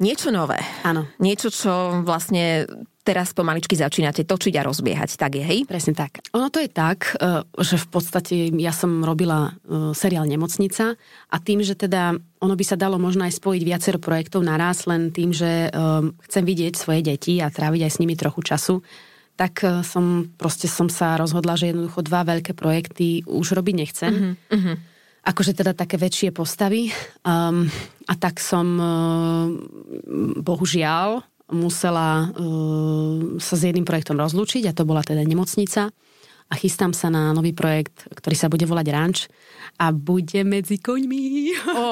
niečo 0.00 0.32
nové. 0.32 0.60
Áno. 0.84 1.08
Niečo, 1.20 1.52
čo 1.52 2.00
vlastne 2.04 2.64
teraz 3.06 3.30
pomaličky 3.30 3.78
začínate 3.78 4.26
točiť 4.26 4.58
a 4.58 4.66
rozbiehať. 4.66 5.14
Tak 5.14 5.38
je, 5.38 5.44
hej? 5.46 5.58
Presne 5.70 5.94
tak. 5.94 6.18
Ono 6.34 6.50
to 6.50 6.58
je 6.58 6.66
tak, 6.66 7.14
eh, 7.14 7.46
že 7.62 7.78
v 7.78 7.86
podstate 7.86 8.34
ja 8.58 8.74
som 8.74 9.06
robila 9.06 9.54
eh, 9.54 9.94
seriál 9.94 10.26
Nemocnica 10.26 10.98
a 11.30 11.36
tým, 11.38 11.62
že 11.62 11.78
teda 11.78 12.18
ono 12.42 12.54
by 12.58 12.64
sa 12.66 12.74
dalo 12.74 12.98
možno 12.98 13.22
aj 13.22 13.38
spojiť 13.38 13.62
viacero 13.62 13.98
projektov 14.02 14.42
naraz, 14.42 14.90
len 14.90 15.14
tým, 15.14 15.30
že 15.30 15.70
eh, 15.70 15.72
chcem 16.26 16.42
vidieť 16.42 16.74
svoje 16.74 17.06
deti 17.06 17.38
a 17.38 17.46
tráviť 17.46 17.86
aj 17.86 17.92
s 17.94 18.00
nimi 18.02 18.18
trochu 18.18 18.42
času, 18.42 18.82
tak 19.36 19.60
som 19.84 20.32
proste 20.40 20.64
som 20.64 20.88
sa 20.88 21.20
rozhodla, 21.20 21.60
že 21.60 21.68
jednoducho 21.68 22.00
dva 22.08 22.24
veľké 22.24 22.56
projekty 22.56 23.20
už 23.28 23.52
robiť 23.52 23.74
nechcem. 23.76 24.12
Mhm, 24.48 24.96
Akože 25.26 25.52
teda 25.52 25.76
také 25.76 26.00
väčšie 26.00 26.32
postavy. 26.32 26.88
Um, 27.20 27.68
a 28.08 28.14
tak 28.16 28.38
som 28.40 28.78
bohužiaľ 30.40 31.20
musela 31.48 32.26
uh, 32.28 33.38
sa 33.38 33.54
s 33.54 33.62
jedným 33.62 33.84
projektom 33.84 34.16
rozlúčiť 34.16 34.66
a 34.66 34.72
to 34.72 34.82
bola 34.82 35.00
teda 35.00 35.22
nemocnica 35.22 35.94
a 36.46 36.54
chystám 36.54 36.90
sa 36.90 37.06
na 37.06 37.30
nový 37.30 37.50
projekt, 37.50 38.06
ktorý 38.08 38.34
sa 38.34 38.46
bude 38.46 38.62
volať 38.62 38.86
Ranč 38.88 39.16
a 39.76 39.90
bude 39.90 40.46
medzi 40.46 40.78
koňmi. 40.78 41.22
Ó, 41.68 41.86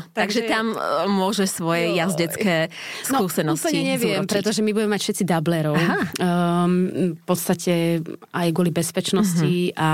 takže 0.12 0.44
Takže- 0.44 0.52
tam 0.52 0.66
e, 0.72 0.78
môže 1.08 1.44
svoje 1.44 1.88
Jo. 1.90 2.04
jazdecké 2.04 2.68
skúsenosti 3.00 3.64
No, 3.64 3.80
úplne 3.80 3.90
neviem, 3.90 4.20
zúročiť. 4.20 4.28
pretože 4.28 4.60
my 4.60 4.70
budeme 4.70 4.92
mať 4.92 5.02
všetci 5.02 5.24
dublerov. 5.24 5.74
Aha. 5.74 5.96
Um, 6.20 6.72
v 7.12 7.22
podstate 7.24 8.04
aj 8.30 8.46
kvôli 8.52 8.70
bezpečnosti 8.70 9.72
Mhm. 9.72 9.74
a 9.74 9.88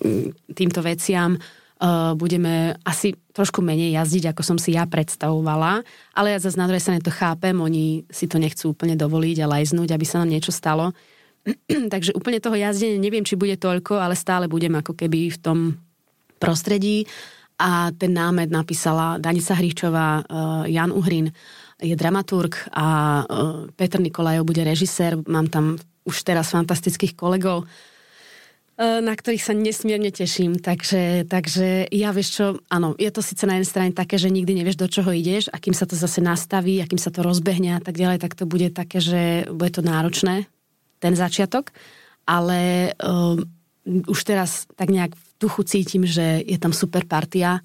mm, 0.00 0.26
týmto 0.52 0.80
veciam 0.80 1.36
uh, 1.82 2.14
budeme 2.14 2.78
asi 2.86 3.18
trošku 3.34 3.58
menej 3.58 3.98
jazdiť, 3.98 4.30
ako 4.30 4.42
som 4.46 4.56
si 4.56 4.78
ja 4.78 4.86
predstavovala. 4.86 5.82
Ale 6.14 6.30
ja 6.30 6.38
zase 6.38 6.54
na 6.54 6.70
druhej 6.70 6.80
strane 6.80 7.02
to 7.02 7.10
chápem, 7.10 7.58
oni 7.58 8.06
si 8.06 8.30
to 8.30 8.38
nechcú 8.38 8.70
úplne 8.70 8.94
dovoliť 8.94 9.42
a 9.42 9.50
lajznúť, 9.58 9.90
aby 9.90 10.06
sa 10.06 10.22
nám 10.22 10.30
niečo 10.30 10.54
stalo. 10.54 10.94
Takže 11.92 12.14
úplne 12.14 12.38
toho 12.38 12.54
jazdenia 12.54 13.02
neviem, 13.02 13.26
či 13.26 13.34
bude 13.34 13.58
toľko, 13.58 13.98
ale 13.98 14.14
stále 14.14 14.46
budem 14.46 14.78
ako 14.78 14.94
keby 14.94 15.34
v 15.34 15.38
tom 15.42 15.58
prostredí. 16.38 17.10
A 17.58 17.90
ten 17.94 18.14
námed 18.14 18.50
napísala 18.50 19.18
Danica 19.18 19.54
Hričová, 19.54 20.22
uh, 20.22 20.64
Jan 20.66 20.94
Uhrin 20.94 21.30
je 21.82 21.94
dramaturg 21.98 22.54
a 22.70 22.86
uh, 23.22 23.66
Petr 23.74 23.98
Nikolajov 23.98 24.46
bude 24.46 24.62
režisér. 24.62 25.18
Mám 25.26 25.50
tam 25.50 25.64
už 26.02 26.26
teraz 26.26 26.50
fantastických 26.50 27.14
kolegov, 27.14 27.66
na 28.80 29.12
ktorých 29.12 29.44
sa 29.44 29.52
nesmierne 29.52 30.08
teším. 30.08 30.56
Takže, 30.56 31.28
takže 31.28 31.92
ja 31.92 32.08
vieš 32.10 32.28
čo, 32.40 32.44
áno, 32.72 32.96
je 32.96 33.10
to 33.12 33.20
síce 33.20 33.44
na 33.44 33.60
jednej 33.60 33.68
strane 33.68 33.90
také, 33.92 34.16
že 34.16 34.32
nikdy 34.32 34.64
nevieš, 34.64 34.80
do 34.80 34.88
čoho 34.88 35.12
ideš 35.12 35.52
a 35.52 35.60
kým 35.60 35.76
sa 35.76 35.84
to 35.84 35.92
zase 35.92 36.24
nastaví 36.24 36.80
a 36.80 36.88
kým 36.88 36.98
sa 36.98 37.12
to 37.12 37.20
rozbehne 37.20 37.76
a 37.76 37.80
tak 37.84 38.00
ďalej, 38.00 38.24
tak 38.24 38.32
to 38.32 38.48
bude 38.48 38.72
také, 38.72 38.98
že 38.98 39.44
bude 39.52 39.70
to 39.70 39.84
náročné, 39.84 40.48
ten 41.04 41.12
začiatok. 41.12 41.70
Ale 42.24 42.92
um, 43.02 43.44
už 43.84 44.18
teraz 44.24 44.64
tak 44.78 44.88
nejak 44.88 45.12
v 45.14 45.24
duchu 45.42 45.62
cítim, 45.66 46.06
že 46.06 46.40
je 46.40 46.56
tam 46.56 46.72
super 46.72 47.04
partia 47.04 47.60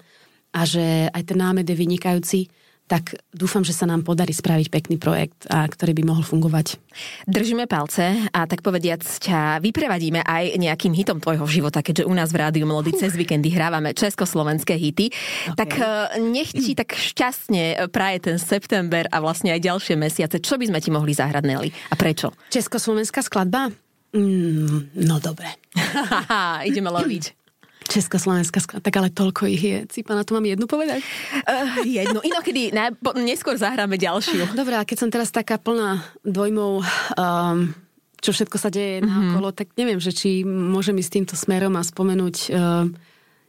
a 0.52 0.60
že 0.66 1.08
aj 1.08 1.22
ten 1.24 1.38
námed 1.38 1.64
je 1.64 1.76
vynikajúci, 1.78 2.40
tak 2.88 3.20
dúfam, 3.36 3.60
že 3.60 3.76
sa 3.76 3.84
nám 3.84 4.02
podarí 4.02 4.32
spraviť 4.32 4.72
pekný 4.72 4.96
projekt, 4.96 5.44
a 5.52 5.68
ktorý 5.68 5.92
by 5.92 6.02
mohol 6.08 6.24
fungovať. 6.24 6.80
Držíme 7.28 7.68
palce 7.68 8.26
a 8.32 8.48
tak 8.48 8.64
povediac 8.64 9.04
ťa 9.04 9.60
vyprevadíme 9.60 10.24
aj 10.24 10.56
nejakým 10.56 10.96
hitom 10.96 11.20
tvojho 11.20 11.44
života, 11.44 11.84
keďže 11.84 12.08
u 12.08 12.14
nás 12.16 12.32
v 12.32 12.40
Rádiu 12.40 12.64
Melody 12.64 12.96
cez 12.96 13.12
víkendy 13.12 13.52
hrávame 13.52 13.92
československé 13.92 14.80
hity. 14.80 15.12
Okay. 15.12 15.58
Tak 15.60 15.70
eh, 15.76 16.18
nech 16.24 16.50
ti 16.50 16.72
tak 16.72 16.96
šťastne 16.96 17.92
praje 17.92 18.32
ten 18.32 18.36
september 18.40 19.04
a 19.12 19.20
vlastne 19.20 19.52
aj 19.52 19.60
ďalšie 19.60 19.94
mesiace. 20.00 20.40
Čo 20.40 20.56
by 20.56 20.72
sme 20.72 20.80
ti 20.80 20.88
mohli 20.88 21.12
zahrať, 21.12 21.44
Nelly? 21.44 21.70
A 21.92 21.94
prečo? 21.94 22.32
Československá 22.48 23.20
skladba? 23.20 23.68
Mm, 24.16 24.96
no 25.04 25.20
dobre. 25.20 25.52
Ideme 26.68 26.88
loviť. 26.88 27.47
Československá 27.88 28.60
tak 28.60 28.94
ale 29.00 29.08
toľko 29.08 29.48
ich 29.48 29.64
je. 29.64 29.78
Cipa, 29.88 30.12
na 30.12 30.22
to 30.22 30.36
mám 30.36 30.44
jednu 30.44 30.68
povedať? 30.68 31.00
Uh, 31.48 31.80
jednu. 31.88 32.20
Inokedy 32.20 32.70
ne, 32.70 32.92
po, 32.92 33.16
neskôr 33.16 33.56
zahráme 33.56 33.96
ďalšiu. 33.96 34.52
Dobre, 34.52 34.76
a 34.76 34.84
keď 34.84 34.96
som 35.00 35.08
teraz 35.08 35.32
taká 35.32 35.56
plná 35.56 36.04
dojmov, 36.20 36.84
um, 37.16 37.72
čo 38.20 38.30
všetko 38.36 38.56
sa 38.60 38.68
deje 38.68 39.00
mm-hmm. 39.00 39.08
naokolo, 39.08 39.48
tak 39.56 39.72
neviem, 39.80 39.96
že 39.96 40.12
či 40.12 40.44
môžem 40.44 41.00
ísť 41.00 41.12
týmto 41.16 41.34
smerom 41.34 41.72
a 41.80 41.82
spomenúť 41.82 42.36
um, 42.52 42.92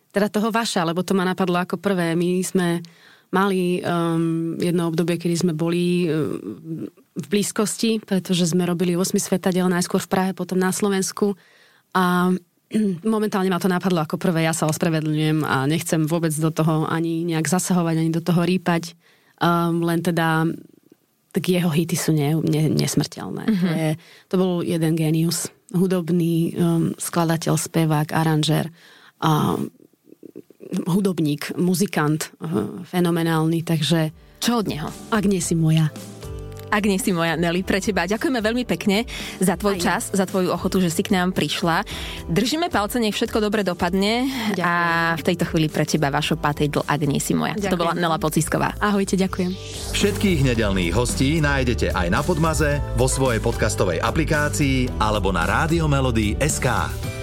teda 0.10 0.28
toho 0.32 0.50
vaša, 0.50 0.88
lebo 0.88 1.04
to 1.04 1.14
ma 1.14 1.28
napadlo 1.28 1.60
ako 1.60 1.78
prvé. 1.78 2.16
My 2.16 2.40
sme 2.42 2.80
mali 3.30 3.84
um, 3.86 4.58
jedno 4.58 4.90
obdobie, 4.90 5.22
kedy 5.22 5.36
sme 5.36 5.54
boli 5.54 6.10
um, 6.10 6.90
v 7.14 7.26
blízkosti, 7.30 8.02
pretože 8.02 8.50
sme 8.50 8.66
robili 8.66 8.98
8 8.98 9.14
svetadiel 9.20 9.70
najskôr 9.70 10.02
v 10.02 10.10
Prahe, 10.10 10.32
potom 10.34 10.58
na 10.58 10.74
Slovensku. 10.74 11.38
A 11.94 12.34
momentálne 13.06 13.50
ma 13.50 13.62
to 13.62 13.72
napadlo 13.72 14.02
ako 14.02 14.22
prvé, 14.22 14.46
ja 14.46 14.54
sa 14.54 14.70
ospravedlňujem 14.70 15.42
a 15.46 15.66
nechcem 15.66 16.06
vôbec 16.06 16.34
do 16.38 16.54
toho 16.54 16.86
ani 16.86 17.26
nejak 17.26 17.50
zasahovať, 17.50 17.96
ani 17.98 18.12
do 18.14 18.22
toho 18.22 18.46
rýpať. 18.46 18.94
Um, 19.40 19.82
len 19.82 20.04
teda 20.04 20.46
tak 21.30 21.46
jeho 21.46 21.70
hity 21.70 21.94
sú 21.94 22.12
ne, 22.12 22.34
ne, 22.42 22.74
nesmrteľné. 22.74 23.46
Mm-hmm. 23.46 23.70
To, 23.70 23.74
je, 23.78 23.92
to 24.34 24.36
bol 24.36 24.54
jeden 24.66 24.98
genius. 24.98 25.54
Hudobný 25.70 26.58
um, 26.58 26.98
skladateľ, 26.98 27.54
spevák, 27.54 28.10
aranžér, 28.10 28.74
um, 29.22 29.70
hudobník, 30.90 31.54
muzikant, 31.54 32.34
uh, 32.42 32.82
fenomenálny, 32.90 33.62
takže... 33.62 34.10
Čo 34.42 34.66
od 34.66 34.68
neho? 34.72 34.90
Ak 35.14 35.30
nie 35.30 35.42
si 35.44 35.54
moja. 35.54 35.94
Ak 36.70 36.86
nie 36.86 37.02
si 37.02 37.10
moja 37.10 37.34
Nelly, 37.34 37.66
pre 37.66 37.82
teba 37.82 38.06
ďakujeme 38.06 38.40
veľmi 38.40 38.64
pekne 38.70 39.10
za 39.42 39.58
tvoj 39.58 39.82
Aj 39.82 39.82
čas, 39.82 40.04
za 40.14 40.30
tvoju 40.30 40.54
ochotu, 40.54 40.82
že 40.82 40.94
si 40.94 41.02
k 41.02 41.18
nám 41.18 41.34
prišla. 41.34 41.82
Držíme 42.30 42.70
palce, 42.70 43.02
nech 43.02 43.18
všetko 43.18 43.42
dobre 43.42 43.66
dopadne 43.66 44.30
ďakujem. 44.54 44.66
a 44.66 44.74
v 45.18 45.24
tejto 45.26 45.50
chvíli 45.50 45.68
pre 45.68 45.86
teba 45.90 46.14
vašo 46.14 46.38
patejdl, 46.38 46.86
ak 46.86 47.02
nie 47.10 47.18
si 47.18 47.34
moja. 47.34 47.58
Ďakujem. 47.58 47.74
To 47.74 47.82
bola 47.82 47.94
Nela 47.98 48.22
Pocisková. 48.22 48.78
Ahojte, 48.78 49.18
ďakujem. 49.18 49.52
Všetkých 49.98 50.46
nedelných 50.46 50.94
hostí 50.94 51.42
nájdete 51.42 51.92
aj 51.92 52.08
na 52.14 52.22
Podmaze, 52.22 52.78
vo 52.94 53.10
svojej 53.10 53.42
podcastovej 53.42 54.00
aplikácii 54.00 55.02
alebo 55.02 55.34
na 55.34 55.50
SK. 56.38 57.19